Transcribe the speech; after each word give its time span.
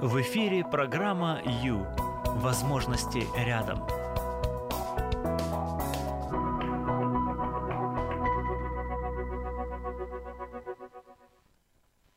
В 0.00 0.20
эфире 0.20 0.64
программа 0.64 1.40
«Ю». 1.62 1.86
Возможности 2.26 3.26
рядом. 3.36 3.86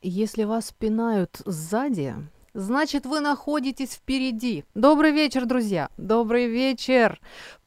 Если 0.02 0.44
вас 0.44 0.72
пинают 0.72 1.40
сзади, 1.44 2.14
значит 2.52 3.06
вы 3.06 3.20
находитесь 3.20 3.94
впереди. 3.94 4.64
Добрый 4.74 5.12
вечер, 5.12 5.46
друзья. 5.46 5.88
Добрый 5.96 6.48
вечер. 6.48 7.20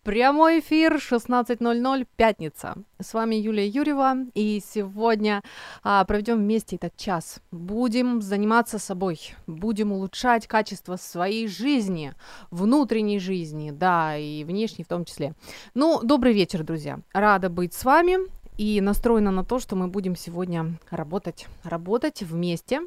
Прямой 0.04 0.62
эфир 0.62 0.96
16.00, 0.96 2.08
пятница. 2.16 2.74
С 3.00 3.14
вами 3.14 3.36
Юлия 3.36 3.68
Юрьева, 3.68 4.16
и 4.34 4.60
сегодня 4.66 5.44
а, 5.84 6.04
проведем 6.06 6.38
вместе 6.38 6.78
этот 6.78 6.98
час. 6.98 7.40
Будем 7.52 8.20
заниматься 8.20 8.80
собой, 8.80 9.36
будем 9.46 9.92
улучшать 9.92 10.48
качество 10.48 10.96
своей 10.96 11.48
жизни, 11.48 12.16
внутренней 12.50 13.20
жизни, 13.20 13.70
да, 13.70 14.18
и 14.18 14.44
внешней 14.44 14.84
в 14.84 14.88
том 14.88 15.06
числе. 15.06 15.36
Ну, 15.76 16.00
добрый 16.02 16.34
вечер, 16.34 16.64
друзья. 16.64 17.00
Рада 17.14 17.52
быть 17.52 17.76
с 17.76 17.86
вами 17.86 18.18
и 18.58 18.82
настроена 18.82 19.30
на 19.30 19.46
то, 19.46 19.60
что 19.60 19.76
мы 19.76 19.88
будем 19.88 20.16
сегодня 20.16 20.80
работать, 20.90 21.46
работать 21.64 22.24
вместе, 22.24 22.82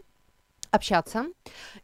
общаться. 0.72 1.26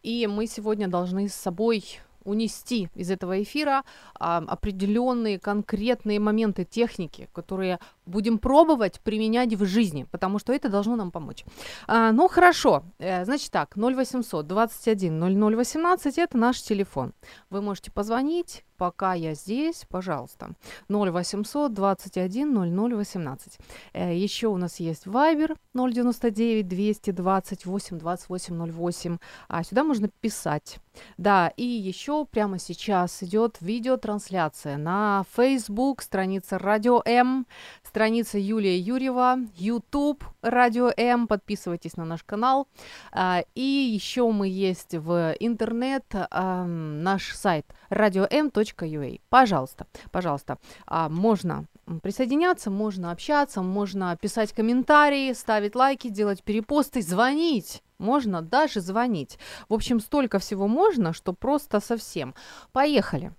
И 0.02 0.27
мы 0.27 0.49
сегодня 0.49 0.88
должны 0.88 1.29
с 1.29 1.35
собой 1.35 2.01
унести 2.24 2.88
из 2.95 3.10
этого 3.10 3.42
эфира 3.42 3.84
а, 4.19 4.38
определенные 4.38 5.38
конкретные 5.38 6.20
моменты 6.20 6.65
техники, 6.65 7.29
которые 7.33 7.79
будем 8.11 8.39
пробовать 8.39 9.01
применять 9.01 9.55
в 9.55 9.65
жизни, 9.65 10.07
потому 10.11 10.39
что 10.39 10.53
это 10.53 10.69
должно 10.69 10.97
нам 10.97 11.11
помочь. 11.11 11.45
А, 11.87 12.13
ну 12.13 12.29
хорошо, 12.29 12.83
э, 12.99 13.25
значит 13.25 13.51
так, 13.51 13.77
0800 13.77 14.47
21 14.47 15.19
0018 15.41 16.19
это 16.19 16.37
наш 16.37 16.63
телефон. 16.63 17.13
Вы 17.51 17.63
можете 17.63 17.91
позвонить, 17.91 18.65
пока 18.80 19.13
я 19.13 19.35
здесь, 19.35 19.85
пожалуйста. 19.91 20.52
0800 20.89 21.75
21 21.75 22.55
0018. 22.55 23.59
Еще 23.95 24.47
у 24.49 24.57
нас 24.57 24.80
есть 24.80 25.07
Viber 25.07 25.57
099 25.74 26.67
228 26.67 27.99
28 27.99 28.73
08. 28.73 29.19
А 29.49 29.65
сюда 29.65 29.85
можно 29.85 30.09
писать. 30.09 30.79
Да, 31.19 31.52
и 31.57 31.65
еще 31.65 32.24
прямо 32.24 32.59
сейчас 32.59 33.23
идет 33.23 33.59
видеотрансляция 33.61 34.79
на 34.79 35.24
Facebook, 35.37 36.02
страница 36.02 36.59
Радио 36.59 37.02
М, 37.05 37.47
страница 37.83 37.99
Юлия 38.38 38.79
Юрьева, 38.79 39.38
YouTube 39.56 40.24
Радио 40.43 40.90
М, 40.96 41.26
подписывайтесь 41.26 41.96
на 41.96 42.04
наш 42.04 42.23
канал. 42.23 42.66
А, 43.12 43.43
и 43.54 43.62
еще 43.62 44.30
мы 44.30 44.48
есть 44.48 44.95
в 44.95 45.34
интернет, 45.40 46.04
наш 46.30 47.34
сайт 47.34 47.66
radio.m.ua. 47.90 49.21
Пожалуйста, 49.28 49.87
пожалуйста, 50.10 50.59
а, 50.87 51.09
можно 51.09 51.66
присоединяться, 52.02 52.71
можно 52.71 53.10
общаться, 53.10 53.62
можно 53.62 54.16
писать 54.16 54.52
комментарии, 54.52 55.32
ставить 55.32 55.74
лайки, 55.74 56.09
делать 56.09 56.43
перепосты, 56.43 57.02
звонить. 57.02 57.82
Можно 57.98 58.40
даже 58.40 58.80
звонить. 58.80 59.38
В 59.68 59.74
общем, 59.74 60.01
столько 60.01 60.38
всего 60.38 60.66
можно, 60.68 61.12
что 61.12 61.34
просто 61.34 61.80
совсем. 61.80 62.34
Поехали. 62.73 63.34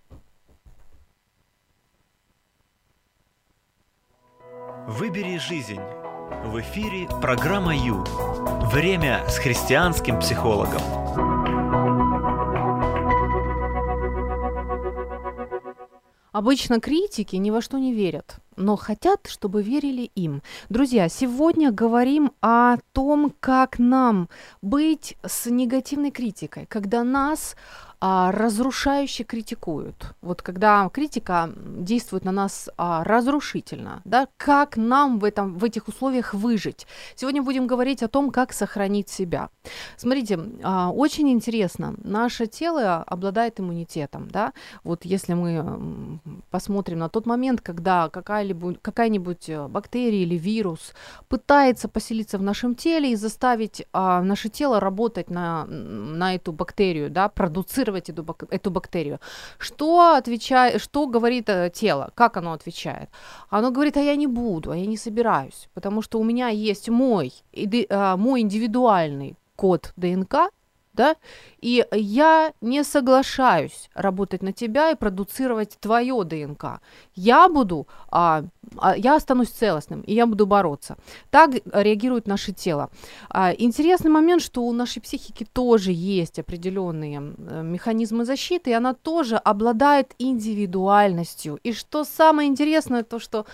Выбери 4.87 5.37
жизнь. 5.37 5.79
В 6.43 6.59
эфире 6.59 7.07
программа 7.21 7.75
Ю. 7.75 8.03
Время 8.71 9.23
с 9.29 9.38
христианским 9.38 10.19
психологом. 10.19 10.81
Обычно 16.31 16.79
критики 16.79 17.35
ни 17.35 17.51
во 17.51 17.61
что 17.61 17.77
не 17.77 17.93
верят, 17.93 18.38
но 18.56 18.75
хотят, 18.75 19.28
чтобы 19.28 19.61
верили 19.61 20.09
им. 20.16 20.41
Друзья, 20.69 21.09
сегодня 21.09 21.72
говорим 21.72 22.31
о 22.41 22.77
том, 22.94 23.33
как 23.39 23.77
нам 23.77 24.29
быть 24.61 25.16
с 25.23 25.45
негативной 25.45 26.09
критикой, 26.09 26.66
когда 26.66 27.03
нас 27.03 27.56
а, 28.03 28.31
разрушающе 28.31 29.23
критикуют. 29.23 30.16
Вот 30.22 30.41
когда 30.41 30.89
критика 30.89 31.51
действует 31.56 32.25
на 32.25 32.31
нас 32.31 32.67
а, 32.75 33.03
разрушительно, 33.03 34.01
да, 34.06 34.28
как 34.38 34.75
нам 34.75 35.19
в, 35.19 35.23
этом, 35.23 35.59
в 35.59 35.63
этих 35.63 35.88
условиях 35.88 36.34
выжить? 36.34 36.88
Сегодня 37.16 37.44
будем 37.44 37.67
говорить 37.67 38.01
о 38.01 38.07
том, 38.07 38.31
как 38.31 38.53
сохранить 38.53 39.07
себя. 39.07 39.50
Смотрите, 39.97 40.39
а, 40.63 40.89
очень 40.89 41.29
интересно, 41.29 41.94
наше 42.03 42.47
тело 42.47 43.03
обладает 43.03 43.59
иммунитетом, 43.59 44.29
да, 44.31 44.53
вот 44.83 45.06
если 45.06 45.33
мы 45.33 46.19
посмотрим 46.50 46.97
на 46.97 47.09
тот 47.09 47.28
момент, 47.28 47.62
когда 47.62 48.09
какая-либо, 48.09 48.73
какая-нибудь 48.81 49.47
э, 49.50 49.68
бактерия 49.68 50.23
или 50.23 50.38
вирус 50.38 50.94
пытается 51.28 51.88
поселиться 51.88 52.39
в 52.39 52.41
нашем 52.41 52.73
теле 52.73 53.12
и 53.12 53.16
заставить 53.16 53.85
а, 53.94 54.23
наше 54.23 54.50
тело 54.50 54.79
работать 54.79 55.29
на, 55.29 55.66
на 55.68 56.33
эту 56.33 56.51
бактерию, 56.51 57.12
да, 57.12 57.29
продуцировать 57.29 57.91
контролировать 57.91 58.09
эту, 58.09 58.24
бак- 58.24 58.53
эту 58.53 58.72
бактерию. 58.72 59.19
Что, 59.59 60.16
отвечает, 60.18 60.81
что 60.81 61.07
говорит 61.07 61.50
э, 61.50 61.69
тело? 61.69 62.12
Как 62.16 62.38
оно 62.38 62.52
отвечает? 62.52 63.09
Оно 63.50 63.72
говорит, 63.72 63.97
а 63.97 64.02
я 64.02 64.16
не 64.16 64.28
буду, 64.28 64.72
а 64.72 64.78
я 64.78 64.85
не 64.85 64.97
собираюсь, 64.97 65.69
потому 65.74 66.01
что 66.01 66.19
у 66.19 66.24
меня 66.24 66.50
есть 66.50 66.90
мой, 66.90 67.31
э, 67.53 68.16
мой 68.18 68.41
индивидуальный 68.41 69.35
код 69.56 69.94
ДНК, 69.97 70.50
да, 70.94 71.16
и 71.62 71.85
я 71.91 72.53
не 72.62 72.84
соглашаюсь 72.84 73.90
работать 73.94 74.44
на 74.44 74.52
тебя 74.52 74.91
и 74.91 74.96
продуцировать 74.96 75.78
твое 75.79 76.24
ДНК. 76.24 76.81
Я 77.16 77.47
буду, 77.47 77.88
а, 78.09 78.44
а, 78.78 78.97
я 78.97 79.16
останусь 79.16 79.50
целостным, 79.50 80.01
и 80.01 80.13
я 80.13 80.25
буду 80.25 80.46
бороться. 80.46 80.97
Так 81.30 81.51
реагирует 81.72 82.28
наше 82.28 82.51
тело. 82.51 82.90
А, 83.30 83.53
интересный 83.57 84.12
момент, 84.12 84.41
что 84.41 84.63
у 84.63 84.74
нашей 84.74 85.01
психики 85.01 85.46
тоже 85.53 85.91
есть 85.91 86.40
определенные 86.40 87.19
механизмы 87.19 88.25
защиты, 88.25 88.72
и 88.72 88.74
она 88.74 88.94
тоже 88.94 89.38
обладает 89.38 90.13
индивидуальностью. 90.19 91.59
И 91.63 91.74
что 91.74 92.03
самое 92.03 92.50
интересное, 92.50 93.03
то 93.03 93.19
что 93.19 93.46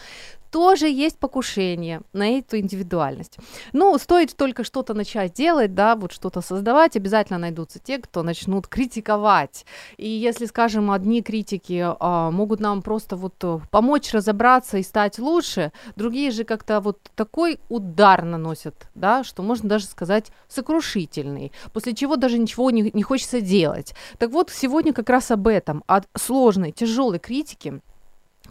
тоже 0.51 0.87
есть 0.87 1.19
покушение 1.19 2.01
на 2.13 2.37
эту 2.37 2.57
индивидуальность. 2.57 3.37
Ну, 3.73 3.97
стоит 3.97 4.35
только 4.35 4.63
что-то 4.63 4.93
начать 4.93 5.33
делать, 5.33 5.73
да, 5.73 5.95
вот 5.95 6.11
что-то 6.11 6.41
создавать, 6.41 6.95
обязательно 6.95 7.39
найдутся 7.39 7.79
те, 7.79 7.97
кто 7.97 8.23
начнут 8.23 8.67
критиковать. 8.67 9.65
И 9.97 10.07
если, 10.07 10.45
скажем, 10.45 10.91
одни 10.91 11.21
критики 11.21 11.85
а, 11.99 12.31
могут 12.31 12.59
нам 12.59 12.81
просто 12.81 13.15
вот 13.15 13.35
э, 13.43 13.59
помочь 13.71 14.13
разобраться 14.13 14.77
и 14.77 14.83
стать 14.83 15.19
лучше, 15.19 15.71
другие 15.95 16.31
же 16.31 16.43
как-то 16.43 16.79
вот 16.79 16.99
такой 17.15 17.59
удар 17.69 18.23
наносят, 18.23 18.87
да, 18.95 19.23
что 19.23 19.43
можно 19.43 19.69
даже 19.69 19.85
сказать 19.85 20.31
сокрушительный, 20.47 21.51
после 21.73 21.93
чего 21.93 22.15
даже 22.15 22.37
ничего 22.37 22.71
не, 22.71 22.91
не 22.93 23.03
хочется 23.03 23.41
делать. 23.41 23.93
Так 24.17 24.31
вот, 24.31 24.49
сегодня 24.49 24.93
как 24.93 25.09
раз 25.09 25.31
об 25.31 25.47
этом, 25.47 25.83
о 25.87 26.01
сложной, 26.15 26.71
тяжелой 26.71 27.19
критике, 27.19 27.81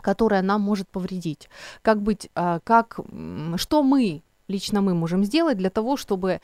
которая 0.07 0.43
нам 0.43 0.61
может 0.61 0.87
повредить. 0.89 1.49
Как 1.83 2.01
быть, 2.01 2.31
а, 2.37 2.61
как, 2.61 3.01
что 3.57 3.83
мы, 3.83 4.23
лично 4.49 4.81
мы 4.81 4.95
можем 4.95 5.25
сделать 5.25 5.59
для 5.59 5.69
того, 5.69 5.97
чтобы 5.97 6.41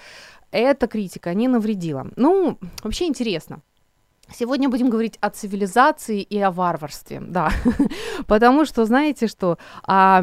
эта 0.50 0.88
критика 0.88 1.32
не 1.34 1.46
навредила. 1.46 2.08
Ну, 2.16 2.58
вообще 2.82 3.06
интересно. 3.06 3.60
Сегодня 4.38 4.68
будем 4.68 4.90
говорить 4.90 5.18
о 5.20 5.30
цивилизации 5.30 6.22
и 6.22 6.38
о 6.38 6.50
варварстве, 6.50 7.20
да, 7.20 7.50
потому 8.26 8.64
что 8.64 8.84
знаете, 8.84 9.26
что 9.26 9.58
а, 9.84 10.22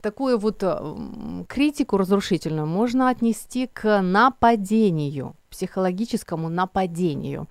такую 0.00 0.38
вот 0.38 0.62
критику 1.48 1.96
разрушительную 1.96 2.66
можно 2.66 3.08
отнести 3.08 3.66
к 3.66 4.00
нападению, 4.00 5.34
психологическому 5.50 6.48
нападению. 6.48 7.46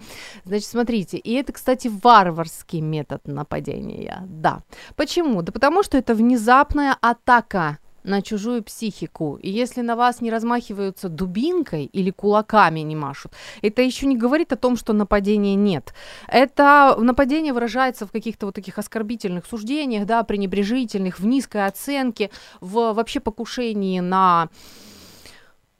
Значит, 0.45 0.67
смотрите, 0.67 1.17
и 1.17 1.33
это, 1.33 1.53
кстати, 1.53 1.89
варварский 2.03 2.81
метод 2.81 3.27
нападения, 3.27 4.23
да. 4.27 4.63
Почему? 4.95 5.41
Да 5.41 5.51
потому 5.51 5.83
что 5.83 5.97
это 5.97 6.15
внезапная 6.15 6.97
атака 6.99 7.77
на 8.03 8.21
чужую 8.21 8.63
психику. 8.63 9.37
И 9.41 9.49
если 9.49 9.81
на 9.81 9.95
вас 9.95 10.21
не 10.21 10.31
размахиваются 10.31 11.09
дубинкой 11.09 11.85
или 11.85 12.11
кулаками 12.11 12.79
не 12.81 12.95
машут, 12.95 13.33
это 13.61 13.81
еще 13.81 14.05
не 14.05 14.17
говорит 14.17 14.53
о 14.53 14.57
том, 14.57 14.77
что 14.77 14.93
нападения 14.93 15.55
нет. 15.55 15.93
Это 16.27 16.95
нападение 16.99 17.53
выражается 17.53 18.05
в 18.05 18.11
каких-то 18.11 18.45
вот 18.45 18.55
таких 18.55 18.77
оскорбительных 18.77 19.45
суждениях, 19.45 20.05
да, 20.05 20.23
пренебрежительных, 20.23 21.19
в 21.19 21.25
низкой 21.25 21.65
оценке, 21.65 22.29
в 22.59 22.93
вообще 22.93 23.19
покушении 23.19 23.99
на 23.99 24.49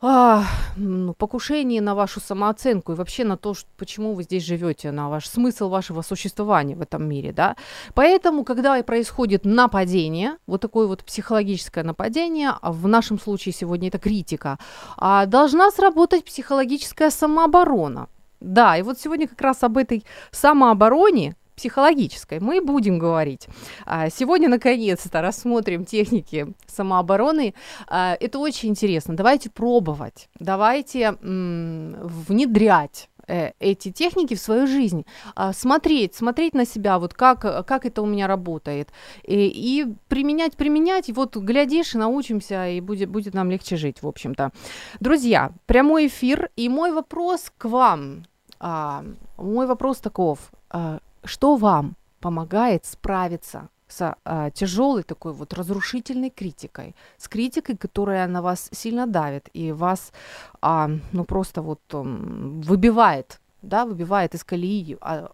а, 0.04 0.46
ну, 0.78 1.14
покушение 1.14 1.80
на 1.82 1.94
вашу 1.94 2.20
самооценку 2.20 2.92
и 2.92 2.96
вообще 2.96 3.24
на 3.24 3.38
то, 3.38 3.54
что, 3.54 3.70
почему 3.78 4.14
вы 4.14 4.24
здесь 4.24 4.44
живете, 4.44 4.92
на 4.92 5.10
ваш 5.10 5.28
смысл 5.28 5.70
вашего 5.70 6.02
существования 6.02 6.76
в 6.76 6.82
этом 6.82 7.08
мире, 7.08 7.32
да. 7.32 7.56
Поэтому, 7.94 8.44
когда 8.44 8.82
происходит 8.82 9.46
нападение, 9.46 10.38
вот 10.48 10.62
такое 10.62 10.88
вот 10.88 11.04
психологическое 11.04 11.84
нападение, 11.84 12.52
а 12.62 12.72
в 12.72 12.88
нашем 12.88 13.20
случае 13.20 13.54
сегодня 13.54 13.90
это 13.90 14.00
критика, 14.00 14.58
а, 14.98 15.28
должна 15.28 15.70
сработать 15.70 16.26
психологическая 16.26 17.12
самооборона. 17.12 18.08
Да, 18.40 18.76
и 18.76 18.82
вот 18.82 19.00
сегодня 19.00 19.28
как 19.28 19.40
раз 19.40 19.62
об 19.62 19.78
этой 19.78 20.04
самообороне, 20.32 21.36
психологической 21.62 22.40
мы 22.40 22.60
будем 22.60 22.98
говорить. 22.98 23.48
А, 23.86 24.10
сегодня, 24.10 24.50
наконец-то, 24.50 25.22
рассмотрим 25.22 25.86
техники 25.86 26.48
самообороны. 26.66 27.54
А, 27.88 28.18
это 28.20 28.40
очень 28.40 28.70
интересно. 28.70 29.16
Давайте 29.16 29.52
пробовать, 29.52 30.28
давайте 30.40 31.18
внедрять 31.22 33.10
э, 33.28 33.52
эти 33.60 33.92
техники 33.92 34.34
в 34.34 34.40
свою 34.40 34.66
жизнь, 34.66 35.06
а, 35.36 35.54
смотреть, 35.54 36.16
смотреть 36.16 36.56
на 36.56 36.66
себя, 36.66 36.98
вот 36.98 37.14
как, 37.14 37.42
как 37.68 37.86
это 37.86 38.02
у 38.02 38.08
меня 38.08 38.26
работает, 38.26 38.90
и, 39.24 39.48
и 39.48 39.86
применять, 40.08 40.56
применять, 40.56 41.10
и 41.10 41.14
вот 41.14 41.38
глядишь 41.38 41.94
научимся, 41.94 42.70
и 42.70 42.82
будет, 42.82 43.10
будет 43.10 43.36
нам 43.36 43.52
легче 43.52 43.76
жить, 43.76 44.02
в 44.02 44.08
общем-то. 44.08 44.52
Друзья, 45.00 45.52
прямой 45.68 46.08
эфир, 46.08 46.50
и 46.56 46.70
мой 46.70 46.92
вопрос 46.92 47.52
к 47.56 47.66
вам, 47.66 48.24
а, 48.60 49.04
мой 49.38 49.68
вопрос 49.68 50.00
таков, 50.00 50.40
а, 50.72 51.00
что 51.24 51.56
вам 51.56 51.96
помогает 52.20 52.86
справиться 52.86 53.70
с 53.88 54.16
а, 54.24 54.50
тяжелой 54.52 55.04
такой 55.04 55.34
вот 55.34 55.54
разрушительной 55.54 56.30
критикой, 56.30 56.96
с 57.18 57.28
критикой, 57.28 57.76
которая 57.76 58.28
на 58.28 58.42
вас 58.42 58.70
сильно 58.72 59.06
давит 59.06 59.50
и 59.54 59.72
вас, 59.72 60.14
а, 60.62 60.90
ну 61.12 61.26
просто 61.26 61.62
вот 61.62 61.82
выбивает, 61.92 63.42
да, 63.62 63.86
выбивает 63.86 64.34
из 64.34 64.44
колеи, 64.44 64.98
а, 65.02 65.32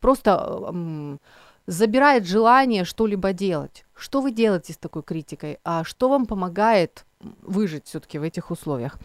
просто 0.00 1.18
забирает 1.66 2.26
желание 2.26 2.84
что-либо 2.84 3.32
делать. 3.32 3.84
Что 4.00 4.22
вы 4.22 4.32
делаете 4.32 4.72
с 4.72 4.78
такой 4.78 5.02
критикой? 5.02 5.58
А 5.62 5.84
что 5.84 6.08
вам 6.08 6.24
помогает 6.26 7.04
выжить 7.42 7.86
все-таки 7.86 8.18
в 8.18 8.22
этих 8.22 8.50
условиях. 8.50 8.98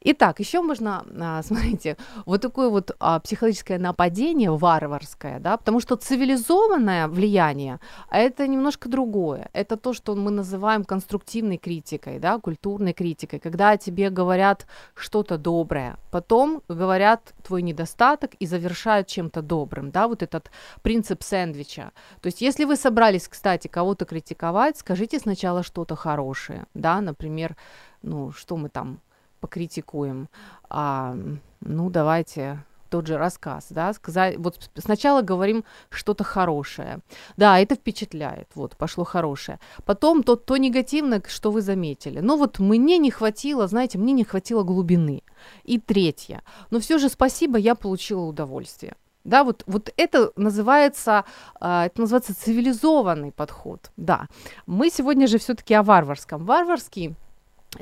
Итак, 0.00 0.40
еще 0.40 0.60
можно, 0.60 1.04
а, 1.20 1.42
смотрите, 1.46 1.96
вот 2.26 2.42
такое 2.42 2.68
вот 2.68 2.94
а, 3.00 3.20
психологическое 3.20 3.78
нападение 3.78 4.50
варварское, 4.50 5.38
да, 5.38 5.56
потому 5.56 5.80
что 5.80 5.96
цивилизованное 5.96 7.08
влияние 7.08 7.80
это 8.10 8.46
немножко 8.46 8.88
другое. 8.88 9.48
Это 9.54 9.76
то, 9.76 9.94
что 9.94 10.14
мы 10.14 10.30
называем 10.30 10.84
конструктивной 10.84 11.56
критикой, 11.56 12.18
да, 12.18 12.38
культурной 12.38 12.92
критикой, 12.92 13.38
когда 13.38 13.76
тебе 13.76 14.10
говорят 14.10 14.66
что-то 14.94 15.38
доброе, 15.38 15.96
потом 16.10 16.62
говорят 16.68 17.32
твой 17.42 17.62
недостаток 17.62 18.34
и 18.34 18.46
завершают 18.46 19.08
чем-то 19.08 19.40
добрым, 19.40 19.90
да, 19.90 20.06
вот 20.06 20.22
этот 20.22 20.50
принцип 20.82 21.22
сэндвича. 21.22 21.92
То 22.20 22.26
есть, 22.26 22.42
если 22.42 22.64
вы 22.64 22.76
собрались, 22.76 23.26
кстати, 23.26 23.68
кого-то 23.68 24.04
критиковать, 24.04 24.33
скажите 24.76 25.18
сначала 25.18 25.62
что-то 25.62 25.96
хорошее, 25.96 26.66
да, 26.74 27.00
например, 27.00 27.56
ну, 28.02 28.32
что 28.32 28.56
мы 28.56 28.68
там 28.68 29.00
покритикуем, 29.40 30.28
а, 30.68 31.16
ну, 31.60 31.90
давайте 31.90 32.64
тот 32.94 33.06
же 33.06 33.18
рассказ, 33.18 33.66
да, 33.70 33.92
сказать, 33.92 34.36
вот 34.38 34.70
сначала 34.76 35.20
говорим 35.20 35.64
что-то 35.90 36.22
хорошее, 36.22 37.00
да, 37.36 37.58
это 37.58 37.74
впечатляет, 37.74 38.48
вот, 38.54 38.76
пошло 38.76 39.04
хорошее, 39.04 39.58
потом 39.84 40.22
то, 40.22 40.36
то 40.36 40.56
негативное, 40.56 41.20
что 41.26 41.50
вы 41.50 41.60
заметили, 41.60 42.20
ну, 42.20 42.36
вот 42.36 42.60
мне 42.60 42.98
не 42.98 43.10
хватило, 43.10 43.66
знаете, 43.66 43.98
мне 43.98 44.12
не 44.12 44.24
хватило 44.24 44.62
глубины, 44.62 45.22
и 45.64 45.80
третье, 45.80 46.42
но 46.70 46.78
все 46.78 46.98
же 46.98 47.08
спасибо, 47.08 47.58
я 47.58 47.74
получила 47.74 48.22
удовольствие, 48.22 48.94
да, 49.24 49.42
вот, 49.42 49.62
вот 49.66 49.92
это 49.96 50.32
называется, 50.36 51.24
а, 51.60 51.86
это 51.86 52.00
называется 52.00 52.34
цивилизованный 52.38 53.32
подход, 53.32 53.90
да. 53.96 54.28
Мы 54.66 54.90
сегодня 54.90 55.26
же 55.26 55.38
все-таки 55.38 55.74
о 55.74 55.82
варварском. 55.82 56.44
Варварский 56.44 57.14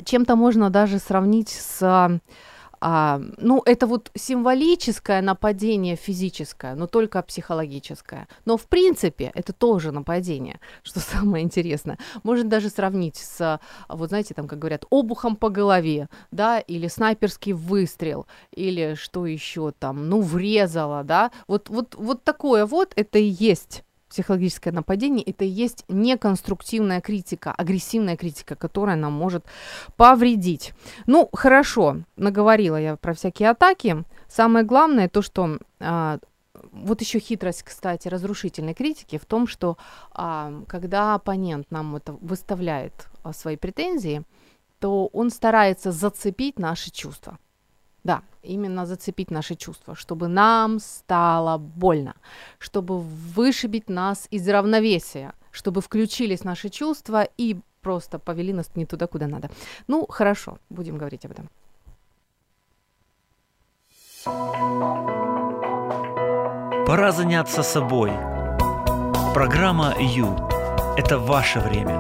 чем-то 0.05 0.37
можно 0.37 0.71
даже 0.71 0.99
сравнить 0.99 1.51
с 1.51 2.21
а, 2.85 3.21
ну, 3.39 3.63
это 3.65 3.87
вот 3.87 4.11
символическое 4.17 5.23
нападение 5.23 5.95
физическое, 5.95 6.75
но 6.75 6.89
только 6.89 7.23
психологическое. 7.23 8.27
Но 8.45 8.57
в 8.57 8.67
принципе 8.67 9.31
это 9.37 9.53
тоже 9.53 9.93
нападение, 9.93 10.59
что 10.83 10.99
самое 10.99 11.45
интересное. 11.45 11.97
Можно 12.25 12.51
даже 12.51 12.71
сравнить 12.71 13.19
с, 13.19 13.61
вот 13.89 14.09
знаете, 14.09 14.35
там, 14.35 14.49
как 14.49 14.59
говорят, 14.59 14.85
обухом 14.91 15.37
по 15.37 15.49
голове, 15.49 16.09
да, 16.33 16.59
или 16.59 16.89
снайперский 16.89 17.53
выстрел, 17.53 18.27
или 18.53 18.95
что 18.95 19.27
еще 19.27 19.73
там, 19.79 20.09
ну, 20.09 20.21
врезало, 20.21 21.05
да. 21.05 21.31
Вот, 21.47 21.69
вот, 21.69 21.95
вот 21.95 22.25
такое 22.25 22.67
вот 22.67 22.93
это 22.97 23.21
и 23.21 23.29
есть 23.29 23.85
психологическое 24.13 24.73
нападение, 24.73 25.25
это 25.25 25.47
и 25.47 25.49
есть 25.49 25.85
неконструктивная 25.89 27.01
критика, 27.01 27.51
агрессивная 27.51 28.19
критика, 28.19 28.57
которая 28.57 28.97
нам 28.97 29.15
может 29.15 29.45
повредить. 29.97 30.75
Ну, 31.07 31.31
хорошо, 31.33 32.03
наговорила 32.17 32.77
я 32.77 32.97
про 32.97 33.15
всякие 33.15 33.49
атаки. 33.49 34.05
Самое 34.29 34.67
главное 34.67 35.09
то, 35.09 35.23
что 35.23 35.59
а, 35.81 36.19
вот 36.73 37.01
еще 37.01 37.21
хитрость, 37.21 37.63
кстати, 37.63 38.09
разрушительной 38.09 38.75
критики 38.75 39.17
в 39.17 39.25
том, 39.25 39.47
что 39.47 39.79
а, 40.13 40.53
когда 40.69 41.15
оппонент 41.15 41.71
нам 41.71 41.97
это 41.97 42.13
выставляет 42.21 43.09
а, 43.23 43.33
свои 43.33 43.57
претензии, 43.57 44.25
то 44.79 45.07
он 45.07 45.31
старается 45.31 45.91
зацепить 45.91 46.59
наши 46.59 46.91
чувства. 46.91 47.39
Да, 48.05 48.23
именно 48.43 48.87
зацепить 48.87 49.31
наши 49.31 49.55
чувства, 49.55 49.95
чтобы 49.95 50.29
нам 50.29 50.81
стало 50.81 51.59
больно, 51.59 52.15
чтобы 52.59 53.01
вышибить 53.01 53.89
нас 53.89 54.27
из 54.33 54.49
равновесия, 54.49 55.33
чтобы 55.53 55.81
включились 55.81 56.45
наши 56.45 56.69
чувства 56.69 57.29
и 57.41 57.57
просто 57.81 58.19
повели 58.19 58.53
нас 58.53 58.71
не 58.75 58.87
туда, 58.87 59.07
куда 59.07 59.27
надо. 59.27 59.51
Ну, 59.89 60.07
хорошо, 60.09 60.59
будем 60.71 60.99
говорить 60.99 61.25
об 61.25 61.33
этом. 61.33 61.49
Пора 66.87 67.13
заняться 67.13 67.63
собой. 67.63 68.11
Программа 69.35 69.95
«Ю»– 69.99 70.37
это 70.97 71.19
ваше 71.19 71.61
время. 71.61 71.99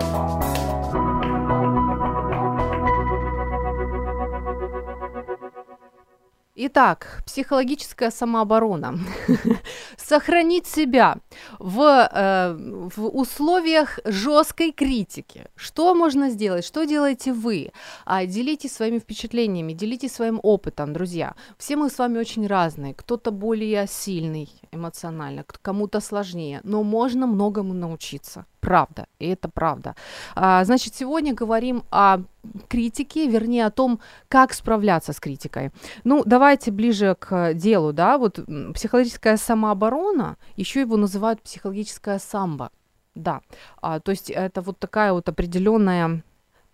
Итак, 6.64 7.22
психологическая 7.26 8.12
самооборона. 8.12 8.96
Сохранить 9.96 10.66
себя 10.68 11.16
в, 11.58 11.80
э, 11.80 12.56
в 12.96 13.06
условиях 13.08 13.98
жесткой 14.04 14.70
критики. 14.70 15.46
Что 15.56 15.92
можно 15.92 16.30
сделать? 16.30 16.64
Что 16.64 16.84
делаете 16.84 17.32
вы? 17.32 17.72
А, 18.04 18.26
делитесь 18.26 18.72
своими 18.72 19.00
впечатлениями, 19.00 19.72
делитесь 19.72 20.12
своим 20.12 20.38
опытом, 20.44 20.92
друзья. 20.92 21.34
Все 21.58 21.74
мы 21.74 21.90
с 21.90 21.98
вами 21.98 22.18
очень 22.18 22.46
разные. 22.46 22.94
Кто-то 22.94 23.32
более 23.32 23.88
сильный 23.88 24.48
эмоционально, 24.70 25.44
кому-то 25.62 26.00
сложнее, 26.00 26.60
но 26.62 26.84
можно 26.84 27.26
многому 27.26 27.74
научиться 27.74 28.46
правда, 28.62 29.06
и 29.18 29.26
это 29.26 29.48
правда. 29.48 29.94
А, 30.34 30.64
значит, 30.64 30.94
сегодня 30.94 31.34
говорим 31.34 31.82
о 31.90 32.18
критике, 32.68 33.28
вернее, 33.28 33.66
о 33.66 33.70
том, 33.70 34.00
как 34.28 34.52
справляться 34.52 35.12
с 35.12 35.20
критикой. 35.20 35.70
Ну, 36.04 36.22
давайте 36.24 36.70
ближе 36.70 37.16
к 37.18 37.54
делу, 37.54 37.92
да, 37.92 38.18
вот 38.18 38.40
психологическая 38.74 39.36
самооборона, 39.36 40.36
еще 40.56 40.80
его 40.80 40.96
называют 40.96 41.42
психологическая 41.42 42.18
самбо, 42.18 42.70
да, 43.14 43.42
а, 43.80 44.00
то 44.00 44.10
есть 44.10 44.30
это 44.30 44.60
вот 44.60 44.78
такая 44.78 45.12
вот 45.12 45.28
определенная, 45.28 46.22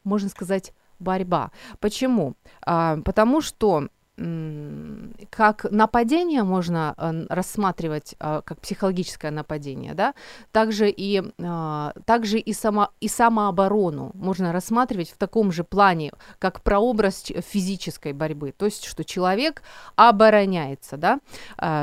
можно 0.05 0.29
сказать, 0.29 0.73
борьба. 0.99 1.53
Почему? 1.81 2.35
А, 2.63 2.99
потому 3.05 3.41
что 3.41 3.89
как 5.31 5.65
нападение 5.71 6.43
можно 6.43 6.95
э, 6.97 7.27
рассматривать 7.29 8.15
э, 8.19 8.43
как 8.45 8.61
психологическое 8.61 9.31
нападение, 9.31 9.95
да, 9.95 10.15
также 10.51 10.91
и, 10.91 11.23
э, 11.39 11.93
также 12.05 12.39
и, 12.39 12.53
само, 12.53 12.91
и 13.01 13.09
самооборону 13.09 14.11
можно 14.15 14.53
рассматривать 14.53 15.11
в 15.11 15.17
таком 15.17 15.53
же 15.53 15.63
плане, 15.63 16.13
как 16.39 16.63
прообраз 16.63 17.25
физической 17.49 18.13
борьбы, 18.13 18.53
то 18.57 18.67
есть 18.67 18.85
что 18.85 19.05
человек 19.05 19.63
обороняется, 19.97 20.97
да, 20.97 21.21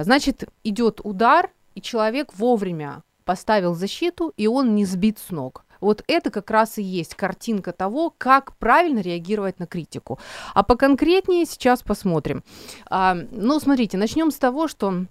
значит 0.04 0.44
идет 0.64 1.00
удар, 1.04 1.50
и 1.76 1.82
человек 1.82 2.34
вовремя 2.34 3.04
поставил 3.26 3.74
защиту, 3.74 4.34
и 4.38 4.48
он 4.48 4.76
не 4.76 4.86
сбит 4.86 5.20
с 5.20 5.32
ног. 5.32 5.65
Вот 5.82 6.04
это 6.08 6.32
как 6.32 6.50
раз 6.52 6.78
и 6.78 6.84
есть 6.84 7.16
картинка 7.16 7.72
того, 7.72 8.14
как 8.18 8.56
правильно 8.58 9.00
реагировать 9.00 9.60
на 9.60 9.68
критику. 9.68 10.20
А 10.54 10.64
поконкретнее 10.64 11.46
сейчас 11.46 11.82
посмотрим. 11.82 12.44
А, 12.90 13.16
ну, 13.32 13.60
смотрите, 13.60 13.98
начнем 13.98 14.32
с 14.32 14.36
того, 14.36 14.68
что 14.68 15.06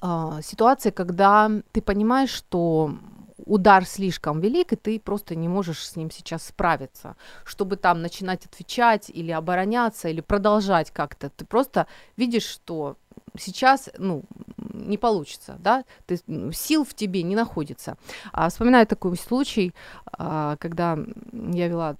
а, 0.00 0.40
ситуация, 0.42 0.92
когда 0.92 1.50
ты 1.72 1.80
понимаешь, 1.80 2.30
что 2.30 2.94
удар 3.44 3.84
слишком 3.84 4.40
велик, 4.40 4.72
и 4.72 4.76
ты 4.76 5.00
просто 5.00 5.34
не 5.34 5.48
можешь 5.48 5.86
с 5.86 5.96
ним 5.96 6.10
сейчас 6.10 6.46
справиться, 6.46 7.16
чтобы 7.44 7.76
там 7.76 8.02
начинать 8.02 8.46
отвечать 8.46 9.10
или 9.10 9.30
обороняться, 9.30 10.08
или 10.08 10.20
продолжать 10.20 10.90
как-то. 10.90 11.30
Ты 11.30 11.44
просто 11.44 11.86
видишь, 12.16 12.46
что 12.46 12.96
сейчас, 13.38 13.90
ну, 13.98 14.22
не 14.72 14.98
получится, 14.98 15.56
да, 15.58 15.84
ты, 16.06 16.18
сил 16.52 16.84
в 16.84 16.94
тебе 16.94 17.22
не 17.22 17.36
находится. 17.36 17.96
А, 18.32 18.48
вспоминаю 18.48 18.86
такой 18.86 19.16
случай, 19.16 19.74
а, 20.12 20.56
когда 20.56 20.98
я 21.32 21.68
вела, 21.68 21.96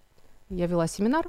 я 0.49 0.67
вела 0.67 0.87
семинар, 0.87 1.29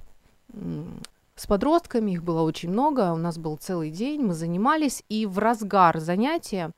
с 1.36 1.48
подростками, 1.48 2.12
их 2.12 2.24
было 2.24 2.42
очень 2.42 2.70
много, 2.70 3.12
у 3.12 3.18
нас 3.18 3.38
был 3.38 3.58
целый 3.58 3.90
день, 3.90 4.22
мы 4.22 4.34
занимались, 4.34 5.04
и 5.10 5.26
в 5.26 5.40
разгар 5.40 6.00
занятия, 6.00 6.72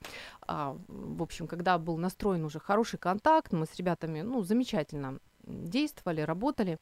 а, 0.47 0.77
в 0.87 1.21
общем, 1.21 1.47
когда 1.47 1.77
был 1.77 1.97
настроен 1.97 2.45
уже 2.45 2.59
хороший 2.59 2.97
контакт, 2.97 3.51
мы 3.51 3.65
с 3.65 3.75
ребятами, 3.75 4.21
ну, 4.21 4.43
замечательно 4.43 5.19
действовали, 5.45 6.21
работали, 6.21 6.77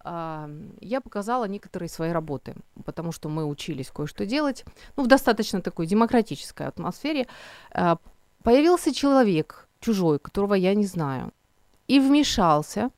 а, 0.00 0.50
я 0.80 1.00
показала 1.00 1.46
некоторые 1.46 1.88
свои 1.88 2.10
работы, 2.10 2.54
потому 2.84 3.12
что 3.12 3.28
мы 3.28 3.44
учились 3.44 3.90
кое-что 3.90 4.26
делать, 4.26 4.64
ну, 4.96 5.04
в 5.04 5.06
достаточно 5.06 5.60
такой 5.60 5.86
демократической 5.86 6.66
атмосфере. 6.66 7.26
А, 7.72 7.98
появился 8.42 8.94
человек 8.94 9.68
чужой, 9.80 10.18
которого 10.18 10.54
я 10.54 10.74
не 10.74 10.86
знаю, 10.86 11.32
и 11.88 12.00
вмешался, 12.00 12.90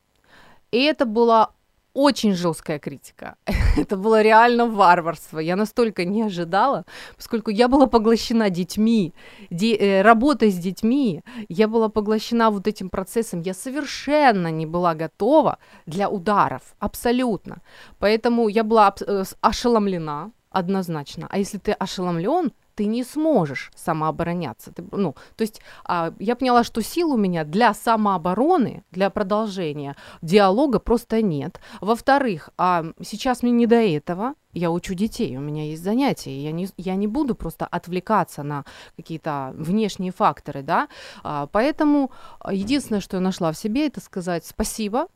и 0.71 0.81
это 0.83 1.05
была 1.05 1.51
очень 1.95 2.33
жесткая 2.35 2.79
критика. 2.79 3.35
Это 3.77 3.95
было 3.97 4.21
реально 4.21 4.65
варварство. 4.67 5.39
Я 5.39 5.55
настолько 5.55 6.05
не 6.05 6.21
ожидала, 6.23 6.83
поскольку 7.17 7.51
я 7.51 7.67
была 7.67 7.87
поглощена 7.87 8.49
детьми, 8.49 9.13
де- 9.49 9.75
э, 9.75 10.01
работой 10.03 10.51
с 10.51 10.57
детьми, 10.57 11.21
я 11.49 11.67
была 11.67 11.89
поглощена 11.89 12.49
вот 12.51 12.67
этим 12.67 12.89
процессом. 12.89 13.41
Я 13.41 13.53
совершенно 13.53 14.51
не 14.51 14.65
была 14.65 14.93
готова 14.93 15.57
для 15.87 16.09
ударов, 16.09 16.61
абсолютно. 16.79 17.61
Поэтому 17.99 18.49
я 18.49 18.63
была 18.63 18.93
э, 19.07 19.23
ошеломлена 19.41 20.31
однозначно. 20.51 21.27
А 21.29 21.37
если 21.37 21.57
ты 21.57 21.71
ошеломлен, 21.71 22.51
ты 22.75 22.85
не 22.85 23.03
сможешь 23.03 23.71
самообороняться. 23.75 24.71
Ты, 24.71 24.83
ну, 24.91 25.15
то 25.35 25.41
есть 25.41 25.61
а, 25.85 26.13
я 26.19 26.35
поняла, 26.35 26.63
что 26.63 26.81
сил 26.81 27.11
у 27.11 27.17
меня 27.17 27.43
для 27.43 27.73
самообороны, 27.73 28.83
для 28.91 29.09
продолжения 29.09 29.95
диалога 30.21 30.79
просто 30.79 31.21
нет. 31.21 31.59
Во-вторых, 31.81 32.49
а, 32.57 32.85
сейчас 33.01 33.43
мне 33.43 33.51
не 33.51 33.67
до 33.67 33.75
этого. 33.75 34.35
Я 34.53 34.71
учу 34.71 34.93
детей, 34.93 35.35
у 35.35 35.41
меня 35.41 35.65
есть 35.65 35.83
занятия, 35.83 36.41
я 36.41 36.53
не, 36.53 36.69
я 36.77 36.95
не 36.95 37.07
буду 37.07 37.35
просто 37.35 37.65
отвлекаться 37.65 38.41
на 38.41 38.63
какие-то 38.95 39.53
внешние 39.57 40.13
факторы, 40.13 40.61
да. 40.61 40.87
А, 41.23 41.47
поэтому 41.47 42.11
единственное, 42.49 43.01
что 43.01 43.17
я 43.17 43.21
нашла 43.21 43.51
в 43.51 43.57
себе, 43.57 43.87
это 43.87 43.99
сказать 43.99 44.45
спасибо, 44.45 45.07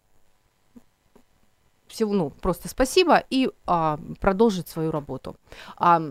всего, 1.90 2.14
ну, 2.14 2.30
просто 2.30 2.68
спасибо 2.68 3.24
и 3.30 3.50
а, 3.66 4.00
продолжить 4.20 4.68
свою 4.68 4.92
работу. 4.92 5.36
А, 5.78 6.02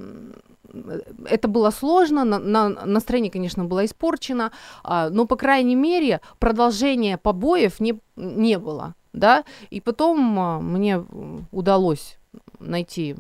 это 1.25 1.49
было 1.49 1.71
сложно, 1.71 2.25
на, 2.25 2.39
на, 2.39 2.69
настроение, 2.69 3.31
конечно, 3.31 3.65
было 3.65 3.85
испорчено, 3.85 4.53
а, 4.83 5.11
но, 5.11 5.27
по 5.27 5.37
крайней 5.37 5.77
мере, 5.77 6.21
продолжения 6.39 7.19
побоев 7.19 7.81
не, 7.81 7.99
не 8.17 8.59
было, 8.59 8.95
да, 9.13 9.45
и 9.71 9.81
потом 9.81 10.39
а, 10.39 10.61
мне 10.61 11.05
удалось 11.53 12.19
найти 12.61 13.17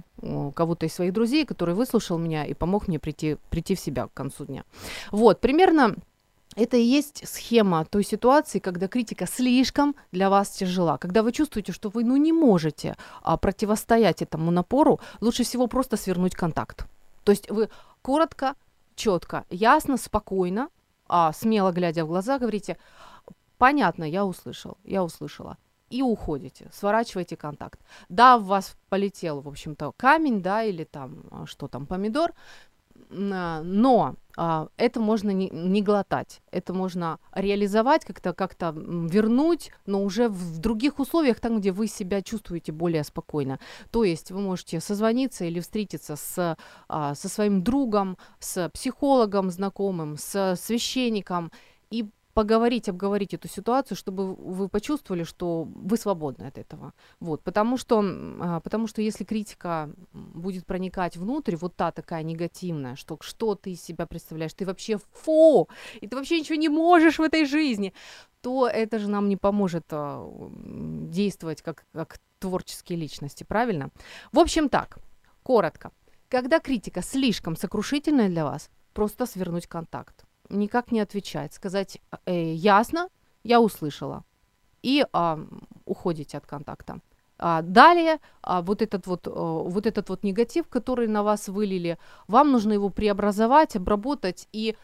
кого-то 0.54 0.86
из 0.86 0.94
своих 0.94 1.12
друзей, 1.12 1.46
который 1.46 1.74
выслушал 1.74 2.18
меня 2.18 2.44
и 2.44 2.54
помог 2.54 2.88
мне 2.88 2.98
прийти, 2.98 3.36
прийти 3.50 3.74
в 3.74 3.80
себя 3.80 4.06
к 4.06 4.12
концу 4.12 4.44
дня. 4.44 4.64
Вот, 5.10 5.40
примерно 5.40 5.94
это 6.58 6.76
и 6.76 6.82
есть 6.82 7.26
схема 7.28 7.84
той 7.84 8.02
ситуации, 8.02 8.58
когда 8.58 8.88
критика 8.88 9.26
слишком 9.26 9.94
для 10.10 10.28
вас 10.28 10.50
тяжела. 10.50 10.98
Когда 10.98 11.22
вы 11.22 11.30
чувствуете, 11.30 11.72
что 11.72 11.88
вы 11.88 12.02
ну, 12.02 12.16
не 12.16 12.32
можете 12.32 12.96
а, 13.22 13.36
противостоять 13.36 14.22
этому 14.22 14.50
напору, 14.50 15.00
лучше 15.20 15.44
всего 15.44 15.68
просто 15.68 15.96
свернуть 15.96 16.34
контакт. 16.34 16.86
То 17.22 17.32
есть 17.32 17.48
вы 17.48 17.68
коротко, 18.02 18.56
четко, 18.96 19.44
ясно, 19.50 19.96
спокойно, 19.96 20.68
а, 21.08 21.32
смело 21.32 21.70
глядя 21.70 22.04
в 22.04 22.08
глаза, 22.08 22.38
говорите, 22.38 22.76
понятно, 23.58 24.02
я 24.02 24.24
услышал, 24.24 24.78
я 24.82 25.04
услышала. 25.04 25.58
И 25.90 26.02
уходите, 26.02 26.68
сворачиваете 26.72 27.36
контакт. 27.36 27.80
Да, 28.08 28.36
в 28.36 28.44
вас 28.44 28.76
полетел, 28.88 29.40
в 29.40 29.48
общем-то, 29.48 29.92
камень, 29.96 30.42
да, 30.42 30.64
или 30.64 30.82
там, 30.82 31.22
а, 31.30 31.46
что 31.46 31.68
там, 31.68 31.86
помидор, 31.86 32.32
а, 33.10 33.62
но 33.62 34.16
это 34.76 35.00
можно 35.00 35.30
не, 35.30 35.50
не 35.50 35.82
глотать, 35.82 36.42
это 36.52 36.72
можно 36.72 37.18
реализовать, 37.34 38.04
как-то 38.04 38.32
как-то 38.32 38.72
вернуть, 38.72 39.72
но 39.84 40.04
уже 40.04 40.28
в 40.28 40.58
других 40.58 41.00
условиях, 41.00 41.40
там, 41.40 41.58
где 41.58 41.72
вы 41.72 41.88
себя 41.88 42.22
чувствуете 42.22 42.70
более 42.70 43.02
спокойно. 43.02 43.58
То 43.90 44.04
есть 44.04 44.30
вы 44.30 44.40
можете 44.40 44.78
созвониться 44.80 45.44
или 45.44 45.58
встретиться 45.58 46.14
с, 46.14 46.56
а, 46.88 47.14
со 47.14 47.28
своим 47.28 47.62
другом, 47.64 48.16
с 48.38 48.68
психологом 48.70 49.50
знакомым, 49.50 50.16
с 50.16 50.54
священником 50.56 51.50
и 51.90 52.06
поговорить, 52.38 52.88
обговорить 52.88 53.34
эту 53.34 53.48
ситуацию, 53.48 53.96
чтобы 53.96 54.36
вы 54.36 54.68
почувствовали, 54.68 55.24
что 55.24 55.64
вы 55.64 55.96
свободны 55.96 56.44
от 56.44 56.56
этого. 56.56 56.92
Вот, 57.18 57.42
потому 57.42 57.76
что, 57.78 58.00
а, 58.40 58.60
потому 58.60 58.86
что 58.86 59.02
если 59.02 59.24
критика 59.24 59.90
будет 60.12 60.64
проникать 60.64 61.16
внутрь, 61.16 61.56
вот 61.56 61.74
та 61.74 61.90
такая 61.90 62.22
негативная, 62.22 62.94
что 62.94 63.18
что 63.20 63.56
ты 63.56 63.72
из 63.72 63.82
себя 63.82 64.06
представляешь, 64.06 64.54
ты 64.54 64.64
вообще 64.66 64.98
фу, 65.12 65.68
и 66.00 66.06
ты 66.06 66.16
вообще 66.16 66.38
ничего 66.38 66.54
не 66.54 66.68
можешь 66.68 67.18
в 67.18 67.22
этой 67.22 67.44
жизни, 67.44 67.92
то 68.40 68.68
это 68.68 69.00
же 69.00 69.10
нам 69.10 69.28
не 69.28 69.36
поможет 69.36 69.86
а, 69.90 70.24
действовать 71.10 71.62
как, 71.62 71.86
как 71.92 72.20
творческие 72.38 73.00
личности, 73.00 73.42
правильно? 73.42 73.90
В 74.30 74.38
общем 74.38 74.68
так, 74.68 74.98
коротко. 75.42 75.90
Когда 76.28 76.60
критика 76.60 77.02
слишком 77.02 77.56
сокрушительная 77.56 78.28
для 78.28 78.44
вас, 78.44 78.70
просто 78.92 79.26
свернуть 79.26 79.66
контакт 79.66 80.27
никак 80.48 80.92
не 80.92 81.00
отвечать, 81.00 81.54
сказать 81.54 82.00
э, 82.26 82.52
ясно, 82.52 83.08
я 83.44 83.60
услышала, 83.60 84.24
и 84.82 85.04
а, 85.12 85.40
уходите 85.84 86.38
от 86.38 86.46
контакта. 86.46 87.00
А 87.38 87.62
далее 87.62 88.18
а, 88.42 88.62
вот 88.62 88.82
этот 88.82 89.06
вот, 89.06 89.26
а, 89.26 89.30
вот 89.30 89.86
этот 89.86 90.08
вот 90.08 90.24
негатив, 90.24 90.68
который 90.68 91.06
на 91.06 91.22
вас 91.22 91.48
вылили, 91.48 91.98
вам 92.26 92.50
нужно 92.50 92.72
его 92.72 92.90
преобразовать, 92.90 93.76
обработать 93.76 94.48
и 94.52 94.76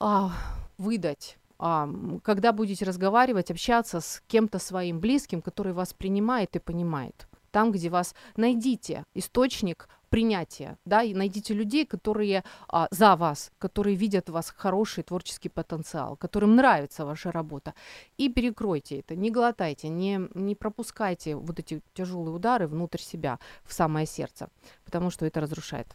а, 0.00 0.32
выдать. 0.76 1.38
А, 1.58 1.88
когда 2.22 2.52
будете 2.52 2.84
разговаривать, 2.84 3.50
общаться 3.50 4.00
с 4.00 4.22
кем-то 4.26 4.58
своим 4.58 5.00
близким, 5.00 5.40
который 5.40 5.72
вас 5.72 5.94
принимает 5.94 6.56
и 6.56 6.60
понимает. 6.60 7.28
Там, 7.50 7.72
где 7.72 7.88
вас 7.88 8.14
найдите 8.36 9.04
источник 9.14 9.88
принятия, 10.10 10.78
да, 10.84 11.02
и 11.02 11.14
найдите 11.14 11.54
людей, 11.54 11.86
которые 11.86 12.44
а, 12.68 12.88
за 12.90 13.16
вас, 13.16 13.50
которые 13.58 13.96
видят 13.96 14.28
в 14.28 14.32
вас 14.32 14.52
хороший 14.56 15.04
творческий 15.04 15.48
потенциал, 15.48 16.16
которым 16.16 16.56
нравится 16.56 17.04
ваша 17.04 17.32
работа, 17.32 17.74
и 18.16 18.28
перекройте 18.28 19.00
это, 19.00 19.16
не 19.16 19.30
глотайте, 19.30 19.88
не, 19.88 20.20
не 20.34 20.54
пропускайте 20.54 21.36
вот 21.36 21.58
эти 21.58 21.82
тяжелые 21.94 22.34
удары 22.34 22.66
внутрь 22.66 23.00
себя, 23.00 23.38
в 23.64 23.72
самое 23.72 24.06
сердце, 24.06 24.48
потому 24.84 25.10
что 25.10 25.26
это 25.26 25.40
разрушает. 25.40 25.88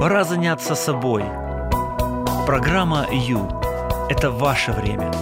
Пора 0.00 0.24
заняться 0.24 0.74
собой. 0.74 1.22
Программа 2.46 3.06
«Ю»– 3.12 3.46
это 4.08 4.30
ваше 4.30 4.72
время. 4.72 5.12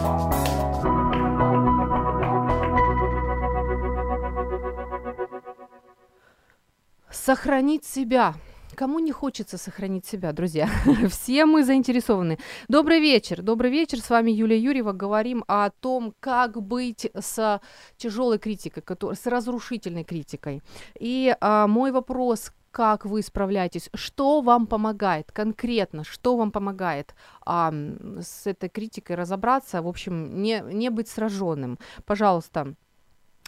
Сохранить 7.10 7.84
себя. 7.84 8.36
Кому 8.76 9.00
не 9.00 9.10
хочется 9.10 9.58
сохранить 9.58 10.06
себя, 10.06 10.32
друзья? 10.32 10.68
Все 11.10 11.44
мы 11.44 11.64
заинтересованы. 11.64 12.38
Добрый 12.68 13.00
вечер. 13.00 13.42
Добрый 13.42 13.72
вечер. 13.72 13.98
С 13.98 14.08
вами 14.08 14.30
Юлия 14.30 14.60
Юрьева. 14.60 14.92
Говорим 14.92 15.42
о 15.48 15.70
том, 15.70 16.14
как 16.20 16.62
быть 16.62 17.10
с 17.20 17.60
тяжелой 17.96 18.38
критикой, 18.38 18.84
с 19.16 19.26
разрушительной 19.26 20.04
критикой. 20.04 20.62
И 21.00 21.34
а, 21.40 21.66
мой 21.66 21.90
вопрос 21.90 22.52
как 22.70 23.04
вы 23.04 23.22
справляетесь, 23.22 23.90
что 23.94 24.40
вам 24.40 24.66
помогает 24.66 25.32
конкретно, 25.32 26.04
что 26.04 26.36
вам 26.36 26.50
помогает 26.50 27.14
а, 27.44 27.72
с 28.20 28.46
этой 28.46 28.68
критикой 28.68 29.16
разобраться, 29.16 29.82
в 29.82 29.88
общем, 29.88 30.42
не, 30.42 30.62
не 30.72 30.90
быть 30.90 31.08
сраженным. 31.08 31.78
Пожалуйста, 32.04 32.74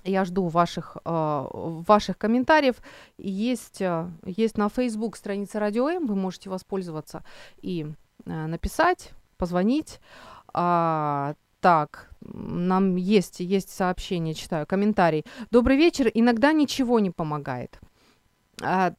я 0.04 0.24
жду 0.24 0.48
ваших, 0.48 0.96
э, 1.04 1.46
ваших 1.52 2.16
комментариев. 2.18 2.76
Есть, 3.18 3.82
э, 3.82 4.08
есть 4.24 4.56
на 4.56 4.68
Facebook 4.68 5.16
страница 5.16 5.60
Радио 5.60 5.88
М, 5.88 6.06
вы 6.06 6.16
можете 6.16 6.48
воспользоваться 6.48 7.22
и 7.60 7.86
э, 8.26 8.46
написать, 8.46 9.12
позвонить. 9.36 10.00
А, 10.52 11.34
так, 11.60 12.10
нам 12.20 12.96
есть, 12.96 13.40
есть 13.40 13.70
сообщение, 13.70 14.34
читаю, 14.34 14.66
комментарий. 14.66 15.24
Добрый 15.50 15.76
вечер, 15.76 16.10
иногда 16.12 16.52
ничего 16.52 16.98
не 16.98 17.10
помогает. 17.10 17.78
А, 18.62 18.94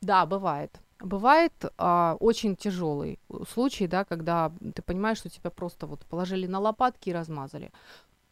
да, 0.00 0.26
бывает. 0.26 0.80
Бывает 1.00 1.52
а, 1.76 2.16
очень 2.20 2.56
тяжелый 2.56 3.18
случай, 3.52 3.86
да, 3.86 4.04
когда 4.04 4.50
ты 4.74 4.82
понимаешь, 4.82 5.18
что 5.18 5.28
тебя 5.28 5.50
просто 5.50 5.86
вот 5.86 6.06
положили 6.06 6.46
на 6.46 6.58
лопатки 6.58 7.10
и 7.10 7.12
размазали. 7.12 7.70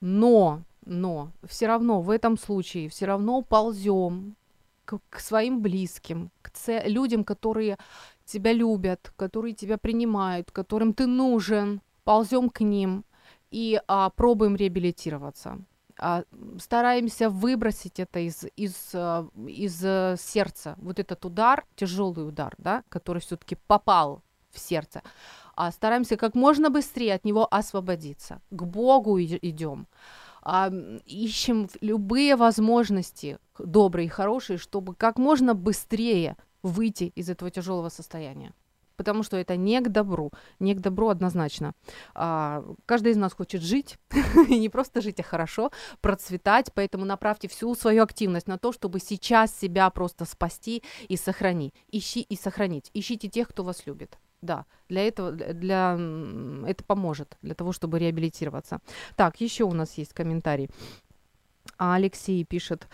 Но 0.01 0.63
но 0.87 1.31
все 1.47 1.67
равно 1.67 2.01
в 2.01 2.11
этом 2.11 2.39
случае 2.39 2.89
все 2.89 3.07
равно 3.07 3.43
ползем 3.43 4.37
к, 4.85 4.99
к 5.09 5.19
своим 5.19 5.61
близким, 5.61 6.31
к 6.43 6.51
ц- 6.51 6.87
людям, 6.87 7.25
которые 7.25 7.79
тебя 8.25 8.53
любят, 8.53 9.13
которые 9.17 9.55
тебя 9.55 9.79
принимают, 9.79 10.51
которым 10.51 10.93
ты 10.93 11.07
нужен, 11.07 11.81
ползем 12.05 12.51
к 12.51 12.61
ним 12.61 13.05
и 13.51 13.81
а, 13.87 14.11
пробуем 14.11 14.57
реабилитироваться. 14.57 15.59
А, 15.99 16.25
стараемся 16.59 17.31
выбросить 17.31 18.01
это 18.01 18.19
из, 18.19 18.45
из, 18.57 18.91
а, 18.95 19.29
из 19.47 19.81
а, 19.85 20.17
сердца, 20.19 20.75
вот 20.79 20.99
этот 20.99 21.25
удар, 21.25 21.65
тяжелый 21.77 22.27
удар, 22.27 22.55
да, 22.59 22.83
который 22.89 23.21
все-таки 23.21 23.57
попал 23.67 24.23
в 24.51 24.59
сердце. 24.59 25.03
А 25.57 25.71
стараемся 25.71 26.17
как 26.17 26.35
можно 26.35 26.71
быстрее 26.71 27.15
от 27.15 27.25
него 27.25 27.47
освободиться. 27.51 28.41
К 28.51 28.63
Богу 28.65 29.21
идем. 29.21 29.87
А, 30.43 30.71
ищем 31.07 31.69
любые 31.81 32.37
возможности, 32.37 33.39
добрые 33.59 34.07
и 34.07 34.11
хорошие, 34.11 34.59
чтобы 34.59 34.95
как 34.95 35.17
можно 35.17 35.55
быстрее 35.55 36.37
выйти 36.63 37.13
из 37.15 37.31
этого 37.31 37.51
тяжелого 37.51 37.89
состояния. 37.89 38.53
Потому 38.97 39.23
что 39.23 39.37
это 39.37 39.57
не 39.57 39.81
к 39.81 39.89
добру, 39.89 40.31
не 40.61 40.75
к 40.75 40.81
добру 40.81 41.09
однозначно. 41.09 41.73
А, 42.15 42.65
каждый 42.87 43.13
из 43.13 43.17
нас 43.17 43.33
хочет 43.33 43.63
жить, 43.63 43.99
и 44.49 44.59
не 44.59 44.69
просто 44.69 45.01
жить, 45.01 45.21
а 45.21 45.23
хорошо, 45.23 45.71
процветать, 46.01 46.73
поэтому 46.75 47.05
направьте 47.05 47.49
всю 47.49 47.75
свою 47.75 48.03
активность 48.03 48.47
на 48.47 48.59
то, 48.59 48.73
чтобы 48.73 49.01
сейчас 49.01 49.57
себя 49.57 49.91
просто 49.91 50.25
спасти 50.25 50.83
и 51.09 51.17
сохранить. 51.17 51.75
Ищи 51.91 52.21
и 52.21 52.37
сохранить. 52.37 52.91
Ищите 52.95 53.29
тех, 53.29 53.49
кто 53.49 53.65
вас 53.65 53.87
любит. 53.87 54.19
Да, 54.43 54.67
для 54.91 55.09
этого, 55.09 55.33
для, 55.33 55.99
это 56.67 56.85
поможет, 56.85 57.39
для 57.41 57.55
того, 57.55 57.73
чтобы 57.73 57.99
реабилитироваться. 57.99 58.81
Так, 59.17 59.41
еще 59.41 59.65
у 59.65 59.73
нас 59.73 59.97
есть 59.97 60.13
комментарий. 60.13 60.69
Алексей 61.79 62.45
пишет, 62.45 62.87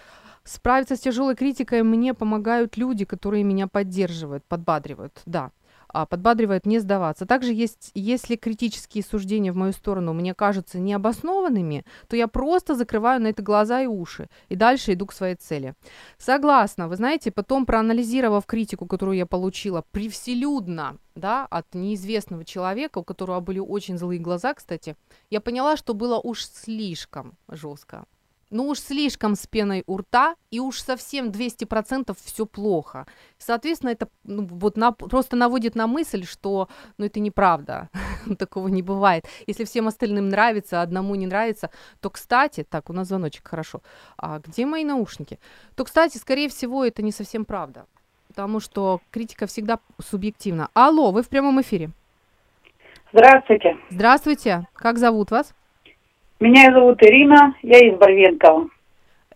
Справиться 0.45 0.97
с 0.97 1.01
тяжелой 1.01 1.37
критикой 1.37 1.83
мне 1.83 2.15
помогают 2.15 2.77
люди, 2.77 3.05
которые 3.05 3.45
меня 3.45 3.69
поддерживают, 3.69 4.45
подбадривают. 4.45 5.21
Да, 5.27 5.45
а, 5.45 5.51
подбадривает 5.93 6.67
не 6.67 6.79
сдаваться. 6.79 7.27
Также 7.27 7.53
есть, 7.53 7.91
если 7.95 8.37
критические 8.37 9.05
суждения 9.05 9.53
в 9.53 9.57
мою 9.57 9.73
сторону 9.73 10.13
мне 10.13 10.35
кажутся 10.35 10.79
необоснованными, 10.79 11.85
то 12.09 12.17
я 12.17 12.29
просто 12.29 12.75
закрываю 12.75 13.21
на 13.21 13.29
это 13.29 13.43
глаза 13.43 13.83
и 13.83 13.87
уши 13.87 14.29
и 14.49 14.57
дальше 14.57 14.93
иду 14.93 15.07
к 15.07 15.13
своей 15.13 15.37
цели. 15.37 15.75
Согласна, 16.19 16.89
вы 16.89 16.97
знаете, 16.97 17.31
потом 17.31 17.67
проанализировав 17.67 18.47
критику, 18.47 18.87
которую 18.87 19.17
я 19.17 19.27
получила 19.27 19.85
превселюдно, 19.91 20.97
да, 21.15 21.47
от 21.47 21.75
неизвестного 21.75 22.45
человека, 22.45 22.99
у 22.99 23.05
которого 23.05 23.41
были 23.41 23.59
очень 23.59 23.99
злые 23.99 24.21
глаза, 24.21 24.55
кстати, 24.55 24.97
я 25.29 25.41
поняла, 25.41 25.77
что 25.77 25.95
было 25.95 26.19
уж 26.19 26.45
слишком 26.45 27.37
жестко 27.49 28.05
ну 28.51 28.69
уж 28.69 28.81
слишком 28.81 29.35
с 29.35 29.47
пеной 29.47 29.85
у 29.87 29.97
рта, 29.97 30.35
и 30.51 30.61
уж 30.61 30.81
совсем 30.81 31.31
200% 31.31 32.17
все 32.23 32.47
плохо. 32.47 33.07
Соответственно, 33.39 33.91
это 33.91 34.09
ну, 34.25 34.45
вот 34.45 34.77
на, 34.77 34.93
просто 34.93 35.37
наводит 35.37 35.75
на 35.75 35.87
мысль, 35.87 36.25
что 36.25 36.69
ну, 36.99 37.07
это 37.07 37.21
неправда, 37.21 37.89
такого 38.39 38.69
не 38.69 38.83
бывает. 38.83 39.25
Если 39.47 39.65
всем 39.65 39.89
остальным 39.89 40.29
нравится, 40.29 40.81
а 40.81 40.83
одному 40.83 41.15
не 41.15 41.27
нравится, 41.27 41.71
то, 42.01 42.11
кстати, 42.11 42.65
так, 42.69 42.91
у 42.91 42.93
нас 42.93 43.09
звоночек, 43.09 43.47
хорошо, 43.47 43.83
а 44.17 44.41
где 44.41 44.67
мои 44.67 44.85
наушники? 44.85 45.39
То, 45.77 45.85
кстати, 45.85 46.19
скорее 46.19 46.49
всего, 46.49 46.85
это 46.85 47.03
не 47.03 47.13
совсем 47.13 47.45
правда, 47.45 47.87
потому 48.29 48.61
что 48.61 49.01
критика 49.11 49.47
всегда 49.47 49.79
субъективна. 50.03 50.69
Алло, 50.75 51.13
вы 51.13 51.23
в 51.23 51.29
прямом 51.29 51.61
эфире. 51.61 51.91
Здравствуйте. 53.13 53.77
Здравствуйте, 53.91 54.69
как 54.75 54.99
зовут 54.99 55.31
вас? 55.31 55.53
Меня 56.41 56.73
зовут 56.73 57.03
Ирина, 57.03 57.55
я 57.63 57.79
из 57.81 57.99
Барвенкова. 57.99 58.69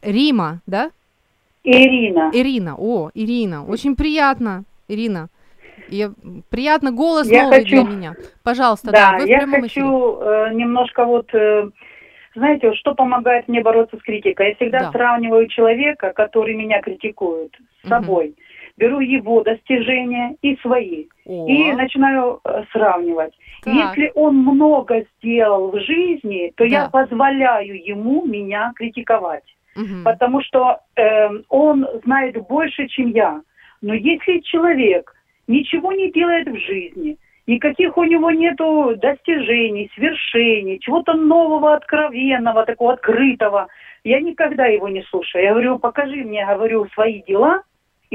Рима, 0.01 0.61
да? 0.67 0.91
Ирина. 1.63 2.31
Ирина, 2.33 2.77
о, 2.79 3.11
Ирина, 3.15 3.65
очень 3.67 3.95
приятно, 3.95 4.65
Ирина. 4.89 5.29
И 5.89 6.09
приятно 6.51 6.93
голос 6.93 7.31
я 7.31 7.43
новый 7.45 7.59
хочу... 7.59 7.83
для 7.85 7.85
меня. 7.85 8.15
Пожалуйста, 8.43 8.91
да, 8.91 9.13
да, 9.13 9.19
вы 9.19 9.29
я 9.29 9.47
хочу 9.47 10.19
э, 10.19 10.55
немножко 10.55 11.05
вот, 11.05 11.27
э, 11.35 11.69
знаете, 12.35 12.69
вот 12.69 12.77
что 12.79 12.95
помогает 12.95 13.49
мне 13.49 13.61
бороться 13.61 13.99
с 13.99 14.03
критикой. 14.03 14.49
Я 14.51 14.55
всегда 14.55 14.79
Да. 14.81 14.93
сравниваю 14.93 15.47
человека, 15.49 16.13
который 16.15 16.55
меня 16.55 16.81
критикует, 16.81 17.53
с 17.83 17.85
Мгм. 17.85 17.91
собой. 17.91 18.35
Беру 18.77 18.99
его 19.01 19.43
достижения 19.43 20.37
и 20.43 20.57
свои. 20.57 21.07
О, 21.27 21.47
И 21.49 21.73
начинаю 21.73 22.41
э, 22.45 22.65
сравнивать. 22.73 23.33
Так. 23.63 23.73
Если 23.75 24.11
он 24.15 24.37
много 24.37 25.05
сделал 25.19 25.71
в 25.71 25.79
жизни, 25.81 26.53
то 26.57 26.65
я 26.65 26.85
Да. 26.85 26.91
позволяю 26.91 27.83
ему 27.85 28.27
меня 28.27 28.73
критиковать. 28.77 29.45
мгм. 29.77 30.05
потому 30.05 30.41
что 30.41 30.79
э, 30.97 31.29
он 31.49 31.85
знает 32.05 32.37
больше, 32.47 32.87
чем 32.87 33.11
я. 33.11 33.41
Но 33.83 33.93
если 33.93 34.39
человек 34.39 35.13
ничего 35.49 35.91
не 35.91 36.13
делает 36.13 36.47
в 36.47 36.57
жизни, 36.59 37.17
никаких 37.49 37.97
у 37.99 38.05
него 38.05 38.31
нету 38.31 38.95
достижений, 38.97 39.91
свершений, 39.97 40.79
чего-то 40.79 41.15
нового, 41.15 41.75
откровенного, 41.75 42.65
такого 42.65 42.93
открытого, 42.93 43.67
я 44.05 44.21
никогда 44.21 44.67
его 44.67 44.89
не 44.89 45.03
слушаю. 45.11 45.43
Я 45.43 45.51
говорю, 45.51 45.81
покажи 45.81 46.23
мне, 46.23 46.47
говорю, 46.47 46.87
свои 46.95 47.21
дела, 47.23 47.63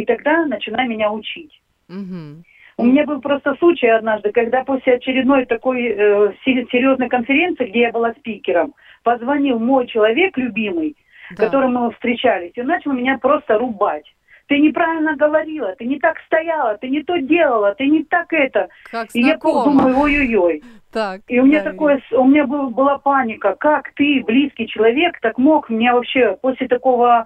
и 0.01 0.05
тогда 0.05 0.45
начинай 0.45 0.87
меня 0.87 1.11
учить. 1.11 1.61
Мгм. 1.87 2.43
У 2.77 2.85
меня 2.85 3.03
был 3.05 3.19
просто 3.19 3.55
случай 3.55 3.87
однажды, 3.87 4.31
когда 4.31 4.63
после 4.63 4.93
очередной 4.95 5.45
такой 5.45 5.85
э, 5.87 6.31
се- 6.45 6.65
серьезной 6.71 7.09
конференции, 7.09 7.65
где 7.65 7.81
я 7.81 7.91
была 7.91 8.13
спикером, 8.13 8.73
позвонил 9.03 9.59
мой 9.59 9.87
человек 9.87 10.37
любимый, 10.37 10.95
Да. 11.37 11.45
которым 11.45 11.73
мы 11.73 11.91
встречались, 11.91 12.53
и 12.55 12.61
начал 12.61 12.93
меня 12.93 13.17
просто 13.17 13.57
рубать. 13.57 14.05
Ты 14.47 14.57
неправильно 14.59 15.15
говорила, 15.15 15.75
ты 15.77 15.85
не 15.85 15.99
так 15.99 16.17
стояла, 16.25 16.75
ты 16.77 16.87
не 16.89 17.03
то 17.03 17.17
делала, 17.17 17.75
ты 17.75 17.85
не 17.85 18.03
так 18.03 18.33
это. 18.33 18.69
Как 18.89 19.07
И 19.13 19.21
я 19.21 19.37
думаю, 19.37 19.95
ой-ой-ой. 19.99 20.63
Так, 20.91 21.21
И 21.27 21.39
у 21.39 21.45
меня 21.45 21.61
да, 21.63 21.71
такое, 21.71 22.01
у 22.13 22.23
меня 22.25 22.47
был, 22.47 22.71
была 22.71 22.97
паника, 22.97 23.55
как 23.59 23.91
ты, 23.93 24.23
близкий 24.25 24.67
человек, 24.67 25.19
так 25.21 25.37
мог 25.37 25.69
мне 25.69 25.93
вообще 25.93 26.35
после 26.41 26.67
такого, 26.67 27.25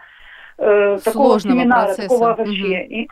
э, 0.58 1.00
такого 1.04 1.40
Сложного 1.40 1.60
семинара, 1.62 1.86
процесса. 1.86 2.10
такого 2.10 2.36
вообще. 2.36 2.86
И 2.86 3.10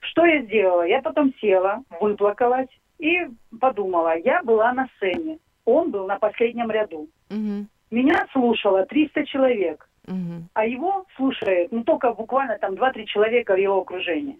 что 0.00 0.24
я 0.26 0.42
сделала? 0.42 0.82
Я 0.82 1.02
потом 1.02 1.32
села, 1.40 1.82
выплакалась 2.00 2.68
и 2.98 3.26
подумала, 3.60 4.16
я 4.18 4.42
была 4.42 4.72
на 4.72 4.88
сцене, 4.96 5.38
он 5.64 5.90
был 5.90 6.06
на 6.06 6.18
последнем 6.18 6.70
ряду. 6.70 7.08
Мгм. 7.30 7.68
Меня 7.90 8.26
слушало 8.32 8.84
300 8.86 9.24
человек 9.26 9.88
Мгм. 10.06 10.48
а 10.52 10.66
его 10.66 11.06
слушает, 11.16 11.72
ну, 11.72 11.82
только 11.82 12.12
буквально 12.12 12.58
там 12.58 12.74
2-3 12.74 13.06
человека 13.06 13.54
в 13.54 13.58
его 13.58 13.80
окружении. 13.80 14.38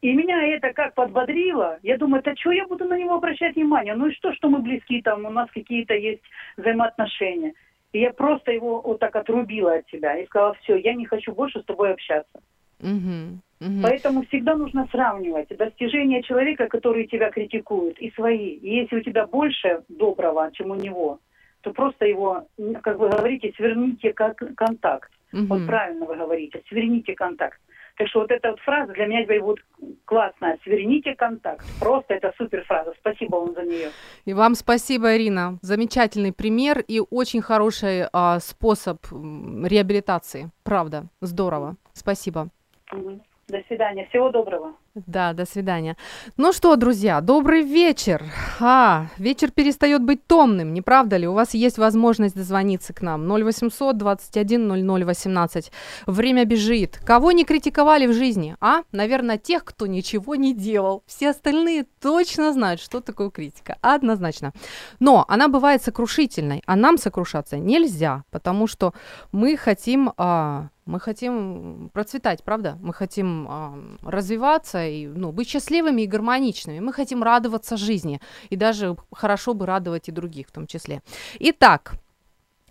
И 0.00 0.12
меня 0.12 0.46
это 0.54 0.72
как 0.72 0.94
подбодрило. 0.94 1.78
Я 1.82 1.96
думаю, 1.96 2.22
да 2.22 2.34
что 2.36 2.52
я 2.52 2.66
буду 2.66 2.84
на 2.84 2.96
него 2.96 3.14
обращать 3.14 3.56
внимание? 3.56 3.94
Ну 3.94 4.06
и 4.06 4.14
что, 4.14 4.32
что 4.34 4.48
мы 4.48 4.60
близки, 4.60 5.02
там 5.02 5.24
у 5.24 5.30
нас 5.30 5.48
какие-то 5.52 5.94
есть 5.94 6.22
взаимоотношения. 6.56 7.54
И 7.92 8.00
я 8.00 8.12
просто 8.12 8.52
его 8.52 8.80
вот 8.82 8.98
так 9.00 9.16
отрубила 9.16 9.74
от 9.74 9.88
себя 9.88 10.18
и 10.18 10.26
сказала, 10.26 10.54
все, 10.62 10.76
я 10.76 10.94
не 10.94 11.06
хочу 11.06 11.32
больше 11.32 11.60
с 11.60 11.64
тобой 11.64 11.92
общаться. 11.92 12.40
Мгм. 12.80 13.40
Мгм. 13.60 13.82
Поэтому 13.82 14.22
всегда 14.26 14.54
нужно 14.54 14.86
сравнивать 14.90 15.48
достижения 15.48 16.22
человека, 16.22 16.68
которые 16.68 17.06
тебя 17.06 17.30
критикуют, 17.30 17.98
и 17.98 18.10
свои. 18.12 18.50
И 18.50 18.76
если 18.76 18.96
у 18.96 19.00
тебя 19.00 19.26
больше 19.26 19.82
доброго, 19.88 20.50
чем 20.52 20.70
у 20.70 20.74
него, 20.74 21.18
то 21.62 21.72
просто 21.72 22.06
его, 22.06 22.46
как 22.82 22.98
вы 22.98 23.08
говорите, 23.08 23.52
сверните 23.56 24.12
контакт. 24.12 25.10
Вот 25.32 25.58
Мгм. 25.58 25.66
правильно 25.66 26.06
вы 26.06 26.16
говорите, 26.16 26.62
сверните 26.68 27.14
контакт. 27.14 27.60
Так 27.98 28.08
что 28.08 28.20
вот 28.20 28.30
эта 28.30 28.50
вот 28.50 28.60
фраза 28.60 28.92
для 28.92 29.06
меня 29.06 29.26
вот 29.42 29.58
классная. 30.04 30.56
Сверните 30.62 31.16
контакт. 31.16 31.66
Просто 31.80 32.14
это 32.14 32.32
супер 32.38 32.64
фраза. 32.64 32.94
Спасибо 33.00 33.36
вам 33.36 33.54
за 33.54 33.62
нее. 33.62 33.90
И 34.24 34.32
вам 34.32 34.54
спасибо, 34.54 35.16
Ирина. 35.16 35.58
Замечательный 35.62 36.32
пример 36.32 36.78
и 36.86 37.00
очень 37.10 37.42
хороший 37.42 38.04
а, 38.12 38.38
способ 38.38 38.98
реабилитации. 39.10 40.50
Правда, 40.62 41.06
здорово. 41.20 41.76
Спасибо. 41.92 42.48
Мгм. 42.92 43.20
До 43.48 43.62
свидания. 43.66 44.06
Всего 44.10 44.30
доброго. 44.30 44.74
Да, 45.06 45.32
до 45.32 45.46
свидания. 45.46 45.96
Ну 46.36 46.52
что, 46.52 46.76
друзья, 46.76 47.20
добрый 47.20 47.62
вечер. 47.62 48.24
А, 48.60 49.06
вечер 49.18 49.50
перестает 49.50 50.02
быть 50.02 50.26
томным, 50.26 50.72
не 50.74 50.82
правда 50.82 51.16
ли? 51.16 51.28
У 51.28 51.32
вас 51.32 51.54
есть 51.54 51.78
возможность 51.78 52.34
дозвониться 52.34 52.92
к 52.92 53.02
нам. 53.02 53.26
0800 53.30 53.96
21 53.96 54.86
00 54.86 55.04
18. 55.04 55.72
Время 56.06 56.44
бежит. 56.44 56.98
Кого 57.04 57.32
не 57.32 57.44
критиковали 57.44 58.06
в 58.06 58.12
жизни? 58.12 58.56
А? 58.60 58.82
Наверное, 58.92 59.38
тех, 59.38 59.64
кто 59.64 59.86
ничего 59.86 60.34
не 60.34 60.54
делал. 60.54 61.02
Все 61.06 61.30
остальные 61.30 61.86
точно 62.00 62.52
знают, 62.52 62.80
что 62.80 63.00
такое 63.00 63.30
критика. 63.30 63.76
Однозначно. 63.80 64.52
Но 65.00 65.24
она 65.28 65.48
бывает 65.48 65.82
сокрушительной, 65.82 66.62
а 66.66 66.76
нам 66.76 66.98
сокрушаться 66.98 67.56
нельзя, 67.58 68.24
потому 68.30 68.66
что 68.66 68.94
мы 69.32 69.56
хотим... 69.56 70.12
а, 70.16 70.68
мы 70.88 71.00
хотим 71.00 71.90
процветать, 71.92 72.42
правда? 72.42 72.78
Мы 72.80 72.94
хотим 72.94 73.46
а, 73.48 73.78
развиваться 74.02 74.87
и 74.88 75.06
ну, 75.06 75.32
быть 75.32 75.48
счастливыми 75.48 76.02
и 76.02 76.06
гармоничными. 76.06 76.80
Мы 76.80 76.92
хотим 76.92 77.22
радоваться 77.22 77.76
жизни. 77.76 78.20
И 78.50 78.56
даже 78.56 78.96
хорошо 79.12 79.54
бы 79.54 79.66
радовать 79.66 80.08
и 80.08 80.12
других 80.12 80.48
в 80.48 80.52
том 80.52 80.66
числе. 80.66 81.02
Итак, 81.38 81.94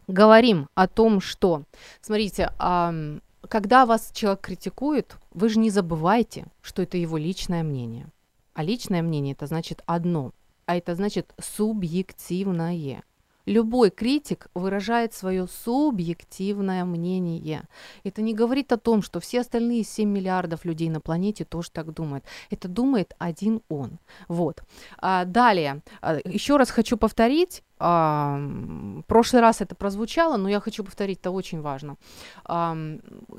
говорим 0.07 0.69
о 0.75 0.87
том, 0.87 1.21
что, 1.21 1.63
смотрите, 2.01 2.51
когда 3.49 3.85
вас 3.85 4.11
человек 4.13 4.41
критикует, 4.41 5.15
вы 5.31 5.49
же 5.49 5.59
не 5.59 5.69
забывайте, 5.69 6.45
что 6.61 6.81
это 6.81 6.97
его 6.97 7.17
личное 7.17 7.63
мнение. 7.63 8.07
А 8.53 8.63
личное 8.63 9.01
мнение 9.01 9.33
это 9.33 9.45
значит 9.45 9.83
одно, 9.85 10.31
а 10.65 10.75
это 10.75 10.95
значит 10.95 11.33
субъективное. 11.39 13.03
Любой 13.47 13.91
критик 13.91 14.47
выражает 14.53 15.13
свое 15.13 15.47
субъективное 15.47 16.83
мнение. 16.83 17.63
Это 18.03 18.21
не 18.21 18.33
говорит 18.33 18.73
о 18.73 18.77
том, 18.77 19.01
что 19.01 19.21
все 19.21 19.39
остальные 19.39 19.85
7 19.85 20.09
миллиардов 20.09 20.65
людей 20.65 20.89
на 20.89 20.99
планете 20.99 21.45
тоже 21.45 21.71
так 21.71 21.93
думают. 21.93 22.25
Это 22.49 22.67
думает 22.67 23.15
один 23.19 23.61
он. 23.69 23.99
Вот. 24.27 24.63
А, 24.97 25.23
далее. 25.23 25.81
А, 26.01 26.17
еще 26.25 26.57
раз 26.57 26.69
хочу 26.69 26.97
повторить. 26.97 27.63
А, 27.79 28.37
прошлый 29.07 29.41
раз 29.41 29.61
это 29.61 29.75
прозвучало, 29.75 30.35
но 30.35 30.49
я 30.49 30.59
хочу 30.59 30.83
повторить, 30.83 31.19
это 31.19 31.31
очень 31.31 31.61
важно. 31.61 31.95
А, 32.43 32.75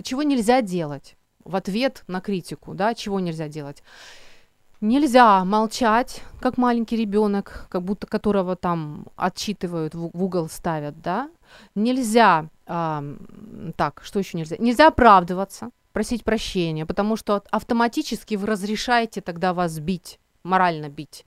чего 0.03 0.23
нельзя 0.23 0.62
делать 0.62 1.18
в 1.44 1.55
ответ 1.55 2.05
на 2.07 2.23
критику, 2.23 2.73
да, 2.73 2.94
чего 2.94 3.21
нельзя 3.21 3.49
делать? 3.49 3.83
Нельзя 4.81 5.45
молчать, 5.45 6.23
как 6.41 6.57
маленький 6.57 6.97
ребенок, 6.97 7.67
как 7.69 7.83
будто 7.83 8.07
которого 8.07 8.55
там 8.55 9.07
отчитывают, 9.17 9.95
в, 9.95 10.11
в 10.12 10.23
угол 10.23 10.49
ставят, 10.49 11.01
да. 11.03 11.31
Нельзя, 11.75 12.47
э, 12.67 13.17
так, 13.77 14.01
что 14.05 14.21
еще 14.21 14.38
нельзя? 14.38 14.57
Нельзя 14.59 14.87
оправдываться, 14.88 15.71
просить 15.93 16.23
прощения, 16.23 16.87
потому 16.87 17.17
что 17.17 17.43
автоматически 17.51 18.37
вы 18.37 18.47
разрешаете 18.47 19.21
тогда 19.21 19.53
вас 19.53 19.81
бить, 19.81 20.21
морально 20.45 20.88
бить. 20.88 21.27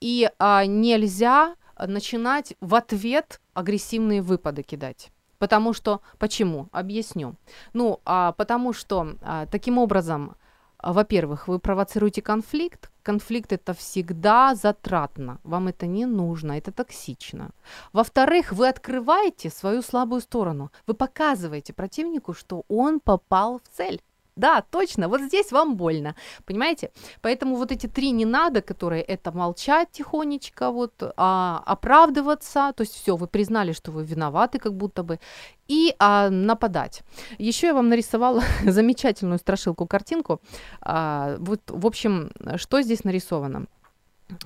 И 0.00 0.30
э, 0.38 0.66
нельзя 0.66 1.56
начинать 1.78 2.54
в 2.60 2.74
ответ 2.74 3.40
агрессивные 3.52 4.22
выпады 4.22 4.62
кидать. 4.62 5.10
Потому 5.38 5.72
что, 5.72 6.00
почему? 6.18 6.68
Объясню. 6.72 7.34
Ну, 7.72 8.00
а, 8.04 8.32
потому 8.32 8.72
что 8.72 9.16
а, 9.22 9.46
таким 9.46 9.78
образом 9.78 10.36
во-первых, 10.82 11.48
вы 11.48 11.58
провоцируете 11.58 12.22
конфликт. 12.22 12.90
Конфликт 13.02 13.52
это 13.52 13.72
всегда 13.72 14.54
затратно. 14.54 15.38
Вам 15.44 15.68
это 15.68 15.86
не 15.86 16.06
нужно, 16.06 16.52
это 16.52 16.72
токсично. 16.72 17.50
Во-вторых, 17.92 18.52
вы 18.52 18.68
открываете 18.68 19.50
свою 19.50 19.82
слабую 19.82 20.20
сторону. 20.20 20.70
Вы 20.86 20.94
показываете 20.94 21.72
противнику, 21.72 22.34
что 22.34 22.64
он 22.68 23.00
попал 23.00 23.60
в 23.60 23.76
цель. 23.76 24.00
Да, 24.36 24.62
точно, 24.70 25.08
вот 25.08 25.22
здесь 25.22 25.50
вам 25.50 25.76
больно, 25.76 26.14
понимаете? 26.44 26.90
Поэтому 27.22 27.56
вот 27.56 27.72
эти 27.72 27.86
три 27.86 28.10
не 28.10 28.26
надо, 28.26 28.60
которые 28.60 29.02
это 29.02 29.32
молчать 29.32 29.90
тихонечко, 29.92 30.70
вот, 30.70 30.92
а, 31.16 31.62
оправдываться, 31.64 32.72
то 32.76 32.82
есть 32.82 32.94
все, 32.94 33.16
вы 33.16 33.28
признали, 33.28 33.72
что 33.72 33.92
вы 33.92 34.04
виноваты 34.04 34.58
как 34.58 34.74
будто 34.74 35.02
бы, 35.02 35.20
и 35.68 35.94
а, 35.98 36.28
нападать. 36.28 37.02
Еще 37.38 37.68
я 37.68 37.74
вам 37.74 37.88
нарисовала 37.88 38.42
замечательную 38.64 39.38
страшилку, 39.38 39.86
картинку. 39.86 40.40
А, 40.82 41.36
вот, 41.38 41.60
в 41.68 41.86
общем, 41.86 42.30
что 42.56 42.82
здесь 42.82 43.04
нарисовано? 43.04 43.66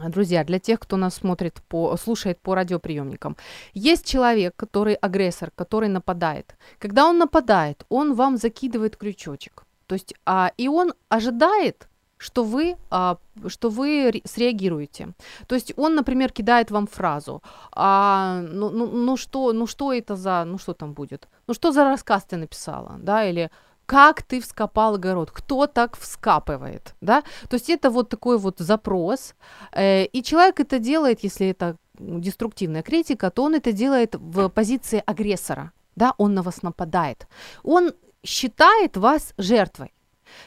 Друзья, 0.08 0.44
для 0.44 0.60
тех, 0.60 0.78
кто 0.78 0.96
нас 0.96 1.14
смотрит 1.14 1.62
по, 1.68 1.96
слушает 1.96 2.38
по 2.40 2.54
радиоприемникам, 2.54 3.36
есть 3.74 4.06
человек, 4.06 4.54
который 4.54 4.94
агрессор, 4.94 5.50
который 5.50 5.88
нападает. 5.88 6.54
Когда 6.78 7.06
он 7.06 7.18
нападает, 7.18 7.84
он 7.88 8.14
вам 8.14 8.36
закидывает 8.36 8.96
крючочек. 8.96 9.64
То 9.90 9.94
есть, 9.94 10.14
а, 10.24 10.52
и 10.60 10.68
он 10.68 10.92
ожидает, 11.08 11.88
что 12.16 12.44
вы, 12.44 12.76
а, 12.90 13.16
что 13.48 13.70
вы 13.70 14.22
среагируете. 14.24 15.14
То 15.48 15.56
есть 15.56 15.72
он, 15.76 15.96
например, 15.96 16.30
кидает 16.30 16.70
вам 16.70 16.86
фразу, 16.86 17.42
а, 17.72 18.40
ну, 18.52 18.70
ну, 18.70 18.86
ну 18.86 19.16
что, 19.16 19.52
ну 19.52 19.66
что 19.66 19.92
это 19.92 20.14
за, 20.14 20.44
ну 20.44 20.58
что 20.58 20.74
там 20.74 20.92
будет, 20.92 21.28
ну 21.48 21.54
что 21.54 21.72
за 21.72 21.84
рассказ 21.84 22.22
ты 22.22 22.36
написала, 22.36 22.98
да, 22.98 23.24
или 23.24 23.50
как 23.86 24.22
ты 24.22 24.40
вскопал 24.40 24.94
огород, 24.94 25.32
кто 25.32 25.66
так 25.66 25.96
вскапывает, 25.96 26.94
да, 27.00 27.22
то 27.48 27.56
есть 27.56 27.68
это 27.68 27.90
вот 27.90 28.08
такой 28.08 28.38
вот 28.38 28.58
запрос, 28.60 29.34
э, 29.72 30.04
и 30.04 30.22
человек 30.22 30.60
это 30.60 30.78
делает, 30.78 31.24
если 31.24 31.48
это 31.48 31.76
деструктивная 31.98 32.82
критика, 32.82 33.30
то 33.30 33.42
он 33.42 33.56
это 33.56 33.72
делает 33.72 34.14
в 34.14 34.48
позиции 34.50 35.02
агрессора, 35.04 35.72
да, 35.96 36.14
он 36.16 36.34
на 36.34 36.42
вас 36.42 36.62
нападает, 36.62 37.26
он 37.64 37.92
считает 38.24 38.96
вас 38.96 39.34
жертвой. 39.38 39.92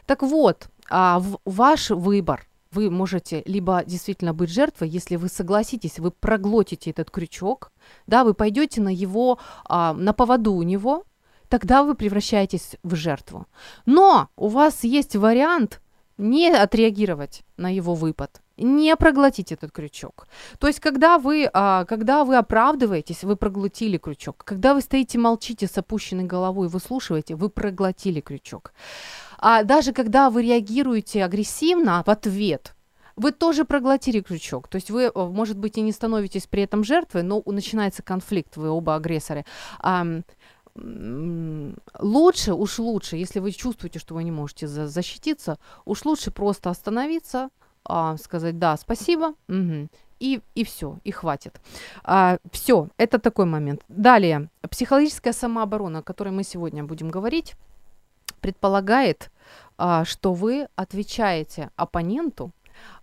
Так 0.06 0.22
вот, 0.22 0.70
а, 0.90 1.22
ваш 1.46 1.90
выбор. 1.90 2.48
Вы 2.72 2.90
можете 2.90 3.44
либо 3.46 3.84
действительно 3.86 4.34
быть 4.34 4.50
жертвой, 4.50 4.90
если 4.90 5.16
вы 5.16 5.30
согласитесь, 5.30 6.00
вы 6.00 6.10
проглотите 6.10 6.90
этот 6.90 7.12
крючок, 7.12 7.72
да, 8.08 8.24
вы 8.24 8.34
пойдете 8.34 8.82
на 8.82 8.90
его, 8.90 9.38
а, 9.66 9.94
на 9.94 10.12
поводу 10.12 10.54
у 10.54 10.64
него, 10.64 11.04
тогда 11.50 11.84
вы 11.84 11.94
превращаетесь 11.94 12.78
в 12.82 12.96
жертву. 12.96 13.46
Но 13.86 14.30
у 14.36 14.48
вас 14.48 14.84
есть 14.84 15.16
вариант 15.16 15.82
не 16.18 16.50
отреагировать 16.50 17.44
на 17.58 17.70
его 17.70 17.94
выпад, 17.94 18.42
не 18.58 18.96
проглотить 18.96 19.52
этот 19.52 19.72
крючок. 19.72 20.28
То 20.60 20.68
есть, 20.68 20.80
когда 20.80 21.18
вы, 21.18 21.50
а, 21.54 21.86
когда 21.86 22.24
вы 22.24 22.38
оправдываетесь, 22.38 23.24
вы 23.24 23.36
проглотили 23.36 23.98
крючок. 23.98 24.44
Когда 24.46 24.74
вы 24.74 24.82
стоите, 24.82 25.18
молчите 25.18 25.68
с 25.68 25.78
опущенной 25.78 26.26
головой, 26.26 26.68
выслушиваете, 26.68 27.36
вы 27.36 27.50
проглотили 27.50 28.22
крючок. 28.22 28.74
А 29.40 29.64
даже 29.64 29.92
когда 29.92 30.30
вы 30.30 30.44
реагируете 30.44 31.24
агрессивно 31.24 32.04
в 32.06 32.10
ответ, 32.10 32.76
вы 33.16 33.32
тоже 33.32 33.66
проглотили 33.66 34.22
крючок. 34.22 34.68
То 34.68 34.78
есть 34.78 34.90
вы, 34.90 35.04
э, 35.04 35.12
может 35.16 35.58
быть, 35.58 35.78
и 35.78 35.82
не 35.82 35.92
становитесь 35.92 36.48
при 36.48 36.64
этом 36.64 36.84
жертвой, 36.84 37.24
но 37.24 37.42
начинается 37.46 38.04
конфликт, 38.04 38.58
вы 38.58 38.70
оба 38.70 38.96
агрессоры. 38.96 39.46
А, 39.80 40.06
лучше, 42.00 42.54
уж 42.54 42.80
лучше, 42.80 43.18
если 43.18 43.40
вы 43.40 43.52
чувствуете, 43.52 44.00
что 44.00 44.16
вы 44.16 44.24
не 44.24 44.32
можете 44.32 44.68
за 44.68 44.88
защититься, 44.88 45.60
уж 45.86 46.04
лучше 46.06 46.32
просто 46.32 46.70
остановиться, 46.70 47.50
а, 47.86 48.18
сказать 48.18 48.60
да, 48.60 48.78
спасибо, 48.78 49.34
угу, 49.48 49.90
и, 50.20 50.42
и 50.56 50.64
все, 50.64 51.00
и 51.04 51.12
хватит. 51.12 51.60
А, 52.04 52.38
все, 52.52 52.88
это 52.98 53.20
такой 53.20 53.46
момент. 53.46 53.82
Далее, 53.88 54.50
психологическая 54.70 55.34
самооборона, 55.34 56.00
о 56.00 56.04
которой 56.04 56.30
мы 56.30 56.44
сегодня 56.44 56.84
будем 56.84 57.10
говорить, 57.10 57.56
предполагает, 58.40 59.32
а, 59.78 60.06
что 60.06 60.34
вы 60.34 60.68
отвечаете 60.76 61.72
оппоненту 61.76 62.52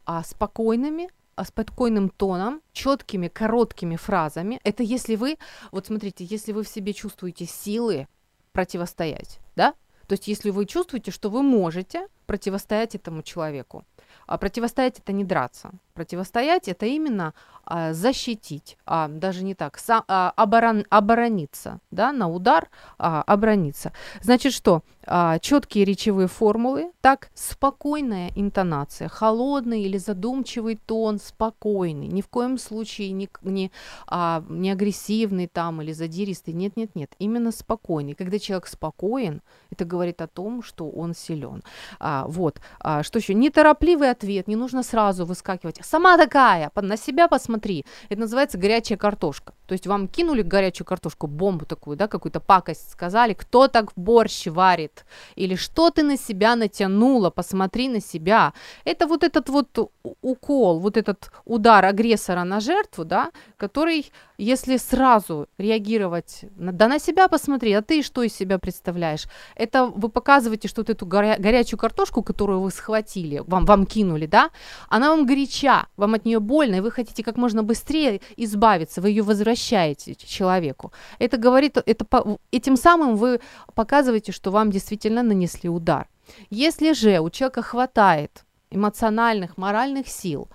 а, 0.04 0.22
спокойными, 0.22 1.10
а, 1.36 1.44
спокойным 1.44 2.08
тоном, 2.08 2.62
четкими, 2.72 3.28
короткими 3.28 3.96
фразами. 3.96 4.60
Это 4.64 4.82
если 4.82 5.16
вы, 5.16 5.38
вот 5.72 5.86
смотрите, 5.86 6.24
если 6.24 6.52
вы 6.52 6.62
в 6.62 6.68
себе 6.68 6.92
чувствуете 6.92 7.46
силы 7.46 8.08
противостоять, 8.52 9.40
да? 9.56 9.74
То 10.06 10.14
есть 10.14 10.26
если 10.26 10.50
вы 10.50 10.66
чувствуете, 10.66 11.12
что 11.12 11.30
вы 11.30 11.42
можете 11.42 12.08
противостоять 12.26 12.94
этому 12.94 13.22
человеку. 13.22 13.84
А 14.26 14.38
противостоять 14.38 14.98
это 14.98 15.12
не 15.12 15.24
драться. 15.24 15.70
Противостоять 16.00 16.66
это 16.66 16.86
именно 16.86 17.34
а, 17.66 17.92
защитить, 17.92 18.78
а, 18.86 19.06
даже 19.06 19.44
не 19.44 19.54
так, 19.54 19.78
сам, 19.78 20.02
а, 20.08 20.32
оборон, 20.34 20.86
оборониться, 20.88 21.78
да, 21.90 22.10
на 22.10 22.26
удар 22.28 22.70
а, 22.98 23.22
оборониться. 23.26 23.92
Значит, 24.22 24.54
что? 24.54 24.82
А, 25.06 25.38
четкие 25.38 25.84
речевые 25.84 26.26
формулы, 26.26 26.90
так, 27.00 27.30
спокойная 27.34 28.32
интонация, 28.34 29.08
холодный 29.08 29.82
или 29.82 29.98
задумчивый 29.98 30.76
тон, 30.76 31.18
спокойный, 31.18 32.06
ни 32.06 32.22
в 32.22 32.28
коем 32.28 32.58
случае 32.58 33.12
не, 33.12 33.28
не, 33.42 33.70
а, 34.06 34.42
не 34.48 34.70
агрессивный 34.70 35.46
там 35.46 35.80
или 35.82 35.92
задиристый, 35.92 36.54
нет, 36.54 36.76
нет, 36.76 36.94
нет, 36.94 37.12
именно 37.18 37.52
спокойный. 37.52 38.14
Когда 38.14 38.38
человек 38.38 38.66
спокоен, 38.66 39.42
это 39.70 39.84
говорит 39.84 40.20
о 40.22 40.26
том, 40.26 40.62
что 40.62 40.88
он 40.88 41.14
силен. 41.14 41.62
А, 41.98 42.24
вот, 42.26 42.60
а, 42.80 43.02
что 43.02 43.18
еще? 43.18 43.34
Неторопливый 43.34 44.10
ответ, 44.10 44.48
не 44.48 44.56
нужно 44.56 44.82
сразу 44.82 45.24
выскакивать. 45.24 45.78
Сама 45.90 46.16
такая, 46.16 46.70
на 46.76 46.96
себя 46.96 47.26
посмотри. 47.26 47.84
Это 48.10 48.20
называется 48.20 48.58
горячая 48.58 48.96
картошка. 48.96 49.54
То 49.66 49.72
есть 49.72 49.88
вам 49.88 50.06
кинули 50.06 50.42
горячую 50.42 50.86
картошку, 50.86 51.26
бомбу 51.26 51.66
такую, 51.66 51.96
да, 51.96 52.06
какую-то 52.06 52.38
пакость 52.40 52.92
сказали, 52.92 53.34
кто 53.34 53.66
так 53.66 53.92
борщ 53.96 54.46
варит, 54.46 55.04
или 55.34 55.56
что 55.56 55.90
ты 55.90 56.04
на 56.04 56.16
себя 56.16 56.54
натянула, 56.54 57.30
посмотри 57.30 57.88
на 57.88 58.00
себя. 58.00 58.52
Это 58.84 59.08
вот 59.08 59.24
этот 59.24 59.48
вот 59.48 59.90
укол, 60.22 60.78
вот 60.78 60.96
этот 60.96 61.32
удар 61.44 61.84
агрессора 61.84 62.44
на 62.44 62.60
жертву, 62.60 63.04
да, 63.04 63.30
который, 63.56 64.12
если 64.40 64.78
сразу 64.78 65.48
реагировать, 65.58 66.44
да 66.56 66.88
на 66.88 66.98
себя 66.98 67.28
посмотри, 67.28 67.72
а 67.72 67.82
ты 67.82 68.02
что 68.02 68.22
из 68.22 68.34
себя 68.34 68.58
представляешь? 68.58 69.26
Это 69.54 69.86
вы 69.86 70.08
показываете, 70.08 70.66
что 70.68 70.80
вот 70.80 70.90
эту 70.90 71.06
горя- 71.06 71.36
горячую 71.38 71.78
картошку, 71.78 72.22
которую 72.22 72.60
вы 72.60 72.70
схватили, 72.70 73.42
вам, 73.46 73.66
вам 73.66 73.84
кинули, 73.84 74.26
да, 74.26 74.50
она 74.88 75.10
вам 75.10 75.26
горяча, 75.26 75.86
вам 75.96 76.14
от 76.14 76.24
нее 76.24 76.40
больно, 76.40 76.76
и 76.76 76.80
вы 76.80 76.90
хотите 76.90 77.22
как 77.22 77.36
можно 77.36 77.62
быстрее 77.62 78.20
избавиться, 78.36 79.02
вы 79.02 79.10
ее 79.10 79.22
возвращаете 79.22 80.14
человеку. 80.14 80.92
Это 81.18 81.36
говорит, 81.36 81.76
это, 81.76 82.38
этим 82.50 82.76
самым 82.76 83.16
вы 83.16 83.40
показываете, 83.74 84.32
что 84.32 84.50
вам 84.50 84.70
действительно 84.70 85.22
нанесли 85.22 85.68
удар. 85.68 86.08
Если 86.48 86.94
же 86.94 87.18
у 87.20 87.28
человека 87.28 87.62
хватает 87.62 88.44
эмоциональных, 88.70 89.58
моральных 89.58 90.08
сил 90.08 90.48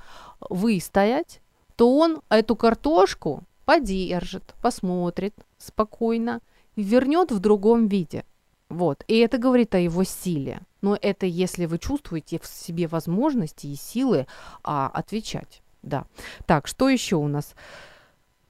выстоять, 0.50 1.42
то 1.76 1.98
он 1.98 2.22
эту 2.30 2.56
картошку 2.56 3.44
подержит, 3.66 4.56
посмотрит 4.62 5.36
спокойно, 5.58 6.42
вернет 6.76 7.32
в 7.32 7.40
другом 7.40 7.88
виде. 7.88 8.24
Вот. 8.70 9.04
И 9.08 9.18
это 9.18 9.38
говорит 9.38 9.76
о 9.76 9.80
его 9.80 10.04
силе. 10.04 10.62
Но 10.82 10.98
это 11.02 11.26
если 11.26 11.66
вы 11.66 11.78
чувствуете 11.80 12.40
в 12.40 12.46
себе 12.46 12.88
возможности 12.88 13.68
и 13.68 13.76
силы 13.76 14.28
а, 14.64 14.88
отвечать. 14.88 15.62
Да. 15.82 16.06
Так, 16.46 16.68
что 16.68 16.90
еще 16.90 17.16
у 17.16 17.28
нас? 17.28 17.56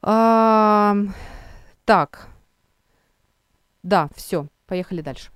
А, 0.01 0.95
так. 1.85 2.27
Да, 3.83 4.09
все, 4.15 4.47
поехали 4.67 5.01
дальше. 5.01 5.31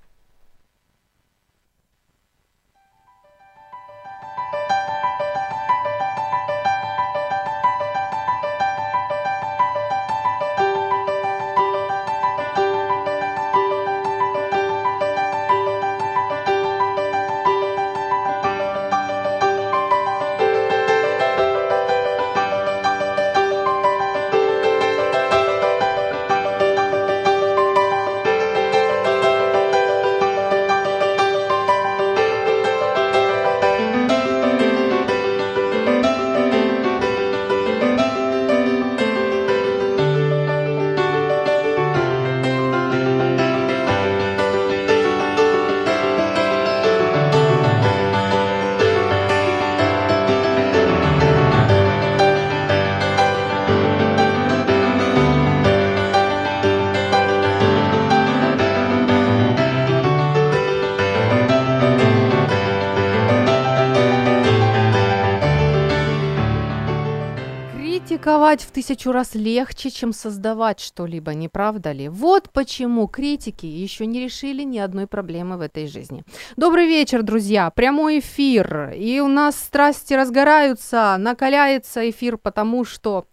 Критиковать 68.30 68.62
в 68.62 68.70
тысячу 68.70 69.10
раз 69.10 69.34
легче, 69.34 69.90
чем 69.90 70.12
создавать 70.12 70.78
что-либо, 70.78 71.34
не 71.34 71.48
правда 71.48 71.90
ли? 71.90 72.08
Вот 72.08 72.48
почему 72.50 73.08
критики 73.08 73.66
еще 73.66 74.06
не 74.06 74.20
решили 74.20 74.62
ни 74.62 74.78
одной 74.78 75.08
проблемы 75.08 75.56
в 75.56 75.62
этой 75.62 75.88
жизни. 75.88 76.22
Добрый 76.56 76.86
вечер, 76.86 77.24
друзья! 77.24 77.70
Прямой 77.70 78.20
эфир. 78.20 78.92
И 78.92 79.18
у 79.18 79.26
нас 79.26 79.56
страсти 79.56 80.14
разгораются, 80.14 81.16
накаляется 81.18 82.08
эфир, 82.08 82.38
потому 82.38 82.84
что 82.84 83.26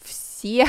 все, 0.00 0.68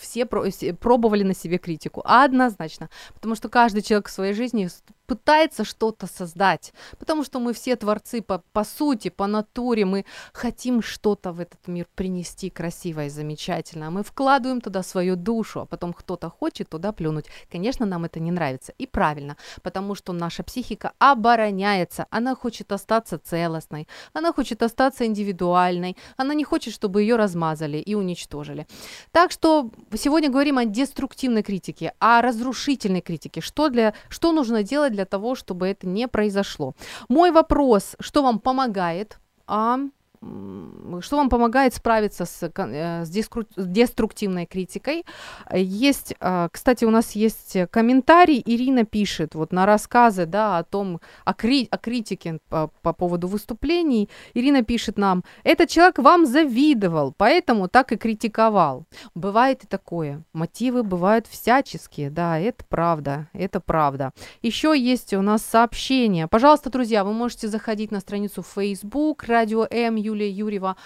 все 0.00 0.26
пробовали 0.26 1.22
на 1.22 1.34
себе 1.34 1.58
критику. 1.58 2.02
Однозначно. 2.04 2.88
Потому 3.14 3.34
что 3.34 3.48
каждый 3.48 3.82
человек 3.82 4.08
в 4.08 4.12
своей 4.12 4.32
жизни 4.32 4.68
пытается 5.10 5.64
что-то 5.64 6.06
создать, 6.06 6.72
потому 7.00 7.24
что 7.24 7.40
мы 7.40 7.52
все 7.52 7.74
творцы 7.74 8.22
по, 8.22 8.44
по 8.52 8.62
сути, 8.62 9.08
по 9.08 9.26
натуре, 9.26 9.84
мы 9.84 10.04
хотим 10.32 10.82
что-то 10.82 11.32
в 11.32 11.40
этот 11.40 11.66
мир 11.66 11.88
принести 11.96 12.48
красивое 12.48 13.06
и 13.06 13.10
замечательное, 13.10 13.90
мы 13.90 14.04
вкладываем 14.04 14.60
туда 14.60 14.84
свою 14.84 15.16
душу, 15.16 15.60
а 15.60 15.66
потом 15.66 15.92
кто-то 15.92 16.30
хочет 16.30 16.68
туда 16.68 16.92
плюнуть. 16.92 17.26
Конечно, 17.50 17.86
нам 17.86 18.04
это 18.04 18.20
не 18.20 18.30
нравится, 18.30 18.72
и 18.78 18.86
правильно, 18.86 19.36
потому 19.62 19.96
что 19.96 20.12
наша 20.12 20.44
психика 20.44 20.92
обороняется, 21.00 22.06
она 22.10 22.36
хочет 22.36 22.70
остаться 22.70 23.18
целостной, 23.18 23.88
она 24.12 24.32
хочет 24.32 24.62
остаться 24.62 25.06
индивидуальной, 25.06 25.96
она 26.16 26.34
не 26.34 26.44
хочет, 26.44 26.72
чтобы 26.72 27.02
ее 27.02 27.16
размазали 27.16 27.78
и 27.78 27.96
уничтожили. 27.96 28.68
Так 29.10 29.32
что 29.32 29.70
сегодня 29.96 30.30
говорим 30.30 30.58
о 30.58 30.64
деструктивной 30.64 31.42
критике, 31.42 31.92
о 31.98 32.22
разрушительной 32.22 33.00
критике, 33.00 33.40
что, 33.40 33.68
для, 33.68 33.94
что 34.08 34.32
нужно 34.32 34.62
делать 34.62 34.92
для 34.92 35.04
того, 35.04 35.34
чтобы 35.34 35.68
это 35.68 35.86
не 35.86 36.08
произошло. 36.08 36.74
Мой 37.08 37.30
вопрос, 37.30 37.96
что 38.00 38.22
вам 38.22 38.38
помогает? 38.38 39.18
А 39.46 39.78
что 40.22 41.16
вам 41.16 41.30
помогает 41.30 41.74
справиться 41.74 42.26
с, 42.26 42.42
э, 42.42 43.04
с 43.04 43.10
деструктивной 43.56 44.44
критикой. 44.44 45.04
Есть, 45.52 46.14
а, 46.20 46.48
кстати, 46.52 46.84
у 46.84 46.90
нас 46.90 47.12
есть 47.12 47.56
комментарий, 47.70 48.42
Ирина 48.44 48.84
пишет 48.84 49.34
вот 49.34 49.52
на 49.52 49.64
рассказы, 49.64 50.26
да, 50.26 50.58
о 50.58 50.64
том, 50.64 51.00
о, 51.24 51.32
кри, 51.32 51.68
о 51.70 51.78
критике 51.78 52.38
по, 52.50 52.70
по 52.82 52.92
поводу 52.92 53.28
выступлений. 53.28 54.10
Ирина 54.34 54.62
пишет 54.62 54.98
нам, 54.98 55.24
этот 55.42 55.70
человек 55.70 55.98
вам 55.98 56.26
завидовал, 56.26 57.14
поэтому 57.16 57.68
так 57.68 57.92
и 57.92 57.96
критиковал. 57.96 58.84
Бывает 59.14 59.64
и 59.64 59.66
такое. 59.66 60.22
Мотивы 60.34 60.82
бывают 60.82 61.26
всяческие, 61.26 62.10
да, 62.10 62.38
это 62.38 62.62
правда, 62.68 63.28
это 63.32 63.60
правда. 63.60 64.12
Еще 64.42 64.78
есть 64.78 65.14
у 65.14 65.22
нас 65.22 65.42
сообщение. 65.42 66.28
Пожалуйста, 66.28 66.68
друзья, 66.68 67.04
вы 67.04 67.14
можете 67.14 67.48
заходить 67.48 67.90
на 67.90 68.00
страницу 68.00 68.42
Facebook, 68.42 69.24
радио 69.24 69.66
М, 69.70 69.96
Юлия 70.10 70.30
Юрьева, 70.30 70.76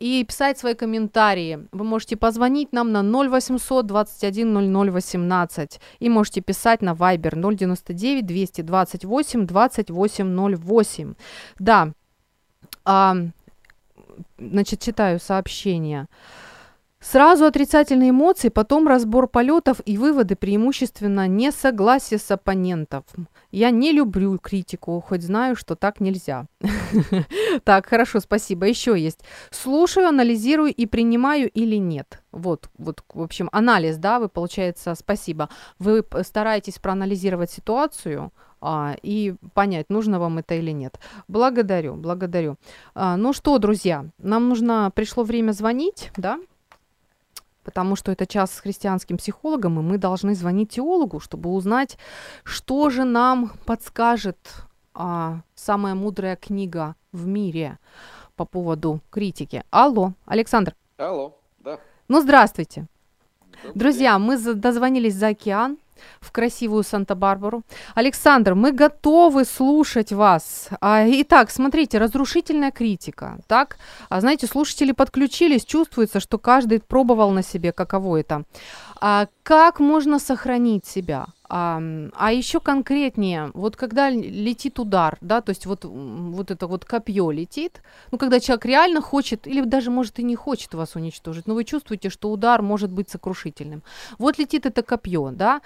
и 0.00 0.24
писать 0.24 0.58
свои 0.58 0.74
комментарии. 0.74 1.66
Вы 1.72 1.84
можете 1.84 2.16
позвонить 2.16 2.72
нам 2.72 2.92
на 2.92 3.02
0800 3.02 3.86
21 3.86 4.72
00 4.72 4.90
18 4.90 5.80
и 6.00 6.08
можете 6.08 6.40
писать 6.40 6.82
на 6.82 6.92
Viber 6.92 7.54
099 7.56 8.26
228 8.26 9.46
28 9.46 10.56
08. 10.56 11.14
Да, 11.58 11.92
а, 12.84 13.16
значит, 14.38 14.80
читаю 14.80 15.18
сообщение. 15.20 16.06
Сразу 17.08 17.44
отрицательные 17.44 18.10
эмоции, 18.10 18.48
потом 18.48 18.88
разбор 18.88 19.28
полетов 19.28 19.80
и 19.84 19.96
выводы 19.96 20.34
преимущественно 20.34 21.28
несогласие 21.28 22.18
с 22.18 22.28
оппонентом. 22.32 23.04
Я 23.52 23.70
не 23.70 23.92
люблю 23.92 24.36
критику, 24.38 25.00
хоть 25.00 25.22
знаю, 25.22 25.54
что 25.54 25.76
так 25.76 26.00
нельзя. 26.00 26.46
Так, 27.64 27.86
хорошо, 27.86 28.18
спасибо. 28.18 28.66
Еще 28.66 28.98
есть. 28.98 29.20
Слушаю, 29.52 30.08
анализирую 30.08 30.74
и 30.74 30.86
принимаю 30.86 31.48
или 31.48 31.76
нет. 31.76 32.22
Вот, 32.32 32.68
вот, 32.76 33.04
в 33.14 33.22
общем, 33.22 33.48
анализ, 33.52 33.98
да, 33.98 34.18
вы, 34.18 34.28
получается, 34.28 34.96
спасибо. 34.96 35.48
Вы 35.78 36.04
стараетесь 36.22 36.80
проанализировать 36.80 37.52
ситуацию, 37.52 38.32
а, 38.60 38.96
и 39.02 39.36
понять, 39.54 39.90
нужно 39.90 40.18
вам 40.18 40.38
это 40.38 40.56
или 40.56 40.72
нет. 40.72 40.98
Благодарю, 41.28 41.94
благодарю. 41.94 42.56
А, 42.96 43.16
ну 43.16 43.32
что, 43.32 43.58
друзья, 43.58 44.06
нам 44.18 44.48
нужно, 44.48 44.90
пришло 44.92 45.22
время 45.22 45.52
звонить, 45.52 46.10
да? 46.16 46.40
Потому 47.66 47.96
что 47.96 48.12
это 48.12 48.26
час 48.26 48.54
с 48.54 48.60
христианским 48.60 49.16
психологом, 49.16 49.80
и 49.80 49.82
мы 49.82 49.98
должны 49.98 50.36
звонить 50.36 50.70
теологу, 50.70 51.18
чтобы 51.18 51.50
узнать, 51.50 51.98
что 52.44 52.90
же 52.90 53.02
нам 53.02 53.50
подскажет 53.64 54.38
а, 54.94 55.40
самая 55.56 55.96
мудрая 55.96 56.36
книга 56.36 56.94
в 57.10 57.26
мире 57.26 57.78
по 58.36 58.44
поводу 58.44 59.00
критики. 59.10 59.64
Алло, 59.70 60.12
Александр. 60.26 60.76
Алло, 60.96 61.36
да. 61.58 61.80
Ну, 62.06 62.20
здравствуйте. 62.20 62.86
Добрый 63.64 63.72
Друзья, 63.74 64.16
день. 64.16 64.22
мы 64.22 64.54
дозвонились 64.54 65.16
за 65.16 65.28
океан 65.28 65.76
в 66.20 66.32
красивую 66.32 66.82
Санта-Барбару. 66.82 67.62
Александр, 67.94 68.54
мы 68.54 68.72
готовы 68.72 69.44
слушать 69.44 70.12
вас. 70.12 70.68
А, 70.80 71.04
итак, 71.06 71.50
смотрите, 71.50 71.98
разрушительная 71.98 72.70
критика. 72.70 73.38
Так, 73.46 73.78
а, 74.08 74.20
знаете, 74.20 74.46
слушатели 74.46 74.92
подключились, 74.92 75.64
чувствуется, 75.64 76.20
что 76.20 76.38
каждый 76.38 76.80
пробовал 76.80 77.30
на 77.30 77.42
себе, 77.42 77.72
каково 77.72 78.20
это. 78.20 78.44
Как 79.46 79.78
можно 79.78 80.18
сохранить 80.18 80.86
себя? 80.86 81.26
А, 81.48 81.80
а 82.16 82.32
еще 82.32 82.58
конкретнее, 82.58 83.52
вот 83.54 83.76
когда 83.76 84.10
летит 84.10 84.80
удар, 84.80 85.18
да, 85.20 85.40
то 85.40 85.50
есть 85.50 85.66
вот, 85.66 85.84
вот 85.84 86.50
это 86.50 86.66
вот 86.66 86.84
копье 86.84 87.30
летит, 87.30 87.80
ну, 88.10 88.18
когда 88.18 88.40
человек 88.40 88.64
реально 88.64 89.00
хочет, 89.00 89.46
или 89.46 89.60
даже, 89.60 89.92
может, 89.92 90.18
и 90.18 90.24
не 90.24 90.34
хочет 90.34 90.74
вас 90.74 90.96
уничтожить, 90.96 91.46
но 91.46 91.54
вы 91.54 91.62
чувствуете, 91.62 92.10
что 92.10 92.32
удар 92.32 92.60
может 92.60 92.90
быть 92.90 93.08
сокрушительным. 93.08 93.84
Вот 94.18 94.36
летит 94.36 94.66
это 94.66 94.82
копье, 94.82 95.30
да, 95.30 95.60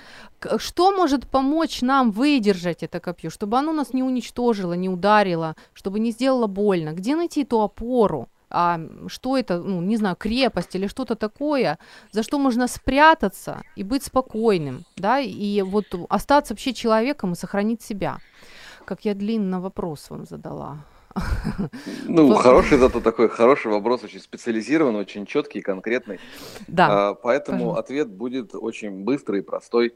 что 0.59 0.93
может 0.93 1.27
помочь 1.27 1.81
нам 1.81 2.11
выдержать 2.11 2.83
это 2.83 3.01
копье, 3.01 3.31
чтобы 3.31 3.57
оно 3.57 3.73
нас 3.73 3.95
не 3.95 4.03
уничтожило, 4.03 4.75
не 4.75 4.91
ударило, 4.91 5.57
чтобы 5.73 6.01
не 6.01 6.11
сделало 6.11 6.49
больно? 6.49 6.93
Где 6.93 7.17
найти 7.17 7.45
эту 7.45 7.63
опору? 7.63 8.29
А, 8.51 8.81
что 9.09 9.37
это, 9.37 9.59
ну, 9.59 9.81
не 9.81 9.97
знаю, 9.97 10.17
крепость 10.17 10.75
или 10.75 10.87
что-то 10.89 11.15
такое, 11.15 11.79
за 12.13 12.23
что 12.23 12.39
можно 12.39 12.67
спрятаться 12.69 13.63
и 13.77 13.83
быть 13.83 14.03
спокойным, 14.05 14.85
да, 14.97 15.21
и 15.21 15.63
вот 15.63 15.87
остаться 16.09 16.53
вообще 16.55 16.73
человеком 16.73 17.33
и 17.33 17.37
сохранить 17.37 17.83
себя. 17.83 18.19
Как 18.85 19.05
я 19.05 19.15
длинно 19.15 19.61
вопрос 19.61 20.11
вам 20.11 20.27
задала. 20.27 20.79
Ну, 22.07 22.35
хороший 22.35 22.79
это 22.79 23.01
такой 23.01 23.29
хороший 23.29 23.71
вопрос, 23.71 24.05
очень 24.05 24.21
специализированный, 24.21 25.01
очень 25.01 25.27
четкий, 25.27 25.61
конкретный. 25.61 26.19
Да, 26.69 27.11
А, 27.11 27.15
Поэтому 27.15 27.59
пожалуйста. 27.59 27.81
ответ 27.81 28.09
будет 28.09 28.55
очень 28.55 29.05
быстрый 29.05 29.41
и 29.41 29.43
простой. 29.43 29.95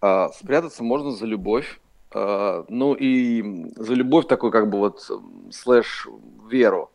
А, 0.00 0.28
Спрятаться 0.30 0.82
можно 0.82 1.12
за 1.12 1.26
любовь. 1.26 1.80
А, 2.12 2.64
Ну 2.68 2.94
и 2.94 3.70
за 3.76 3.94
любовь 3.94 4.26
такой 4.26 4.50
как 4.50 4.68
бы 4.70 4.78
вот 4.78 5.08
слэш 5.50 6.08
веру. 6.50 6.90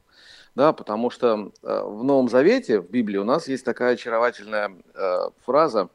Да, 0.56 0.72
потому 0.72 1.10
что 1.10 1.52
э, 1.64 1.84
в 1.84 2.04
Новом 2.04 2.30
Завете, 2.30 2.80
в 2.80 2.90
Библии, 2.90 3.18
у 3.18 3.26
нас 3.26 3.48
есть 3.48 3.66
такая 3.66 3.94
очаровательная 3.94 4.72
э, 4.94 5.30
фраза, 5.46 5.90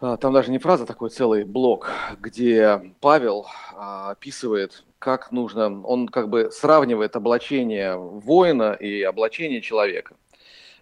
а, 0.00 0.16
там 0.16 0.32
даже 0.32 0.50
не 0.50 0.58
фраза, 0.58 0.84
такой 0.84 1.08
целый 1.10 1.44
блок, 1.44 1.88
где 2.20 2.94
Павел 3.00 3.46
а, 3.74 4.10
описывает, 4.10 4.84
как 4.98 5.32
нужно, 5.32 5.82
он 5.82 6.08
как 6.08 6.28
бы 6.28 6.50
сравнивает 6.50 7.16
облачение 7.16 7.96
воина 7.96 8.72
и 8.72 9.02
облачение 9.02 9.62
человека. 9.62 10.16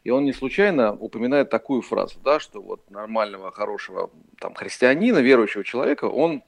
И 0.03 0.11
он 0.11 0.25
не 0.25 0.33
случайно 0.33 0.93
упоминает 0.93 1.51
такую 1.51 1.83
фразу, 1.83 2.19
да, 2.25 2.41
что 2.41 2.61
вот 2.61 2.91
нормального, 2.91 3.53
хорошего 3.53 4.11
там, 4.41 4.55
христианина, 4.55 5.19
верующего 5.19 5.63
человека, 5.63 6.07
он 6.07 6.43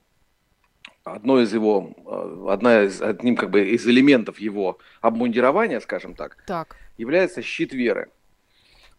одно 1.04 1.40
из 1.40 1.52
его, 1.52 1.90
э, 2.06 2.46
одна 2.50 2.84
из, 2.84 3.00
одним 3.00 3.36
как 3.36 3.50
бы 3.50 3.68
из 3.68 3.86
элементов 3.86 4.40
его 4.40 4.78
обмундирования, 5.02 5.80
скажем 5.80 6.14
так, 6.14 6.36
так. 6.46 6.76
является 6.96 7.42
щит 7.42 7.72
веры, 7.74 8.10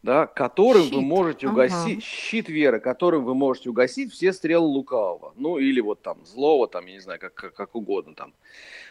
да, 0.04 0.28
которым 0.28 0.84
вы 0.84 1.00
Щит, 1.00 1.04
можете 1.04 1.48
ага. 1.48 1.54
угасить, 1.54 2.04
щит 2.04 2.48
веры, 2.48 2.80
которым 2.80 3.26
вы 3.26 3.34
можете 3.34 3.72
угасить 3.72 4.14
все 4.14 4.34
стрелы 4.34 4.68
лукавого, 4.68 5.34
ну 5.36 5.58
или 5.58 5.82
вот 5.82 6.04
там 6.04 6.24
злого, 6.26 6.68
там, 6.68 6.86
я 6.86 6.94
не 6.94 7.00
знаю, 7.00 7.20
как, 7.20 7.34
как, 7.34 7.54
как 7.56 7.76
угодно 7.76 8.14
там, 8.14 8.34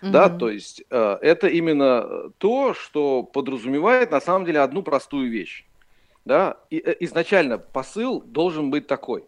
да, 0.03 0.29
Мгм. 0.29 0.39
то 0.39 0.51
есть 0.51 0.83
э, 0.91 1.19
это 1.23 1.47
именно 1.47 2.05
э, 2.05 2.31
то, 2.39 2.75
что 2.75 3.23
подразумевает 3.23 4.11
на 4.11 4.21
самом 4.21 4.45
деле 4.45 4.59
одну 4.59 4.83
простую 4.83 5.31
вещь, 5.31 5.65
да, 6.25 6.59
и, 6.69 6.79
э, 6.79 6.97
изначально 7.01 7.59
посыл 7.59 8.21
должен 8.21 8.71
быть 8.71 8.89
такой, 8.89 9.25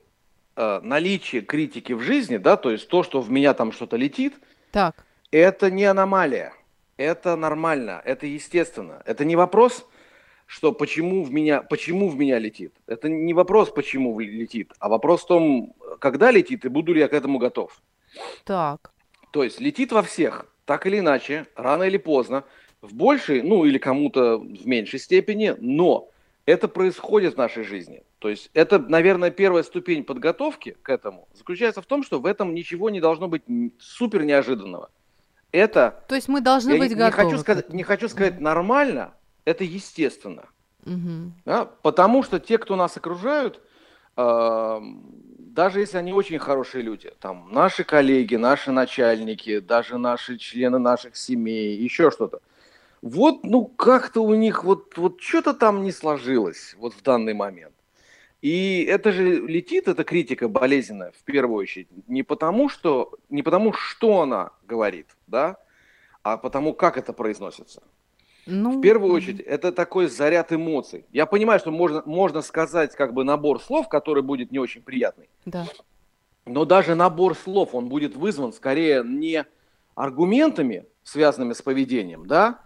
Э, 0.59 0.81
наличие 0.83 1.43
критики 1.43 1.93
в 1.93 2.01
жизни, 2.01 2.39
да, 2.39 2.57
то 2.57 2.71
есть 2.71 2.89
то, 2.89 3.03
что 3.03 3.21
в 3.21 3.31
меня 3.31 3.53
там 3.53 3.73
что-то 3.73 3.97
летит, 3.97 4.35
Так, 4.73 5.05
это 5.31 5.71
не 5.71 5.85
аномалия, 5.85 6.55
это 6.97 7.37
нормально, 7.37 8.01
это 8.07 8.27
естественно. 8.27 9.03
Это 9.05 9.27
не 9.27 9.37
вопрос, 9.37 9.87
что 10.47 10.73
почему 10.73 11.25
в 11.25 11.31
меня, 11.31 11.61
почему 11.61 12.09
в 12.09 12.17
меня 12.17 12.39
летит. 12.39 12.75
Это 12.87 13.11
не 13.11 13.35
вопрос, 13.35 13.69
почему 13.69 14.19
летит, 14.19 14.73
а 14.79 14.89
вопрос 14.89 15.25
в 15.25 15.27
том, 15.27 15.75
когда 15.99 16.31
летит 16.31 16.65
и 16.65 16.69
буду 16.69 16.95
ли 16.95 17.01
я 17.01 17.09
к 17.09 17.13
этому 17.13 17.39
готов. 17.39 17.79
так. 18.45 18.93
То 19.33 19.45
есть 19.45 19.61
летит 19.61 19.93
во 19.93 20.03
всех, 20.03 20.47
так 20.65 20.87
или 20.87 21.01
иначе, 21.01 21.47
рано 21.55 21.83
или 21.83 21.99
поздно, 21.99 22.45
в 22.81 22.95
большей, 22.95 23.43
ну 23.43 23.67
или 23.67 23.77
кому-то 23.77 24.39
в 24.39 24.67
меньшей 24.67 25.01
степени, 25.01 25.55
но 25.59 26.09
это 26.47 26.67
происходит 26.67 27.35
в 27.35 27.37
нашей 27.37 27.65
жизни. 27.65 28.06
То 28.19 28.31
есть 28.31 28.51
это, 28.55 28.79
наверное, 28.79 29.31
первая 29.31 29.63
ступень 29.63 30.03
подготовки 30.03 30.77
к 30.83 30.89
этому 30.89 31.29
заключается 31.35 31.83
в 31.83 31.87
том, 31.87 32.03
что 32.03 32.19
в 32.19 32.27
этом 32.27 32.55
ничего 32.55 32.89
не 32.91 33.01
должно 33.01 33.29
быть 33.29 33.43
супер 33.79 34.25
неожиданного. 34.25 34.91
Это 35.53 36.05
То 36.09 36.15
есть 36.15 36.29
мы 36.29 36.41
должны 36.41 36.73
я 36.73 36.79
быть 36.79 36.91
не, 36.91 36.97
не 36.97 37.11
готовы. 37.11 37.31
хочу 37.31 37.39
к 37.39 37.41
сказать, 37.43 37.73
не 37.73 37.83
хочу 37.83 38.09
сказать 38.09 38.41
нормально, 38.41 39.15
это 39.45 39.65
естественно. 39.65 40.45
Мгм. 40.85 41.35
да, 41.45 41.65
Потому 41.83 42.23
что 42.23 42.39
те, 42.41 42.59
кто 42.59 42.77
нас 42.77 42.97
окружают, 42.97 43.61
эм, 44.17 45.05
даже 45.39 45.81
если 45.81 45.99
они 45.99 46.13
очень 46.13 46.39
хорошие 46.39 46.83
люди, 46.83 47.13
там 47.21 47.49
наши 47.53 47.85
коллеги, 47.85 48.37
наши 48.37 48.73
начальники, 48.73 49.59
даже 49.59 49.99
наши 49.99 50.39
члены 50.39 50.79
наших 50.79 51.17
семей, 51.17 51.77
еще 51.77 52.11
что-то. 52.11 52.41
Вот, 53.03 53.45
ну, 53.45 53.67
как-то 53.67 54.23
у 54.23 54.35
них 54.35 54.65
вот, 54.65 54.97
вот 54.97 55.21
что-то 55.21 55.55
там 55.55 55.83
не 55.83 55.93
сложилось 55.93 56.75
вот 56.79 56.95
в 56.95 57.03
данный 57.03 57.35
момент. 57.35 57.76
И 58.43 58.85
это 58.85 59.13
же 59.13 59.41
летит, 59.47 59.89
эта 59.89 60.05
критика 60.05 60.49
болезненная, 60.49 61.13
в 61.13 61.23
первую 61.25 61.59
очередь, 61.59 61.89
не 62.07 62.23
потому, 62.23 62.69
что, 62.69 63.15
не 63.31 63.43
потому, 63.43 63.73
что 63.73 64.23
она 64.23 64.51
говорит, 64.67 65.09
да, 65.27 65.57
а 66.23 66.37
потому, 66.37 66.75
как 66.75 66.99
это 66.99 67.13
произносится. 67.13 67.83
Ну, 68.47 68.79
В 68.79 68.81
первую 68.81 69.13
очередь, 69.13 69.41
это 69.41 69.73
такой 69.73 70.07
заряд 70.07 70.53
эмоций. 70.53 71.05
Я 71.13 71.27
понимаю, 71.27 71.59
что 71.59 71.73
можно, 71.73 72.03
можно 72.07 72.43
сказать 72.43 72.95
как 72.95 73.13
бы 73.13 73.25
набор 73.25 73.61
слов, 73.61 73.89
который 73.89 74.23
будет 74.23 74.53
не 74.53 74.59
очень 74.59 74.83
приятный. 74.83 75.29
Да. 75.45 75.67
Но 76.45 76.65
даже 76.65 76.95
набор 76.95 77.35
слов, 77.35 77.75
он 77.75 77.89
будет 77.89 78.15
вызван 78.15 78.53
скорее 78.53 79.03
не 79.05 79.45
аргументами, 79.97 80.87
связанными 81.03 81.55
с 81.55 81.63
поведением, 81.63 82.27
да, 82.27 82.61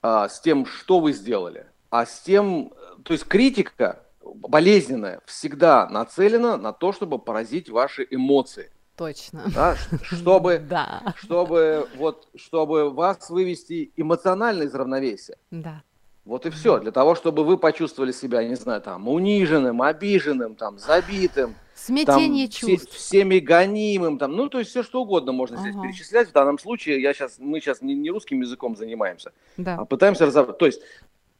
а, 0.00 0.28
с 0.28 0.40
тем, 0.40 0.64
что 0.64 1.00
вы 1.00 1.12
сделали, 1.12 1.66
а 1.90 2.06
с 2.06 2.20
тем, 2.20 2.72
э, 2.72 3.02
то 3.02 3.12
есть 3.12 3.24
критика 3.24 4.04
болезненная 4.34 5.20
всегда 5.26 5.88
нацелена 5.88 6.56
на 6.56 6.72
то, 6.72 6.92
чтобы 6.92 7.18
поразить 7.18 7.68
ваши 7.70 8.06
эмоции, 8.10 8.70
Точно. 8.96 9.42
да, 9.54 9.76
чтобы, 10.02 10.58
Да, 10.68 11.14
чтобы, 11.16 11.88
вот, 11.96 12.28
чтобы 12.36 12.90
вас 12.90 13.30
вывести 13.30 13.92
эмоционально 13.96 14.64
из 14.64 14.74
равновесия. 14.74 15.36
да. 15.50 15.82
Вот 16.24 16.44
и 16.44 16.50
все. 16.50 16.78
Для 16.78 16.90
того, 16.90 17.14
чтобы 17.14 17.42
вы 17.42 17.56
почувствовали 17.56 18.12
себя, 18.12 18.44
не 18.46 18.54
знаю, 18.54 18.82
там, 18.82 19.08
униженным, 19.08 19.80
обиженным, 19.80 20.56
там, 20.56 20.78
забитым, 20.78 21.54
там, 21.54 21.56
Смятение 21.74 22.48
все- 22.50 22.76
чувств. 22.76 22.92
всеми 22.94 23.38
гонимым, 23.38 24.18
там, 24.18 24.36
ну, 24.36 24.50
то 24.50 24.58
есть 24.58 24.68
все 24.70 24.82
что 24.82 25.00
угодно 25.00 25.32
можно 25.32 25.56
здесь 25.56 25.74
Ага. 25.74 25.84
перечислять. 25.84 26.28
В 26.28 26.32
данном 26.32 26.58
случае 26.58 27.00
я 27.00 27.14
сейчас, 27.14 27.36
мы 27.38 27.60
сейчас 27.60 27.80
не, 27.80 27.94
не 27.94 28.10
русским 28.10 28.42
языком 28.42 28.76
занимаемся, 28.76 29.32
Да. 29.56 29.76
а 29.76 29.86
пытаемся 29.86 30.26
разобрать. 30.26 30.58
То 30.58 30.66
есть 30.66 30.82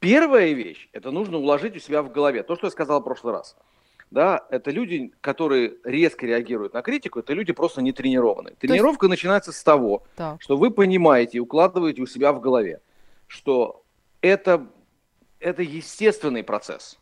первая 0.01 0.53
вещь, 0.53 0.89
это 0.93 1.11
нужно 1.11 1.39
уложить 1.39 1.77
у 1.77 1.79
себя 1.79 2.03
в 2.03 2.13
голове. 2.13 2.43
То, 2.43 2.57
что 2.57 2.67
я 2.67 2.71
сказал 2.71 3.01
в 3.01 3.05
прошлый 3.05 3.33
раз. 3.33 3.57
Да, 4.11 4.47
это 4.51 4.71
люди, 4.71 5.13
которые 5.21 5.75
резко 5.85 6.25
реагируют 6.25 6.73
на 6.73 6.81
критику, 6.81 7.19
это 7.19 7.35
люди 7.35 7.53
просто 7.53 7.83
не 7.83 7.93
тренированные. 7.93 8.55
Тренировка 8.55 9.07
начинается 9.07 9.53
с 9.53 9.63
того, 9.63 10.03
Так. 10.17 10.41
что 10.41 10.57
вы 10.57 10.71
понимаете 10.71 11.37
и 11.39 11.41
укладываете 11.41 12.01
у 12.01 12.07
себя 12.07 12.33
в 12.33 12.41
голове, 12.41 12.81
что 13.27 13.85
это, 14.23 14.67
это 15.41 15.63
естественный 15.63 16.43
процесс. 16.43 16.99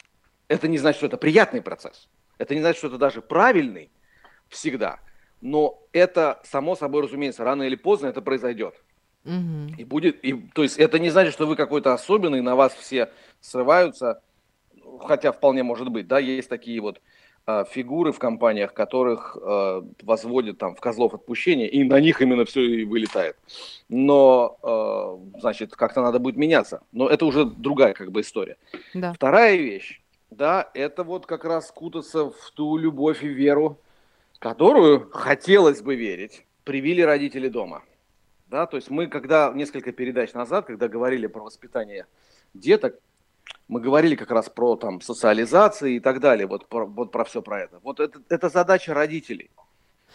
Это 0.49 0.67
не 0.67 0.79
значит, 0.79 0.99
что 0.99 1.07
это 1.07 1.17
приятный 1.17 1.63
процесс. 1.63 2.09
Это 2.39 2.55
не 2.55 2.61
значит, 2.61 2.79
что 2.79 2.89
это 2.89 2.99
даже 2.99 3.23
правильный 3.23 3.91
всегда. 4.49 4.99
Но 5.41 5.81
это, 5.93 6.41
само 6.45 6.75
собой 6.75 7.03
разумеется, 7.03 7.45
рано 7.45 7.63
или 7.63 7.77
поздно 7.77 8.09
это 8.09 8.21
произойдет. 8.21 8.75
Мгм. 9.27 9.75
И 9.77 9.85
будет, 9.85 10.25
и, 10.25 10.33
то 10.55 10.63
есть 10.63 10.79
это 10.79 10.99
не 10.99 11.11
значит, 11.11 11.35
что 11.35 11.47
вы 11.47 11.57
какой-то 11.57 11.93
особенный, 11.93 12.41
на 12.41 12.57
вас 12.57 12.73
все 12.75 13.11
срываются, 13.41 14.23
хотя 15.01 15.33
вполне 15.33 15.63
может 15.63 15.89
быть, 15.89 16.07
да, 16.07 16.19
есть 16.19 16.49
такие 16.49 16.81
вот 16.81 17.01
а, 17.45 17.65
фигуры 17.65 18.13
в 18.13 18.19
компаниях, 18.19 18.73
которых 18.75 19.37
а, 19.41 19.85
возводят 20.03 20.59
там 20.59 20.75
в 20.75 20.81
козлов 20.81 21.15
отпущения, 21.15 21.67
и 21.67 21.85
на 21.85 22.01
них 22.01 22.21
именно 22.21 22.45
все 22.45 22.61
и 22.61 22.85
вылетает. 22.85 23.37
Но, 23.89 24.59
а, 24.63 25.19
значит, 25.41 25.77
как-то 25.77 26.03
надо 26.03 26.19
будет 26.19 26.37
меняться. 26.37 26.83
Но 26.93 27.09
это 27.09 27.25
уже 27.25 27.45
другая 27.45 27.93
как 27.93 28.11
бы 28.11 28.23
история. 28.23 28.57
Да. 28.95 29.13
Вторая 29.13 29.57
вещь, 29.57 30.01
да, 30.31 30.69
это 30.75 31.05
вот 31.05 31.27
как 31.27 31.45
раз 31.45 31.71
кутаться 31.71 32.31
в 32.31 32.51
ту 32.55 32.77
любовь 32.77 33.23
и 33.23 33.29
веру, 33.29 33.79
которую 34.41 35.11
хотелось 35.11 35.83
бы 35.83 35.95
верить, 35.95 36.45
привили 36.65 37.03
родители 37.03 37.49
дома. 37.49 37.83
Да, 38.47 38.67
то 38.67 38.77
есть 38.77 38.91
мы, 38.91 39.09
когда 39.09 39.53
несколько 39.55 39.93
передач 39.93 40.33
назад, 40.33 40.67
когда 40.67 40.89
говорили 40.89 41.27
про 41.27 41.43
воспитание 41.43 42.07
деток, 42.55 42.99
мы 43.69 43.81
говорили 43.81 44.15
как 44.15 44.31
раз 44.31 44.49
про 44.49 44.77
там 44.77 45.01
социализации 45.01 45.97
и 45.97 46.01
так 46.01 46.21
далее, 46.21 46.47
вот 46.47 46.69
про, 46.69 46.87
вот 46.87 47.11
про 47.11 47.25
все 47.25 47.43
про 47.43 47.63
это. 47.63 47.81
Вот 47.83 47.99
это, 47.99 48.23
это 48.29 48.49
задача 48.49 48.95
родителей. 48.95 49.51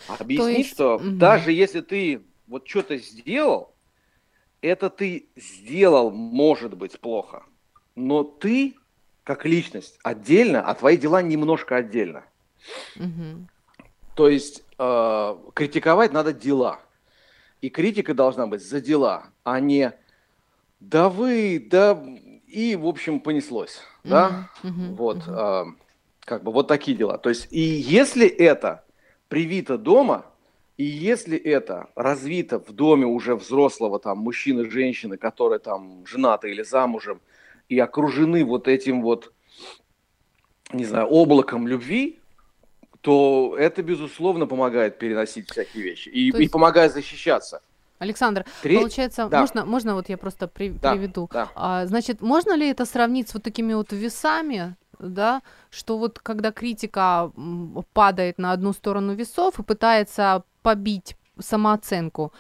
Объяснить, 0.08 0.58
есть, 0.58 0.72
что 0.72 0.98
мгм. 0.98 1.20
даже 1.20 1.52
если 1.52 1.82
ты 1.82 2.24
вот 2.48 2.68
что-то 2.68 2.98
сделал, 2.98 3.74
это 4.62 4.90
ты 4.90 5.28
сделал, 5.36 6.12
может 6.12 6.76
быть, 6.78 7.00
плохо, 7.00 7.44
но 7.96 8.24
ты 8.24 8.76
как 9.24 9.46
личность 9.46 10.00
отдельно, 10.04 10.62
а 10.64 10.74
твои 10.74 10.98
дела 10.98 11.22
немножко 11.22 11.76
отдельно. 11.76 12.24
Мгм. 12.96 13.50
То 14.16 14.30
есть 14.30 14.64
э, 14.78 15.38
критиковать 15.54 16.12
надо 16.12 16.34
дела. 16.34 16.80
И 17.62 17.70
критика 17.70 18.14
должна 18.14 18.48
быть 18.48 18.64
за 18.64 18.82
дела, 18.82 19.28
а 19.44 19.60
не 19.60 19.94
да 20.80 21.10
вы, 21.10 21.64
да 21.70 22.04
и, 22.48 22.76
в 22.76 22.88
общем, 22.88 23.20
понеслось. 23.20 23.82
Да? 24.04 24.50
Мгм, 24.64 24.72
мгм, 24.72 24.96
Вот, 24.96 25.18
мгм. 25.28 25.36
э, 25.38 25.66
как 26.22 26.44
бы 26.44 26.52
вот 26.52 26.68
такие 26.68 26.98
дела. 26.98 27.20
То 27.20 27.30
есть, 27.30 27.48
и 27.52 27.60
если 27.60 28.28
это 28.28 28.84
привито 29.28 29.78
дома, 29.78 30.26
и 30.78 30.84
если 30.84 31.38
это 31.38 31.90
развито 31.96 32.60
в 32.60 32.72
доме 32.72 33.06
уже 33.06 33.36
взрослого 33.36 34.00
там 34.00 34.18
мужчины, 34.18 34.70
женщины, 34.70 35.18
которые 35.18 35.60
там 35.60 36.04
женаты 36.08 36.50
или 36.50 36.64
замужем, 36.64 37.22
и 37.70 37.78
окружены 37.78 38.44
вот 38.44 38.68
этим 38.68 39.04
вот, 39.04 39.32
не 40.74 40.86
знаю, 40.86 41.08
облаком 41.08 41.68
любви, 41.68 42.21
то 43.02 43.56
это, 43.58 43.82
безусловно, 43.84 44.46
помогает 44.48 45.00
переносить 45.00 45.50
всякие 45.52 45.84
вещи 45.84 46.10
и, 46.10 46.32
То 46.32 46.38
и 46.38 46.42
есть- 46.42 46.52
помогает 46.54 46.94
защищаться. 46.94 47.62
Александр, 48.00 48.46
Тре- 48.64 48.80
получается, 48.80 49.28
да. 49.28 49.40
можно, 49.42 49.66
можно 49.66 49.94
вот 49.94 50.10
я 50.10 50.18
просто 50.18 50.48
при- 50.48 50.70
Да, 50.70 50.92
приведу. 50.94 51.30
да. 51.32 51.50
А, 51.56 51.86
значит, 51.86 52.22
можно 52.22 52.56
ли 52.56 52.68
это 52.70 52.86
сравнить 52.86 53.30
с 53.30 53.34
вот 53.36 53.44
такими 53.44 53.74
вот 53.76 53.92
весами, 53.92 54.76
да, 55.00 55.42
что 55.70 55.98
вот 56.00 56.18
когда 56.20 56.52
критика 56.52 57.32
падает 57.94 58.40
на 58.40 58.54
одну 58.54 58.74
сторону 58.74 59.14
весов 59.14 59.60
и 59.60 59.64
пытается 59.64 60.44
побить 60.64 61.16
самооценку, 61.40 62.32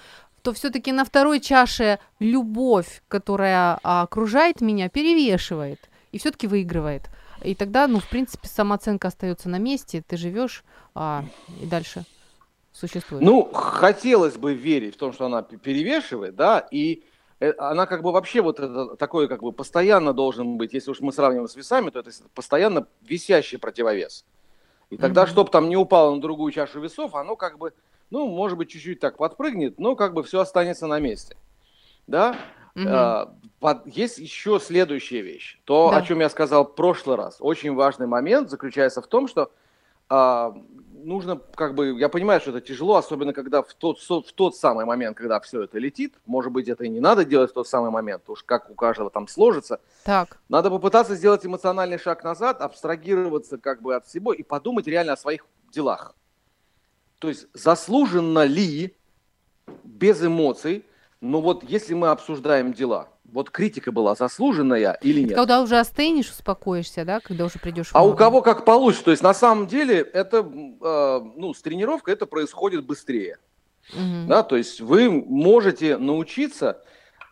то 0.41 0.51
все-таки 0.53 0.91
на 0.91 1.03
второй 1.05 1.39
чаше 1.39 1.99
любовь, 2.19 3.03
которая 3.07 3.79
а, 3.83 4.01
окружает 4.03 4.61
меня, 4.61 4.89
перевешивает 4.89 5.79
и 6.11 6.17
все-таки 6.17 6.47
выигрывает. 6.47 7.03
И 7.43 7.55
тогда, 7.55 7.87
ну, 7.87 7.99
в 7.99 8.07
принципе, 8.09 8.47
самооценка 8.47 9.07
остается 9.07 9.49
на 9.49 9.57
месте, 9.57 10.03
ты 10.05 10.17
живешь 10.17 10.63
а, 10.93 11.23
и 11.61 11.65
дальше 11.65 12.03
существуешь. 12.71 13.23
Ну, 13.23 13.51
хотелось 13.51 14.37
бы 14.37 14.53
верить 14.53 14.95
в 14.95 14.97
том, 14.97 15.13
что 15.13 15.25
она 15.25 15.41
перевешивает, 15.41 16.35
да, 16.35 16.59
и 16.71 17.03
э, 17.39 17.51
она 17.57 17.85
как 17.85 18.03
бы 18.03 18.11
вообще 18.11 18.41
вот 18.41 18.59
это 18.59 18.95
такое 18.95 19.27
как 19.27 19.41
бы 19.41 19.51
постоянно 19.51 20.13
должен 20.13 20.57
быть, 20.57 20.73
если 20.73 20.91
уж 20.91 21.01
мы 21.01 21.11
сравниваем 21.11 21.47
с 21.47 21.55
весами, 21.55 21.89
то 21.89 21.99
это 21.99 22.11
постоянно 22.33 22.87
висящий 23.01 23.57
противовес. 23.57 24.25
И 24.89 24.97
тогда, 24.97 25.23
Мгм. 25.23 25.31
чтобы 25.31 25.51
там 25.51 25.69
не 25.69 25.77
упало 25.77 26.15
на 26.15 26.21
другую 26.21 26.51
чашу 26.51 26.81
весов, 26.81 27.15
оно 27.15 27.35
как 27.35 27.57
бы, 27.57 27.73
ну, 28.09 28.27
может 28.27 28.57
быть, 28.57 28.69
чуть-чуть 28.69 28.99
так 28.99 29.17
подпрыгнет, 29.17 29.79
но 29.79 29.95
как 29.95 30.13
бы 30.13 30.21
все 30.23 30.41
останется 30.41 30.85
на 30.85 30.99
месте. 30.99 31.37
Да? 32.07 32.35
Под- 33.59 33.85
Есть 33.85 34.17
еще 34.17 34.59
следующая 34.59 35.21
вещь. 35.21 35.59
То, 35.65 35.91
Да. 35.91 35.97
о 35.97 36.01
чем 36.01 36.19
я 36.19 36.29
сказал 36.29 36.65
в 36.65 36.73
прошлый 36.75 37.15
раз. 37.15 37.37
Очень 37.39 37.75
важный 37.75 38.07
момент 38.07 38.49
заключается 38.49 39.01
в 39.01 39.07
том, 39.07 39.27
что 39.27 39.51
а, 40.13 40.53
нужно, 41.03 41.39
как 41.55 41.73
бы, 41.73 41.97
я 41.97 42.09
понимаю, 42.09 42.41
что 42.41 42.49
это 42.49 42.59
тяжело, 42.59 42.95
особенно 42.97 43.31
когда 43.33 43.61
в 43.61 43.73
тот, 43.73 43.97
в 43.99 44.33
тот 44.33 44.57
самый 44.57 44.83
момент, 44.85 45.15
когда 45.15 45.39
все 45.39 45.63
это 45.63 45.79
летит, 45.79 46.15
может 46.25 46.51
быть, 46.51 46.67
это 46.67 46.83
и 46.83 46.89
не 46.89 46.99
надо 46.99 47.23
делать 47.23 47.51
в 47.51 47.53
тот 47.53 47.67
самый 47.67 47.91
момент, 47.91 48.29
уж 48.29 48.43
как 48.43 48.69
у 48.69 48.73
каждого 48.73 49.09
там 49.09 49.27
сложится. 49.27 49.79
Так. 50.03 50.39
Надо 50.49 50.69
попытаться 50.69 51.15
сделать 51.15 51.45
эмоциональный 51.45 51.97
шаг 51.97 52.23
назад, 52.25 52.61
абстрагироваться 52.61 53.57
как 53.57 53.81
бы 53.81 53.95
от 53.95 54.05
всего 54.05 54.33
и 54.33 54.43
подумать 54.43 54.85
реально 54.87 55.13
о 55.13 55.17
своих 55.17 55.45
делах. 55.71 56.13
То 57.19 57.29
есть 57.29 57.47
заслуженно 57.53 58.43
ли, 58.43 58.95
без 59.83 60.21
эмоций, 60.25 60.83
но 61.21 61.39
вот 61.39 61.63
если 61.63 61.93
мы 61.93 62.09
обсуждаем 62.09 62.73
дела, 62.73 63.09
вот 63.23 63.51
критика 63.51 63.91
была 63.91 64.15
заслуженная 64.15 64.97
или 65.03 65.21
нет? 65.21 65.35
Когда 65.35 65.61
уже 65.61 65.77
остынешь, 65.77 66.29
успокоишься, 66.29 67.05
да, 67.05 67.19
когда 67.19 67.45
уже 67.45 67.59
придешь. 67.59 67.91
А 67.93 68.03
у 68.05 68.15
кого 68.15 68.41
как 68.41 68.65
получится. 68.65 69.05
То 69.05 69.11
есть 69.11 69.23
на 69.23 69.33
самом 69.35 69.67
деле 69.67 69.99
это, 69.99 70.37
э, 70.37 71.21
ну, 71.37 71.53
с 71.53 71.61
тренировкой 71.61 72.15
это 72.15 72.25
происходит 72.25 72.85
быстрее. 72.85 73.37
Мгм. 73.93 74.27
Да? 74.27 74.41
То 74.41 74.57
есть 74.57 74.81
вы 74.81 75.09
можете 75.09 75.97
научиться, 75.97 76.83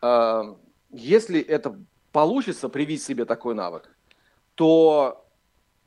э, 0.02 0.56
если 0.92 1.42
это 1.42 1.76
получится, 2.12 2.70
привить 2.70 3.04
себе 3.04 3.26
такой 3.26 3.56
навык, 3.56 3.90
то 4.54 5.26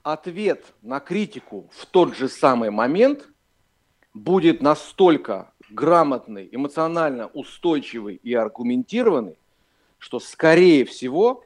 ответ 0.03 0.65
на 0.83 0.99
критику 0.99 1.71
в 1.73 1.87
тот 1.87 2.17
же 2.17 2.29
самый 2.29 2.71
момент 2.71 3.29
будет 4.13 4.61
настолько 4.61 5.52
грамотный, 5.73 6.49
эмоционально 6.53 7.29
устойчивый 7.29 8.17
и 8.17 8.35
аргументированный, 8.35 9.39
что, 9.99 10.21
скорее 10.21 10.85
всего, 10.85 11.45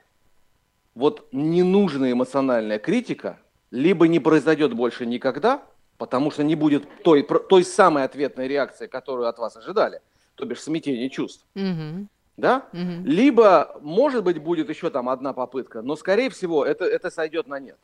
вот 0.95 1.29
ненужная 1.33 2.13
эмоциональная 2.13 2.79
критика 2.79 3.39
либо 3.71 4.09
не 4.09 4.19
произойдет 4.21 4.73
больше 4.75 5.07
никогда, 5.07 5.63
потому 5.99 6.31
что 6.31 6.43
не 6.43 6.55
будет 6.55 6.87
той, 7.03 7.23
той 7.23 7.65
самой 7.65 8.05
ответной 8.05 8.49
реакции, 8.49 8.87
которую 8.87 9.29
от 9.29 9.39
вас 9.39 9.57
ожидали, 9.57 10.01
то 10.35 10.45
бишь 10.45 10.61
смятение 10.61 11.11
чувств, 11.11 11.45
Мгм. 11.55 12.09
да? 12.37 12.67
Мгм. 12.73 13.05
Либо, 13.05 13.79
может 13.83 14.25
быть, 14.25 14.39
будет 14.39 14.69
еще 14.69 14.91
там 14.91 15.09
одна 15.09 15.33
попытка, 15.33 15.83
но, 15.83 15.97
скорее 15.97 16.31
всего, 16.31 16.65
это, 16.65 16.85
это 16.85 17.11
сойдет 17.11 17.47
на 17.47 17.59
нет. 17.59 17.79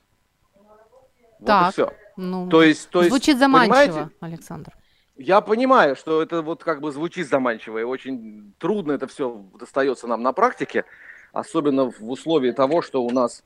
Вот 1.38 1.46
Так. 1.46 1.70
и 1.70 1.72
все. 1.72 1.92
Ну, 2.16 2.48
То 2.48 2.62
есть, 2.62 2.88
то 2.90 3.00
есть, 3.00 3.10
звучит 3.10 3.38
заманчиво, 3.38 3.72
понимаете, 3.74 4.14
Александр. 4.20 4.72
Я 5.16 5.40
понимаю, 5.40 5.96
что 5.96 6.22
это 6.22 6.42
вот 6.42 6.64
как 6.64 6.80
бы 6.80 6.90
звучит 6.90 7.28
заманчиво, 7.28 7.78
и 7.78 7.82
очень 7.82 8.52
трудно 8.58 8.92
это 8.92 9.06
все 9.06 9.44
достается 9.58 10.06
нам 10.06 10.22
на 10.22 10.32
практике, 10.32 10.84
особенно 11.32 11.90
в 11.90 12.10
условии 12.10 12.52
того, 12.52 12.82
что 12.82 13.02
у 13.02 13.10
нас, 13.10 13.44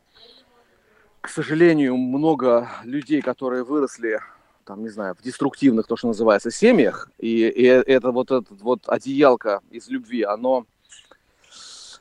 к 1.20 1.28
сожалению, 1.28 1.96
много 1.96 2.68
людей, 2.84 3.20
которые 3.20 3.64
выросли, 3.64 4.20
там, 4.64 4.82
не 4.82 4.88
знаю, 4.88 5.14
в 5.18 5.22
деструктивных, 5.22 5.86
то, 5.86 5.96
что 5.96 6.08
называется, 6.08 6.50
семьях, 6.50 7.10
и, 7.18 7.48
и 7.48 7.64
это 7.64 8.10
вот 8.10 8.30
этот 8.30 8.60
вот 8.60 8.82
одеялко 8.86 9.60
из 9.70 9.88
любви, 9.88 10.22
оно, 10.22 10.66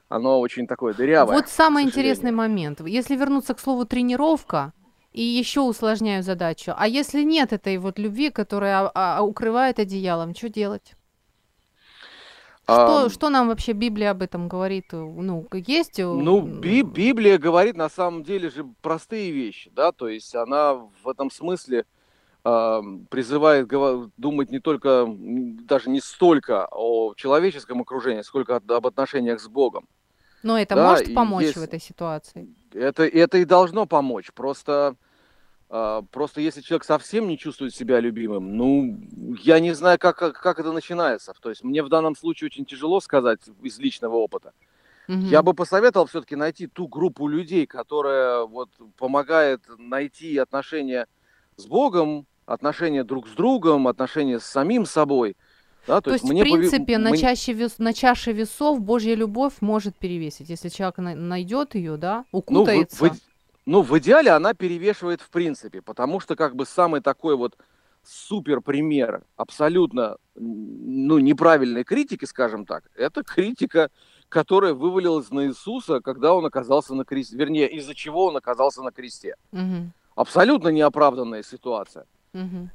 оно 0.09 0.39
очень 0.39 0.68
такое 0.68 0.93
дырявое. 0.93 1.36
Вот 1.36 1.49
самый 1.49 1.84
интересный 1.84 2.32
момент. 2.32 2.82
Если 2.82 3.16
вернуться 3.16 3.53
к 3.53 3.59
слову 3.59 3.86
тренировка, 3.86 4.74
и 5.16 5.22
еще 5.22 5.61
усложняю 5.61 6.24
задачу. 6.24 6.74
А 6.76 6.88
если 6.88 7.24
нет 7.24 7.53
этой 7.53 7.78
вот 7.78 7.97
любви, 7.97 8.30
которая 8.30 8.91
а, 8.93 9.20
а, 9.20 9.22
укрывает 9.24 9.80
одеялом, 9.80 10.36
что 10.36 10.49
делать? 10.49 10.93
Что, 12.66 13.03
Ам, 13.03 13.09
что 13.09 13.30
нам 13.30 13.47
вообще 13.47 13.72
Библия 13.72 14.11
об 14.11 14.22
этом 14.22 14.49
говорит? 14.49 14.91
Ну, 14.91 15.47
есть? 15.53 15.99
э, 15.99 16.03
Ну, 16.03 16.41
Би- 16.41 16.82
Библия 16.82 17.38
говорит 17.38 17.78
на 17.78 17.89
самом 17.89 18.24
деле 18.24 18.49
же 18.49 18.66
простые 18.82 19.32
вещи, 19.32 19.72
да, 19.74 19.93
то 19.93 20.09
есть 20.09 20.36
она 20.36 20.74
в 20.74 21.07
этом 21.07 21.32
смысле 21.32 21.86
а, 22.43 22.82
призывает 23.09 23.70
думать 24.18 24.51
не 24.51 24.59
только, 24.59 25.07
даже 25.07 25.89
не 25.89 26.01
столько 26.01 26.68
о 26.72 27.13
человеческом 27.16 27.82
окружении, 27.82 28.22
сколько 28.24 28.57
об 28.57 28.88
отношениях 28.88 29.39
с 29.39 29.47
Богом. 29.47 29.88
Но 30.45 30.59
это 30.59 30.75
да, 30.75 30.91
может 30.91 31.11
помочь 31.15 31.45
в 31.45 31.47
есть- 31.47 31.57
этой 31.57 31.79
ситуации? 31.79 32.47
Это, 32.71 33.03
это 33.03 33.39
и 33.39 33.45
должно 33.45 33.87
помочь. 33.87 34.31
Просто, 34.31 34.95
а, 35.71 36.03
просто 36.11 36.39
если 36.39 36.61
человек 36.61 36.83
совсем 36.83 37.27
не 37.27 37.35
чувствует 37.35 37.73
себя 37.73 37.99
любимым, 37.99 38.55
ну, 38.55 38.95
я 39.41 39.59
не 39.59 39.73
знаю, 39.73 39.97
как, 39.97 40.17
как, 40.17 40.39
как 40.39 40.59
это 40.59 40.71
начинается. 40.71 41.33
То 41.41 41.49
есть 41.49 41.63
мне 41.63 41.81
в 41.81 41.89
данном 41.89 42.15
случае 42.15 42.45
очень 42.45 42.63
тяжело 42.63 42.99
сказать 42.99 43.39
из 43.63 43.79
личного 43.79 44.17
опыта. 44.17 44.53
Мгм. 45.07 45.21
Я 45.21 45.41
бы 45.41 45.55
посоветовал 45.55 46.05
все-таки 46.05 46.35
найти 46.35 46.67
ту 46.67 46.87
группу 46.87 47.27
людей, 47.27 47.65
которая 47.65 48.43
вот 48.45 48.69
помогает 48.97 49.61
найти 49.79 50.37
отношения 50.37 51.07
с 51.55 51.65
Богом, 51.65 52.27
отношения 52.45 53.03
друг 53.03 53.27
с 53.27 53.31
другом, 53.31 53.87
отношения 53.87 54.39
с 54.39 54.45
самим 54.45 54.85
собой. 54.85 55.35
Да, 55.88 56.01
То, 56.01 56.11
есть, 56.13 56.23
в 56.23 56.27
мне 56.27 56.41
пови- 56.43 56.51
принципе, 56.69 56.97
на, 56.97 57.09
мне- 57.11 57.19
чаще 57.19 57.53
вес- 57.53 57.75
на 57.77 57.93
чаше 57.93 58.31
весов 58.31 58.81
Божья 58.81 59.15
любовь 59.15 59.53
может 59.61 59.95
перевесить. 59.95 60.49
Если 60.49 60.69
человек 60.69 60.97
на- 60.97 61.15
найдет 61.15 61.75
ее, 61.75 61.97
да, 61.97 62.17
ну, 62.17 62.23
в, 62.31 62.38
укутается. 62.39 63.05
в 63.05 63.11
ну, 63.65 63.81
в 63.81 63.97
идеале 63.97 64.31
она 64.31 64.53
перевешивает 64.53 65.21
в 65.21 65.29
принципе, 65.29 65.81
потому 65.81 66.19
что 66.19 66.36
как 66.36 66.55
бы 66.55 66.65
самый 66.65 67.01
такой 67.01 67.36
вот 67.36 67.55
супер 68.03 68.61
пример 68.61 69.23
абсолютно 69.36 70.17
ну, 70.36 71.17
неправильной 71.19 71.83
критики, 71.83 72.25
скажем 72.25 72.65
так, 72.65 72.83
это 72.95 73.23
критика, 73.23 73.89
которая 74.29 74.73
вывалилась 74.73 75.31
на 75.31 75.47
Иисуса, 75.47 76.01
когда 76.01 76.33
он 76.33 76.45
оказался 76.45 76.93
на 76.93 77.05
кресте, 77.05 77.38
вернее, 77.38 77.69
из-за 77.69 77.95
чего 77.95 78.25
он 78.25 78.38
оказался 78.38 78.83
на 78.83 78.91
кресте. 78.91 79.36
Мгм, 79.51 79.91
Абсолютно 80.15 80.69
неоправданная 80.69 81.43
ситуация. 81.43 82.05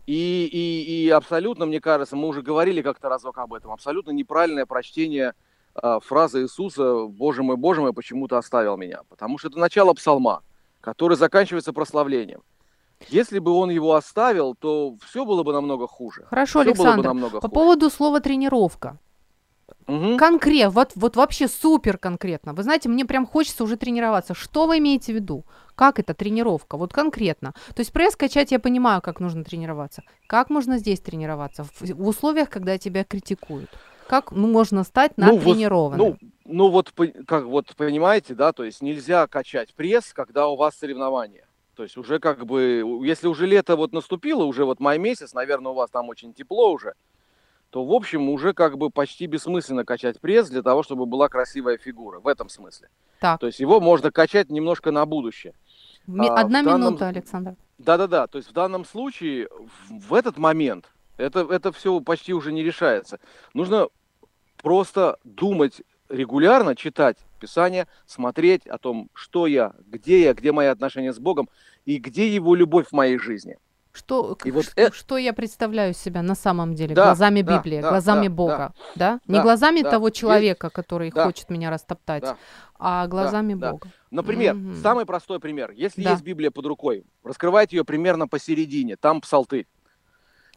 И, 0.07 0.47
и, 0.47 1.05
и 1.05 1.11
абсолютно, 1.11 1.67
мне 1.67 1.81
кажется, 1.81 2.17
мы 2.17 2.29
уже 2.29 2.43
говорили 2.43 2.83
как-то 2.83 3.09
разок 3.09 3.39
об 3.39 3.55
этом, 3.55 3.73
абсолютно 3.73 4.11
неправильное 4.11 4.67
прочтение 4.67 5.35
а, 5.75 6.01
фразы 6.01 6.43
Иисуса 6.43 7.07
«Боже 7.07 7.43
мой, 7.43 7.57
Боже 7.57 7.81
мой, 7.81 7.93
почему 7.93 8.27
ты 8.29 8.37
оставил 8.37 8.77
меня?» 8.77 9.01
Потому 9.09 9.39
что 9.39 9.49
это 9.49 9.59
начало 9.59 9.93
псалма, 9.95 10.43
который 10.81 11.17
заканчивается 11.17 11.73
прославлением. 11.73 12.43
Если 13.09 13.39
бы 13.39 13.53
он 13.53 13.71
его 13.71 13.95
оставил, 13.95 14.55
то 14.55 14.97
все 15.03 15.25
было 15.25 15.43
бы 15.43 15.53
намного 15.53 15.87
хуже. 15.87 16.27
Хорошо, 16.29 16.61
Все 16.61 16.75
было 16.75 16.85
бы 16.85 16.89
Александр. 16.89 17.09
намного 17.09 17.41
По 17.41 17.49
хуже. 17.49 17.53
поводу 17.55 17.91
слова 17.91 18.21
тренировка. 18.21 18.99
Мгм. 19.87 20.19
Конкрет, 20.19 20.73
вот, 20.73 20.93
вот 20.95 21.17
вообще 21.17 21.49
супер 21.49 21.97
конкретно. 21.99 22.53
Вы 22.53 22.63
знаете, 22.63 22.89
мне 22.89 23.05
прям 23.05 23.27
хочется 23.27 23.65
уже 23.65 23.77
тренироваться. 23.77 24.35
Что 24.35 24.67
вы 24.67 24.79
имеете 24.79 25.13
в 25.13 25.15
виду? 25.17 25.45
Как 25.81 25.99
это 25.99 26.13
тренировка? 26.13 26.77
Вот 26.77 26.93
конкретно. 26.93 27.55
То 27.75 27.81
есть 27.81 27.91
пресс 27.91 28.15
качать 28.15 28.53
я 28.53 28.61
понимаю, 28.61 29.01
как 29.01 29.19
нужно 29.19 29.45
тренироваться. 29.45 30.03
Как 30.27 30.51
можно 30.51 30.77
здесь 30.77 31.01
тренироваться? 31.01 31.65
В, 31.65 31.81
в 31.81 32.07
условиях, 32.07 32.51
когда 32.51 32.77
тебя 32.77 33.03
критикуют. 33.03 33.71
Как 34.07 34.31
ну, 34.31 34.47
можно 34.47 34.85
стать 34.85 35.13
Ну, 35.17 35.25
вот, 35.25 35.37
натренированным? 35.37 35.99
Ну, 35.99 36.19
ну 36.45 36.69
вот, 36.69 36.93
как 37.27 37.45
вот 37.45 37.75
понимаете, 37.77 38.35
да, 38.35 38.53
то 38.53 38.63
есть 38.63 38.83
нельзя 38.83 39.27
качать 39.27 39.73
пресс, 39.73 40.13
когда 40.13 40.49
у 40.49 40.57
вас 40.57 40.77
соревнования. 40.77 41.47
То 41.77 41.85
есть 41.85 41.97
уже 41.97 42.19
как 42.19 42.45
бы, 42.45 42.85
если 43.03 43.27
уже 43.27 43.47
лето 43.47 43.75
вот 43.75 43.95
наступило, 43.95 44.45
уже 44.45 44.67
вот 44.67 44.81
май 44.81 44.99
месяц, 44.99 45.33
наверное, 45.33 45.73
у 45.73 45.75
вас 45.75 45.89
там 45.89 46.11
очень 46.11 46.35
тепло 46.35 46.73
уже, 46.73 46.93
то, 47.71 47.85
в 47.85 47.93
общем, 47.93 48.29
уже 48.29 48.53
как 48.53 48.77
бы 48.77 48.91
почти 48.91 49.25
бессмысленно 49.25 49.87
качать 49.87 50.21
пресс 50.21 50.51
для 50.51 50.63
того, 50.63 50.83
чтобы 50.83 51.07
была 51.07 51.31
красивая 51.31 51.79
фигура, 51.79 52.21
в 52.21 52.27
этом 52.27 52.51
смысле. 52.51 52.91
Так. 53.21 53.41
То 53.41 53.47
есть 53.47 53.61
его 53.61 53.81
можно 53.81 54.11
качать 54.11 54.51
немножко 54.51 54.91
на 54.91 55.07
будущее. 55.07 55.55
А, 56.07 56.41
Одна 56.41 56.63
в 56.63 56.65
данном- 56.65 56.81
минута, 56.81 57.09
Александр. 57.09 57.57
Да-да-да, 57.79 58.27
то 58.27 58.39
есть 58.39 58.51
в 58.51 58.53
данном 58.53 58.85
случае, 58.85 59.49
в, 59.89 60.09
в 60.09 60.15
этот 60.15 60.39
момент, 60.39 60.87
это, 61.17 61.41
это 61.41 61.73
все 61.73 62.01
почти 62.01 62.35
уже 62.35 62.53
не 62.53 62.63
решается. 62.63 63.21
Нужно 63.55 63.89
просто 64.63 65.19
думать 65.25 65.83
регулярно, 66.09 66.77
читать 66.77 67.17
Писание, 67.39 67.87
смотреть 68.07 68.67
о 68.67 68.77
том, 68.77 69.09
что 69.15 69.47
я, 69.47 69.73
где 69.87 70.23
я, 70.23 70.35
где 70.35 70.53
мои 70.53 70.67
отношения 70.67 71.13
с 71.13 71.19
Богом 71.19 71.49
и 71.87 71.97
где 71.97 72.29
Его 72.29 72.55
любовь 72.55 72.89
в 72.89 72.93
моей 72.93 73.19
жизни. 73.19 73.57
Что, 73.93 74.37
И 74.45 74.51
вот 74.53 74.67
что, 74.67 74.73
э- 74.81 74.91
что 74.93 75.17
я 75.17 75.33
представляю 75.33 75.95
себя 75.95 76.23
на 76.23 76.37
самом 76.37 76.75
деле, 76.75 76.95
Да, 76.95 77.07
глазами 77.07 77.43
да, 77.43 77.59
Библии, 77.59 77.81
да, 77.81 77.91
глазами 77.91 78.29
да, 78.29 78.35
Бога, 78.35 78.73
да? 78.95 79.21
Не 79.27 79.39
да, 79.39 79.43
глазами 79.43 79.83
да. 79.83 79.91
того 79.91 80.09
Есть- 80.09 80.17
человека, 80.19 80.71
который 80.71 81.11
да. 81.11 81.25
хочет 81.25 81.51
меня 81.51 81.71
растоптать, 81.71 82.23
Да. 82.23 82.37
а 82.79 83.07
глазами 83.09 83.55
да. 83.55 83.73
Бога. 83.73 83.89
Например, 84.13 84.55
Мгм. 84.55 84.77
самый 84.77 85.07
простой 85.07 85.41
пример. 85.41 85.73
Если 85.73 86.05
Да. 86.05 86.11
есть 86.13 86.23
Библия 86.23 86.53
под 86.53 86.67
рукой, 86.67 87.05
раскрывайте 87.25 87.77
ее 87.79 87.85
примерно 87.85 88.29
посередине, 88.29 88.97
там 88.97 89.21
псалтырь. 89.21 89.67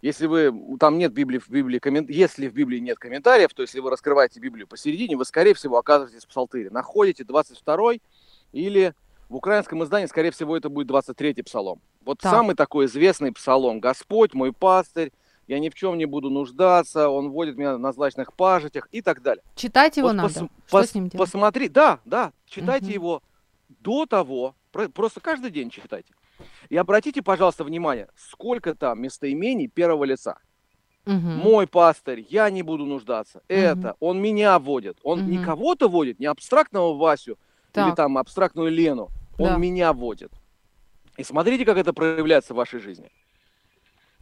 Если 0.03 0.27
вы, 0.27 0.53
там 0.79 0.97
нет 0.99 1.11
Библии, 1.13 1.39
в 1.39 1.49
Библии 1.49 1.79
коммен- 1.79 2.05
если 2.09 2.47
в 2.49 2.53
Библии 2.53 2.79
нет 2.79 2.99
комментариев, 2.99 3.51
то 3.53 3.61
если 3.63 3.79
вы 3.79 3.89
раскрываете 3.89 4.39
Библию 4.39 4.67
посередине, 4.67 5.15
вы, 5.17 5.25
скорее 5.25 5.53
всего, 5.55 5.77
оказываетесь 5.77 6.25
в 6.25 6.27
псалтыре. 6.27 6.69
Находите 6.69 7.23
22 7.23 7.99
или 8.51 8.93
в 9.29 9.35
украинском 9.35 9.83
издании, 9.83 10.05
скорее 10.07 10.31
всего, 10.31 10.55
это 10.57 10.69
будет 10.69 10.89
23-й 10.89 11.43
псалом. 11.43 11.81
Вот 12.05 12.19
Так. 12.19 12.31
самый 12.31 12.55
такой 12.55 12.85
известный 12.85 13.31
псалом. 13.31 13.79
«Господь 13.79 14.33
мой 14.33 14.51
пастырь, 14.53 15.11
я 15.47 15.59
ни 15.59 15.69
в 15.69 15.73
чем 15.75 15.97
не 15.97 16.05
буду 16.05 16.29
нуждаться, 16.29 17.09
Он 17.09 17.29
водит 17.31 17.57
меня 17.57 17.77
на 17.77 17.91
злачных 17.93 18.33
пажитях» 18.33 18.87
и 18.91 19.01
так 19.01 19.21
далее. 19.21 19.43
Читать 19.55 19.97
его 19.97 20.07
Вот 20.09 20.13
надо. 20.15 20.29
пос- 20.29 20.49
Что 20.67 20.77
пос- 20.79 20.85
с 20.87 20.95
ним 20.95 21.07
делать? 21.09 21.17
Посмотри, 21.25 21.67
да, 21.69 21.99
да, 22.05 22.31
читайте 22.45 22.85
Мгм. 22.85 22.93
его 22.93 23.23
до 23.69 24.05
того, 24.05 24.55
про- 24.71 24.89
просто 24.89 25.19
каждый 25.19 25.51
день 25.51 25.69
читайте. 25.69 26.13
И 26.69 26.77
обратите, 26.77 27.21
пожалуйста, 27.21 27.63
внимание, 27.63 28.09
сколько 28.15 28.75
там 28.75 29.01
местоимений 29.01 29.67
первого 29.67 30.03
лица. 30.03 30.37
Мгм. 31.05 31.37
Мой 31.37 31.67
пастырь, 31.67 32.25
я 32.29 32.49
не 32.49 32.63
буду 32.63 32.85
нуждаться. 32.85 33.41
Это, 33.49 33.95
он 33.99 34.21
меня 34.21 34.57
водит. 34.59 34.97
Он 35.03 35.25
не 35.27 35.37
Мгм. 35.37 35.45
кого-то 35.45 35.87
водит, 35.89 36.19
не 36.19 36.25
абстрактного 36.27 36.95
Васю 36.97 37.37
или 37.75 37.85
Так. 37.87 37.95
там 37.95 38.17
абстрактную 38.17 38.69
Лену. 38.71 39.09
Он 39.37 39.47
Да. 39.47 39.57
меня 39.57 39.93
водит. 39.93 40.31
И 41.17 41.23
смотрите, 41.23 41.65
как 41.65 41.77
это 41.77 41.93
проявляется 41.93 42.53
в 42.53 42.57
вашей 42.57 42.79
жизни. 42.79 43.11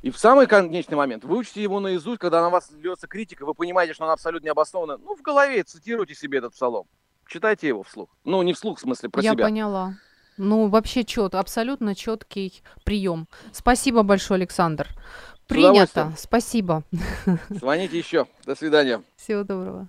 И 0.02 0.10
в 0.10 0.18
самый 0.18 0.48
конечный 0.48 0.96
момент 0.98 1.24
вы 1.24 1.38
учите 1.38 1.62
его 1.62 1.80
наизусть, 1.80 2.20
когда 2.20 2.42
на 2.42 2.50
вас 2.50 2.72
льется 2.72 3.08
критика, 3.08 3.46
вы 3.46 3.54
понимаете, 3.54 3.94
что 3.94 4.04
она 4.06 4.14
абсолютно 4.14 4.48
необоснованна. 4.48 4.98
Ну, 4.98 5.16
в 5.16 5.22
голове 5.22 5.64
цитируйте 5.64 6.16
себе 6.16 6.40
этот 6.40 6.54
псалом. 6.54 6.88
Читайте 7.28 7.68
его 7.68 7.84
вслух. 7.84 8.10
Ну, 8.26 8.42
не 8.42 8.54
вслух, 8.54 8.78
в 8.80 8.82
смысле, 8.82 9.10
про 9.10 9.22
Я 9.22 9.32
себя. 9.34 9.46
поняла. 9.46 9.94
Ну, 10.38 10.68
вообще 10.70 11.04
чет, 11.04 11.36
абсолютно 11.36 11.94
четкий 11.94 12.64
прием. 12.84 13.28
Спасибо 13.52 14.02
большое, 14.02 14.38
Александр. 14.40 14.88
Принято. 15.48 16.14
Спасибо. 16.18 16.84
Звоните 17.50 17.98
еще. 18.00 18.26
До 18.46 18.56
свидания. 18.56 19.04
Всего 19.18 19.44
доброго. 19.44 19.88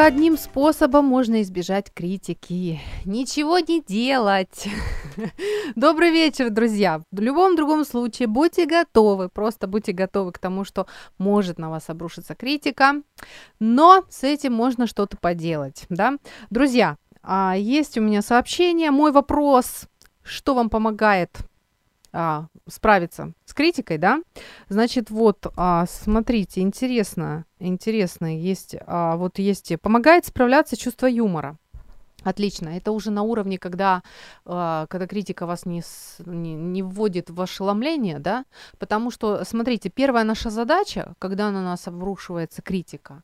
Только 0.00 0.14
одним 0.14 0.38
способом 0.38 1.04
можно 1.04 1.42
избежать 1.42 1.92
критики. 1.92 2.80
Ничего 3.04 3.58
не 3.58 3.82
делать. 3.82 4.66
Добрый 5.76 6.10
вечер, 6.10 6.48
друзья. 6.48 7.02
В 7.12 7.20
любом 7.20 7.54
другом 7.54 7.84
случае 7.84 8.26
будьте 8.26 8.64
готовы, 8.64 9.28
просто 9.28 9.66
будьте 9.66 9.92
готовы 9.92 10.32
к 10.32 10.38
тому, 10.38 10.64
что 10.64 10.86
может 11.18 11.58
на 11.58 11.68
вас 11.68 11.90
обрушиться 11.90 12.34
критика, 12.34 13.02
но 13.58 14.06
с 14.08 14.24
этим 14.24 14.54
можно 14.54 14.86
что-то 14.86 15.18
поделать, 15.18 15.84
да? 15.90 16.16
Друзья, 16.48 16.96
а, 17.22 17.54
есть 17.58 17.98
у 17.98 18.00
меня 18.00 18.22
сообщение. 18.22 18.90
Мой 18.92 19.12
вопрос, 19.12 19.84
что 20.22 20.54
вам 20.54 20.70
помогает 20.70 21.40
а, 22.12 22.46
справиться 22.68 23.32
с 23.44 23.54
критикой, 23.54 23.98
да? 23.98 24.22
Значит, 24.68 25.10
вот, 25.10 25.46
а, 25.56 25.86
смотрите, 25.86 26.60
интересно, 26.60 27.44
интересно, 27.58 28.36
есть, 28.36 28.76
а, 28.86 29.16
вот 29.16 29.38
есть, 29.38 29.72
помогает 29.80 30.26
справляться 30.26 30.76
чувство 30.76 31.06
юмора. 31.06 31.56
Отлично. 32.22 32.68
Это 32.68 32.92
уже 32.92 33.10
на 33.10 33.22
уровне, 33.22 33.58
когда, 33.58 34.02
а, 34.44 34.86
когда 34.88 35.06
критика 35.06 35.46
вас 35.46 35.64
не, 35.66 35.80
с- 35.80 36.18
не, 36.26 36.54
не 36.54 36.82
вводит 36.82 37.30
в 37.30 37.40
ошеломление, 37.40 38.18
да? 38.18 38.44
Потому 38.78 39.10
что, 39.10 39.42
смотрите, 39.44 39.88
первая 39.88 40.24
наша 40.24 40.50
задача, 40.50 41.14
когда 41.18 41.50
на 41.50 41.62
нас 41.62 41.88
обрушивается 41.88 42.60
критика, 42.62 43.22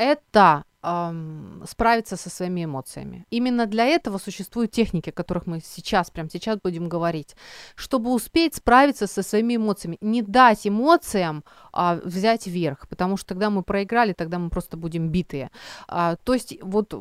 это 0.00 0.64
ам, 0.82 1.62
справиться 1.66 2.16
со 2.16 2.30
своими 2.30 2.64
эмоциями. 2.64 3.26
Именно 3.30 3.66
для 3.66 3.84
этого 3.84 4.18
существуют 4.18 4.72
техники, 4.72 5.10
о 5.10 5.12
которых 5.12 5.46
мы 5.46 5.60
сейчас, 5.60 6.10
прямо 6.10 6.30
сейчас 6.30 6.58
будем 6.62 6.88
говорить, 6.88 7.36
чтобы 7.74 8.12
успеть 8.12 8.54
справиться 8.54 9.06
со 9.06 9.22
своими 9.22 9.56
эмоциями, 9.56 9.98
не 10.00 10.22
дать 10.22 10.66
эмоциям 10.66 11.44
а, 11.72 12.00
взять 12.04 12.46
верх, 12.46 12.88
потому 12.88 13.16
что 13.16 13.28
тогда 13.28 13.50
мы 13.50 13.62
проиграли, 13.62 14.12
тогда 14.12 14.38
мы 14.38 14.50
просто 14.50 14.76
будем 14.76 15.08
битые. 15.08 15.50
А, 15.88 16.16
то 16.16 16.34
есть 16.34 16.56
вот 16.62 16.94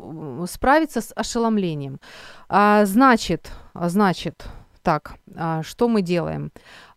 справиться 0.49 1.01
с 1.01 1.13
ошеломлением. 1.15 1.99
А, 2.49 2.85
значит, 2.85 3.51
значит, 3.73 4.45
так, 4.81 5.15
а, 5.35 5.61
что 5.63 5.87
мы 5.87 6.01
делаем? 6.01 6.51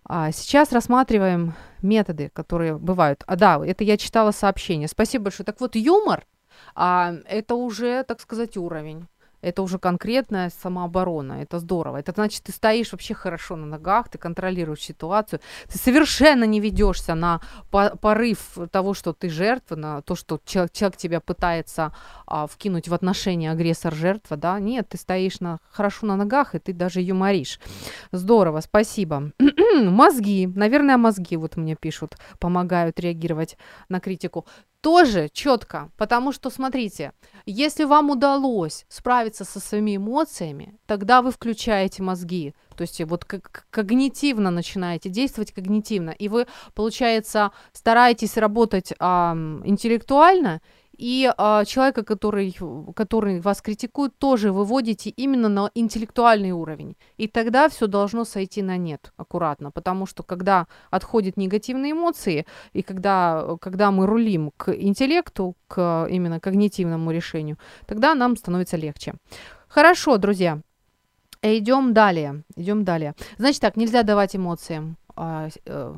А, 0.05 0.33
сейчас 0.33 0.73
рассматриваем 0.73 1.55
методы, 1.81 2.31
которые 2.33 2.77
бывают. 2.79 3.23
А 3.27 3.37
да, 3.37 3.61
это 3.65 3.85
я 3.85 3.97
читала 3.97 4.31
сообщение. 4.33 4.89
Спасибо 4.89 5.25
большое. 5.25 5.45
Так 5.45 5.61
вот, 5.61 5.77
юмор 5.77 6.27
а, 6.75 7.15
это 7.27 7.55
уже, 7.55 8.03
так 8.05 8.21
сказать, 8.21 8.57
уровень. 8.57 9.07
Это 9.43 9.63
уже 9.63 9.79
конкретная 9.79 10.51
самооборона. 10.51 11.43
Это 11.43 11.59
здорово. 11.59 11.99
Это 11.99 12.13
значит, 12.13 12.45
ты 12.45 12.53
стоишь 12.53 12.93
вообще 12.93 13.15
хорошо 13.15 13.57
на 13.57 13.67
ногах, 13.67 14.09
ты 14.09 14.19
контролируешь 14.19 14.81
ситуацию. 14.81 15.41
Ты 15.69 15.79
совершенно 15.79 16.45
не 16.45 16.61
ведешься 16.61 17.15
на 17.15 17.41
по- 17.71 17.97
порыв 17.97 18.57
того, 18.71 18.95
что 18.95 19.13
ты 19.13 19.29
жертва, 19.29 19.77
на 19.77 20.03
то, 20.03 20.15
что 20.15 20.41
человек, 20.45 20.73
человек 20.73 20.97
тебя 20.97 21.21
пытается 21.21 21.93
а, 22.27 22.47
вкинуть 22.47 22.89
в 22.89 22.95
отношения 22.95 23.51
агрессор-жертва. 23.51 24.37
Да? 24.37 24.61
Нет, 24.61 24.89
ты 24.89 24.97
стоишь 24.97 25.41
на, 25.41 25.59
хорошо 25.71 26.07
на 26.07 26.17
ногах, 26.17 26.55
и 26.55 26.59
ты 26.59 26.73
даже 26.73 27.01
юморишь. 27.01 27.59
Здорово, 28.13 28.61
спасибо. 28.61 29.33
мозги, 29.83 30.47
наверное, 30.47 30.97
мозги, 30.97 31.37
вот 31.37 31.57
мне 31.57 31.75
пишут, 31.75 32.17
помогают 32.39 33.01
реагировать 33.01 33.57
на 33.89 34.01
критику. 34.01 34.47
Тоже 34.83 35.29
четко, 35.33 35.93
потому 35.97 36.33
что, 36.33 36.51
смотрите, 36.51 37.13
если 37.47 37.85
вам 37.85 38.11
удалось 38.11 38.85
справиться 38.89 39.45
со 39.45 39.61
своими 39.61 39.97
эмоциями, 39.97 40.75
тогда 40.87 41.23
вы 41.23 41.31
включаете 41.31 42.03
мозги, 42.03 42.53
то 42.77 42.83
есть 42.83 43.01
вот 43.05 43.25
как 43.25 43.67
когнитивно 43.71 44.51
начинаете 44.51 45.09
действовать 45.09 45.53
когнитивно, 45.53 46.11
и 46.11 46.29
вы, 46.29 46.49
получается, 46.75 47.53
стараетесь 47.73 48.37
работать 48.37 48.93
ам, 48.99 49.63
интеллектуально, 49.65 50.61
и 51.03 51.29
а, 51.37 51.65
человека, 51.65 52.05
который, 52.05 52.55
который 52.95 53.41
вас 53.41 53.61
критикует, 53.61 54.17
тоже 54.19 54.53
выводите 54.53 55.11
именно 55.11 55.49
на 55.49 55.69
интеллектуальный 55.75 56.53
уровень. 56.53 56.97
И 57.17 57.27
тогда 57.27 57.69
все 57.69 57.89
должно 57.89 58.25
сойти 58.25 58.63
на 58.63 58.77
нет 58.77 59.13
аккуратно, 59.17 59.73
потому 59.73 60.07
что 60.07 60.23
когда 60.23 60.69
отходят 60.91 61.37
негативные 61.37 61.91
эмоции, 61.91 62.47
и 62.73 62.83
когда, 62.83 63.57
когда 63.61 63.91
мы 63.91 64.07
рулим 64.07 64.53
к 64.57 64.73
интеллекту, 64.73 65.57
к 65.67 66.07
именно 66.09 66.39
когнитивному 66.39 67.11
решению, 67.11 67.59
тогда 67.87 68.15
нам 68.15 68.37
становится 68.37 68.77
легче. 68.77 69.15
Хорошо, 69.67 70.19
друзья. 70.19 70.61
Идем 71.43 71.93
далее. 71.93 72.45
Идем 72.55 72.85
далее. 72.85 73.15
Значит 73.39 73.61
так, 73.61 73.77
нельзя 73.77 74.05
давать 74.05 74.37
эмоциям 74.37 74.97
а, 75.17 75.49
э, 75.65 75.95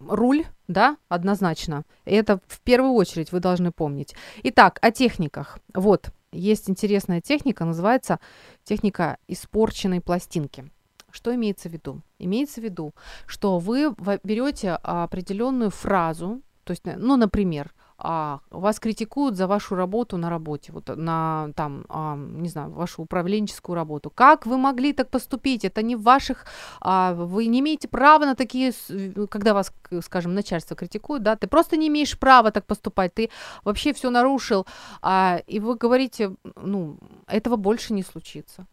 руль, 0.00 0.44
да, 0.66 0.96
однозначно. 1.08 1.84
Это 2.04 2.40
в 2.46 2.60
первую 2.60 2.92
очередь 2.92 3.32
вы 3.32 3.40
должны 3.40 3.72
помнить. 3.72 4.14
Итак, 4.42 4.78
о 4.82 4.90
техниках. 4.90 5.58
Вот, 5.74 6.10
есть 6.32 6.68
интересная 6.68 7.20
техника, 7.20 7.64
называется 7.64 8.20
техника 8.64 9.18
испорченной 9.28 10.00
пластинки. 10.00 10.70
Что 11.10 11.34
имеется 11.34 11.68
в 11.68 11.72
виду? 11.72 12.02
Имеется 12.18 12.60
в 12.60 12.64
виду, 12.64 12.94
что 13.26 13.58
вы 13.58 13.94
берете 14.22 14.72
определенную 14.72 15.70
фразу, 15.70 16.42
то 16.64 16.72
есть, 16.72 16.82
ну, 16.84 17.16
например, 17.16 17.72
а, 17.98 18.40
вас 18.50 18.78
критикуют 18.78 19.36
за 19.36 19.46
вашу 19.46 19.74
работу 19.74 20.16
на 20.16 20.30
работе, 20.30 20.72
вот 20.72 20.88
на 20.96 21.50
там, 21.56 21.84
а, 21.88 22.16
не 22.16 22.48
знаю, 22.48 22.70
вашу 22.70 23.02
управленческую 23.02 23.74
работу. 23.76 24.10
Как 24.10 24.46
вы 24.46 24.56
могли 24.56 24.92
так 24.92 25.10
поступить? 25.10 25.64
Это 25.64 25.82
не 25.82 25.96
в 25.96 26.02
ваших, 26.02 26.46
а, 26.80 27.14
вы 27.14 27.46
не 27.46 27.60
имеете 27.60 27.88
права 27.88 28.24
на 28.24 28.34
такие, 28.34 28.72
когда 29.28 29.52
вас, 29.52 29.72
скажем, 30.02 30.34
начальство 30.34 30.76
критикует, 30.76 31.22
да, 31.22 31.34
ты 31.36 31.48
просто 31.48 31.76
не 31.76 31.88
имеешь 31.88 32.18
права 32.18 32.50
так 32.50 32.66
поступать, 32.66 33.14
ты 33.14 33.30
вообще 33.64 33.92
все 33.92 34.10
нарушил, 34.10 34.66
а, 35.02 35.40
и 35.46 35.58
вы 35.58 35.74
говорите, 35.74 36.34
ну, 36.56 36.98
этого 37.26 37.56
больше 37.56 37.92
не 37.92 38.02
случится 38.02 38.66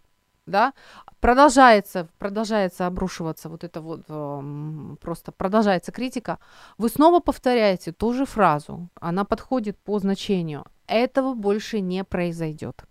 да, 0.45 0.73
продолжается, 1.19 2.07
продолжается 2.19 2.87
обрушиваться 2.87 3.49
вот 3.49 3.63
это 3.63 3.81
вот, 3.81 4.01
э, 4.07 4.95
просто 5.01 5.31
продолжается 5.31 5.91
критика, 5.91 6.39
вы 6.77 6.89
снова 6.89 7.19
повторяете 7.19 7.91
ту 7.91 8.13
же 8.13 8.25
фразу, 8.25 8.89
она 8.99 9.25
подходит 9.25 9.77
по 9.77 9.99
значению, 9.99 10.65
этого 10.87 11.33
больше 11.33 11.79
не 11.79 12.03
произойдет. 12.03 12.85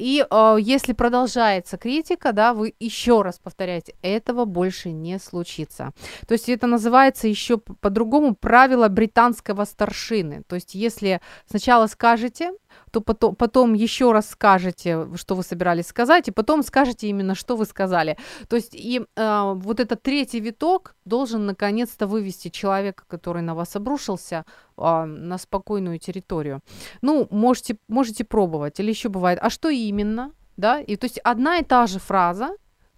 И 0.00 0.24
э, 0.28 0.56
если 0.58 0.94
продолжается 0.94 1.76
критика, 1.76 2.32
да, 2.32 2.54
вы 2.54 2.74
еще 2.80 3.20
раз 3.20 3.38
повторяете, 3.38 3.94
этого 4.00 4.46
больше 4.46 4.92
не 4.92 5.18
случится. 5.18 5.92
То 6.26 6.32
есть 6.32 6.48
это 6.48 6.66
называется 6.66 7.28
еще 7.28 7.58
по-другому 7.58 8.34
правило 8.34 8.88
британского 8.88 9.66
старшины. 9.66 10.42
То 10.48 10.54
есть 10.56 10.74
если 10.74 11.20
сначала 11.46 11.86
скажете, 11.86 12.52
то 12.90 13.00
потом, 13.02 13.34
потом 13.34 13.74
еще 13.74 14.12
раз 14.12 14.30
скажете, 14.30 15.06
что 15.16 15.34
вы 15.34 15.42
собирались 15.42 15.88
сказать, 15.88 16.28
и 16.28 16.32
потом 16.32 16.62
скажете 16.62 17.08
именно, 17.08 17.34
что 17.34 17.56
вы 17.56 17.66
сказали. 17.66 18.16
То 18.48 18.56
есть 18.56 18.74
и 18.74 19.02
э, 19.16 19.52
вот 19.54 19.80
этот 19.80 20.02
третий 20.02 20.40
виток 20.40 20.94
должен 21.04 21.44
наконец-то 21.44 22.06
вывести 22.06 22.48
человека, 22.48 23.04
который 23.06 23.42
на 23.42 23.54
вас 23.54 23.76
обрушился, 23.76 24.44
э, 24.80 25.04
на 25.04 25.38
спокойную 25.38 25.98
территорию. 25.98 26.60
Ну, 27.02 27.28
можете, 27.30 27.76
можете 27.88 28.24
пробовать. 28.24 28.80
Или 28.80 28.90
еще 28.90 29.08
бывает, 29.08 29.38
а 29.42 29.50
что 29.50 29.68
именно? 29.68 30.32
Да, 30.56 30.80
и 30.80 30.96
то 30.96 31.06
есть 31.06 31.18
одна 31.24 31.58
и 31.58 31.64
та 31.64 31.86
же 31.86 31.98
фраза, 31.98 32.50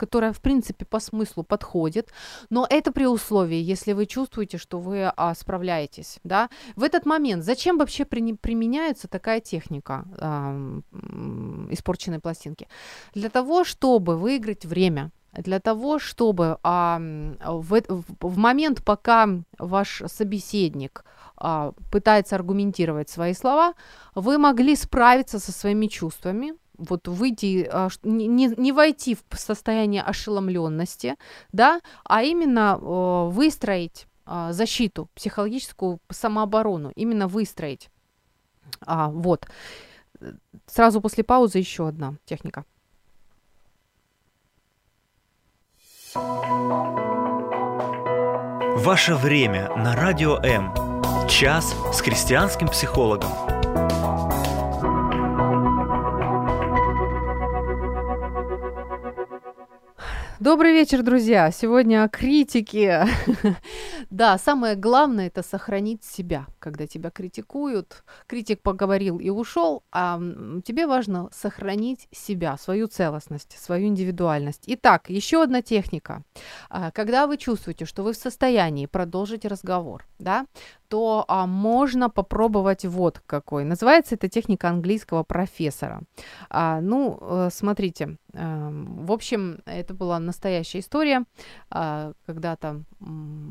которая, 0.03 0.33
в 0.33 0.41
принципе, 0.41 0.85
по 0.85 0.99
смыслу 0.99 1.45
подходит, 1.45 2.13
но 2.51 2.67
это 2.69 2.91
при 2.91 3.07
условии, 3.07 3.73
если 3.73 3.93
вы 3.93 4.07
чувствуете, 4.07 4.59
что 4.59 4.81
вы 4.81 5.05
а, 5.05 5.33
справляетесь, 5.35 6.19
да. 6.25 6.51
В 6.75 6.83
этот 6.83 7.07
момент 7.07 7.45
зачем 7.45 7.79
вообще 7.79 8.05
при, 8.05 8.33
применяется 8.35 9.07
такая 9.07 9.41
техника 9.41 10.05
а, 10.19 10.81
испорченной 11.71 12.19
пластинки? 12.19 12.67
Для 13.15 13.29
того, 13.29 13.63
чтобы 13.63 14.17
выиграть 14.17 14.65
время, 14.65 15.13
для 15.33 15.61
того, 15.61 16.01
чтобы 16.01 16.59
а, 16.65 16.99
в, 16.99 17.83
в 18.21 18.39
момент, 18.39 18.85
пока 18.85 19.29
ваш 19.59 20.03
собеседник 20.07 21.05
а, 21.05 21.13
пытается 21.91 22.37
аргументировать 22.37 23.09
свои 23.09 23.35
слова, 23.35 23.75
вы 24.15 24.39
могли 24.39 24.77
справиться 24.77 25.39
со 25.39 25.53
своими 25.53 25.87
чувствами, 25.87 26.55
вот 26.79 27.09
выйти, 27.09 27.69
а, 27.71 27.89
не, 28.03 28.47
не 28.57 28.73
войти 28.73 29.15
в 29.15 29.39
состояние 29.39 30.03
ошеломленности, 30.03 31.17
да, 31.53 31.81
а 32.05 32.23
именно 32.23 32.77
выстроить 32.79 34.07
а, 34.25 34.53
защиту, 34.53 35.09
психологическую 35.15 36.01
самооборону, 36.11 36.93
именно 36.95 37.29
выстроить. 37.29 37.91
А, 38.81 39.09
вот. 39.09 39.47
Сразу 40.67 41.01
после 41.01 41.25
паузы 41.25 41.59
еще 41.59 41.89
одна 41.89 42.15
техника. 42.25 42.65
Ваше 48.85 49.15
время 49.15 49.71
на 49.77 49.97
радио 49.97 50.37
М. 50.39 50.82
Час 51.33 51.75
с 51.95 52.03
христианским 52.03 52.69
психологом. 52.69 53.52
Добрый 60.43 60.73
вечер, 60.73 61.05
друзья. 61.05 61.53
Сегодня 61.53 62.03
о 62.03 62.09
критике. 62.09 63.07
да, 64.11 64.37
самое 64.39 64.75
главное 64.75 65.29
это 65.29 65.41
сохранить 65.41 66.03
себя, 66.03 66.49
когда 66.59 66.89
тебя 66.89 67.11
критикуют. 67.11 68.03
Критик 68.27 68.61
поговорил 68.61 69.21
и 69.21 69.31
ушел, 69.31 69.85
а 69.93 70.21
тебе 70.65 70.89
важно 70.89 71.29
сохранить 71.31 72.09
себя, 72.11 72.57
свою 72.57 72.89
целостность, 72.89 73.57
свою 73.57 73.87
индивидуальность. 73.87 74.65
Итак, 74.67 75.11
еще 75.11 75.45
одна 75.45 75.63
техника. 75.63 76.25
А, 76.71 76.91
когда 76.91 77.29
вы 77.29 77.37
чувствуете, 77.37 77.85
что 77.85 78.03
вы 78.03 78.13
в 78.13 78.17
состоянии 78.17 78.87
продолжить 78.87 79.45
разговор, 79.45 80.05
да, 80.19 80.47
то 80.89 81.25
а, 81.29 81.47
можно 81.47 82.11
попробовать 82.11 82.85
вот 82.85 83.23
какой. 83.27 83.65
Называется 83.65 84.17
эта 84.17 84.29
техника 84.29 84.71
английского 84.71 85.23
профессора. 85.23 86.03
А, 86.51 86.81
ну, 86.81 87.17
э, 87.21 87.49
смотрите, 87.53 88.17
в 88.33 89.13
общем, 89.13 89.61
это 89.67 89.93
была 89.93 90.19
настоящая 90.19 90.79
история. 90.79 91.25
А, 91.71 92.13
когда-то 92.25 92.83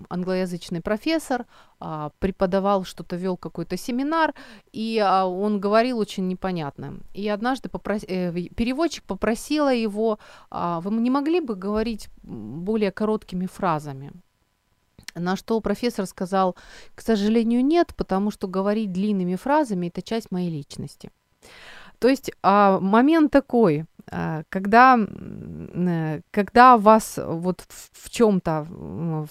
англоязычный 0.10 0.82
профессор 0.82 1.46
а, 1.80 2.12
преподавал 2.20 2.84
что-то, 2.84 3.16
вел 3.16 3.38
какой-то 3.38 3.78
семинар, 3.78 4.34
и 4.72 4.98
а, 4.98 5.26
он 5.26 5.60
говорил 5.60 6.00
очень 6.00 6.28
непонятно. 6.28 6.98
И 7.14 7.28
однажды 7.30 7.70
попрос... 7.70 8.04
э, 8.08 8.32
переводчик 8.32 9.04
попросила 9.04 9.74
его, 9.74 10.18
вы 10.50 10.92
не 10.96 11.10
могли 11.10 11.42
бы 11.42 11.56
говорить 11.56 12.10
более 12.24 12.92
короткими 12.92 13.46
фразами? 13.46 14.12
На 15.14 15.36
что 15.36 15.60
профессор 15.60 16.06
сказал, 16.06 16.56
к 16.96 17.02
сожалению, 17.02 17.64
нет, 17.64 17.94
потому 17.96 18.32
что 18.32 18.48
говорить 18.48 18.92
длинными 18.92 19.36
фразами– 19.36 19.88
это 19.94 20.02
часть 20.02 20.32
моей 20.32 20.50
личности. 20.50 21.12
То 22.02 22.08
есть 22.08 22.32
а, 22.42 22.80
момент 22.80 23.32
такой, 23.32 23.86
а, 24.10 24.42
когда, 24.50 24.98
э, 24.98 26.22
когда 26.32 26.78
вас 26.80 27.20
вот 27.24 27.64
в 27.70 28.10
чем-то 28.10 28.66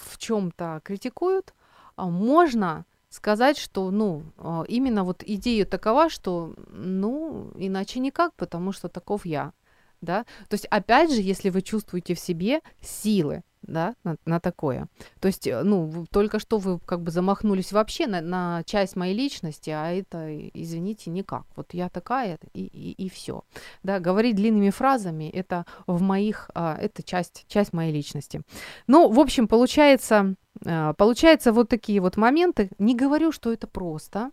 в 0.00 0.18
чем-то 0.18 0.80
критикуют, 0.84 1.52
а, 1.96 2.06
можно 2.06 2.84
сказать, 3.08 3.58
что, 3.58 3.90
ну, 3.90 4.22
а, 4.38 4.62
именно 4.68 5.02
вот 5.02 5.24
идея 5.26 5.64
такова, 5.64 6.08
что, 6.08 6.54
ну, 6.68 7.50
иначе 7.56 7.98
никак, 7.98 8.34
потому 8.34 8.70
что 8.70 8.88
таков 8.88 9.26
я, 9.26 9.52
да. 10.00 10.24
То 10.48 10.54
есть, 10.54 10.66
опять 10.66 11.12
же, 11.12 11.20
если 11.20 11.50
вы 11.50 11.62
чувствуете 11.62 12.14
в 12.14 12.20
себе 12.20 12.60
силы, 12.80 13.42
да, 13.62 13.94
на, 14.04 14.16
на 14.24 14.40
такое. 14.40 14.88
То 15.20 15.28
есть, 15.28 15.46
э, 15.46 15.62
ну, 15.62 16.06
только 16.10 16.38
что 16.38 16.58
вы 16.58 16.78
как 16.80 17.02
бы 17.02 17.10
замахнулись 17.10 17.72
вообще 17.72 18.06
на, 18.06 18.20
на 18.20 18.62
часть 18.64 18.96
моей 18.96 19.14
личности, 19.14 19.70
а 19.70 19.90
это, 19.90 20.28
извините, 20.54 21.10
никак. 21.10 21.44
Вот 21.56 21.74
я 21.74 21.88
такая, 21.88 22.38
и, 22.54 22.64
и, 22.64 22.92
и 22.92 23.08
все. 23.08 23.42
Да, 23.82 24.00
говорить 24.00 24.36
длинными 24.36 24.70
фразами, 24.70 25.28
это 25.28 25.66
в 25.86 26.00
моих, 26.02 26.50
а, 26.54 26.76
это 26.76 27.02
часть, 27.02 27.44
часть 27.48 27.72
моей 27.72 27.92
личности. 27.92 28.42
Ну, 28.86 29.10
в 29.10 29.20
общем, 29.20 29.48
получается, 29.48 30.34
а, 30.66 30.94
получается 30.94 31.52
вот 31.52 31.68
такие 31.68 32.00
вот 32.00 32.16
моменты. 32.16 32.70
Не 32.78 32.94
говорю, 32.94 33.32
что 33.32 33.52
это 33.52 33.66
просто, 33.66 34.30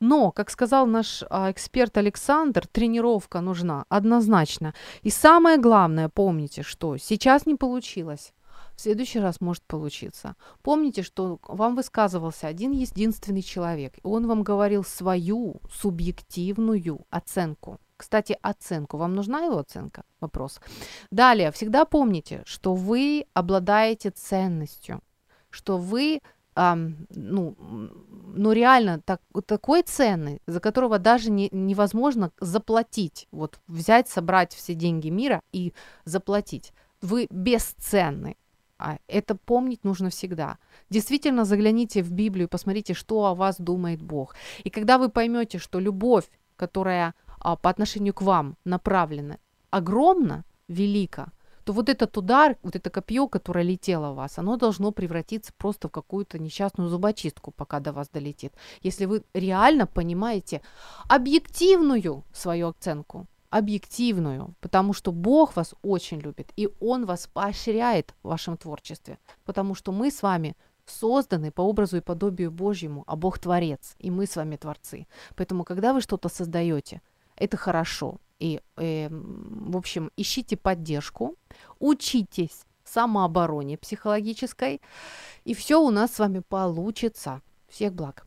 но, 0.00 0.30
как 0.30 0.50
сказал 0.50 0.86
наш 0.86 1.24
а, 1.30 1.50
эксперт 1.50 1.96
Александр, 1.96 2.66
тренировка 2.66 3.40
нужна 3.40 3.84
однозначно. 3.88 4.74
И 5.02 5.10
самое 5.10 5.58
главное, 5.58 6.08
помните, 6.08 6.62
что 6.62 6.96
сейчас 6.98 7.46
не 7.46 7.54
получилось 7.54 8.32
в 8.76 8.80
следующий 8.80 9.20
раз 9.20 9.40
может 9.40 9.62
получиться. 9.64 10.36
Помните, 10.62 11.02
что 11.02 11.40
вам 11.48 11.74
высказывался 11.74 12.46
один 12.46 12.72
единственный 12.72 13.42
человек, 13.42 13.96
и 13.96 14.00
он 14.06 14.26
вам 14.26 14.42
говорил 14.42 14.84
свою 14.84 15.56
субъективную 15.72 17.00
оценку. 17.10 17.78
Кстати, 17.96 18.36
оценку. 18.42 18.98
Вам 18.98 19.14
нужна 19.14 19.40
его 19.40 19.58
оценка? 19.58 20.04
Вопрос. 20.20 20.60
Далее, 21.10 21.50
всегда 21.50 21.86
помните, 21.86 22.42
что 22.44 22.74
вы 22.74 23.26
обладаете 23.32 24.10
ценностью, 24.10 25.00
что 25.50 25.78
вы 25.78 26.20
Um, 26.58 27.06
ну, 27.10 27.54
ну 27.60 28.52
реально 28.52 29.02
так, 29.04 29.20
такой 29.44 29.82
цены, 29.82 30.40
за 30.46 30.58
которого 30.58 30.98
даже 30.98 31.30
не, 31.30 31.50
невозможно 31.52 32.32
заплатить. 32.40 33.28
Вот 33.30 33.60
взять, 33.66 34.08
собрать 34.08 34.54
все 34.54 34.72
деньги 34.72 35.10
мира 35.10 35.42
и 35.52 35.74
заплатить. 36.06 36.72
Вы 37.02 37.26
бесценны. 37.28 38.38
А 38.78 38.98
это 39.06 39.34
помнить 39.34 39.84
нужно 39.84 40.10
всегда. 40.10 40.58
Действительно 40.90 41.44
загляните 41.44 42.02
в 42.02 42.12
Библию, 42.12 42.48
посмотрите, 42.48 42.94
что 42.94 43.24
о 43.24 43.34
вас 43.34 43.56
думает 43.58 44.02
Бог. 44.02 44.34
И 44.64 44.70
когда 44.70 44.98
вы 44.98 45.08
поймете, 45.08 45.58
что 45.58 45.80
любовь, 45.80 46.24
которая 46.56 47.14
а, 47.38 47.56
по 47.56 47.70
отношению 47.70 48.12
к 48.12 48.22
вам 48.22 48.56
направлена, 48.64 49.38
огромна, 49.70 50.44
велика, 50.68 51.32
то 51.64 51.72
вот 51.72 51.88
этот 51.88 52.16
удар, 52.16 52.56
вот 52.62 52.76
это 52.76 52.90
копье, 52.90 53.26
которое 53.26 53.64
летело 53.64 54.12
в 54.12 54.16
вас, 54.16 54.38
оно 54.38 54.56
должно 54.56 54.92
превратиться 54.92 55.52
просто 55.56 55.88
в 55.88 55.90
какую-то 55.90 56.38
несчастную 56.38 56.88
зубочистку, 56.88 57.50
пока 57.50 57.80
до 57.80 57.92
вас 57.92 58.08
долетит. 58.08 58.52
Если 58.82 59.06
вы 59.06 59.24
реально 59.34 59.86
понимаете 59.86 60.62
объективную 61.08 62.24
свою 62.32 62.68
оценку, 62.68 63.26
объективную, 63.50 64.54
потому 64.60 64.92
что 64.92 65.12
Бог 65.12 65.56
вас 65.56 65.74
очень 65.82 66.20
любит, 66.20 66.52
и 66.56 66.68
Он 66.80 67.06
вас 67.06 67.28
поощряет 67.32 68.14
в 68.22 68.28
вашем 68.28 68.56
творчестве, 68.56 69.18
потому 69.44 69.74
что 69.74 69.92
мы 69.92 70.10
с 70.10 70.22
вами 70.22 70.56
созданы 70.86 71.50
по 71.50 71.62
образу 71.62 71.96
и 71.96 72.00
подобию 72.00 72.50
Божьему, 72.50 73.04
а 73.06 73.16
Бог 73.16 73.38
творец, 73.38 73.96
и 73.98 74.10
мы 74.10 74.26
с 74.26 74.36
вами 74.36 74.56
творцы. 74.56 75.06
Поэтому, 75.34 75.64
когда 75.64 75.92
вы 75.92 76.00
что-то 76.00 76.28
создаете, 76.28 77.00
это 77.36 77.56
хорошо. 77.56 78.18
И, 78.38 78.60
э, 78.76 79.08
в 79.10 79.76
общем, 79.76 80.10
ищите 80.16 80.56
поддержку, 80.56 81.34
учитесь 81.80 82.66
самообороне 82.84 83.76
психологической, 83.76 84.80
и 85.44 85.54
все 85.54 85.80
у 85.80 85.90
нас 85.90 86.14
с 86.14 86.18
вами 86.18 86.40
получится. 86.40 87.42
Всех 87.68 87.92
благ. 87.94 88.26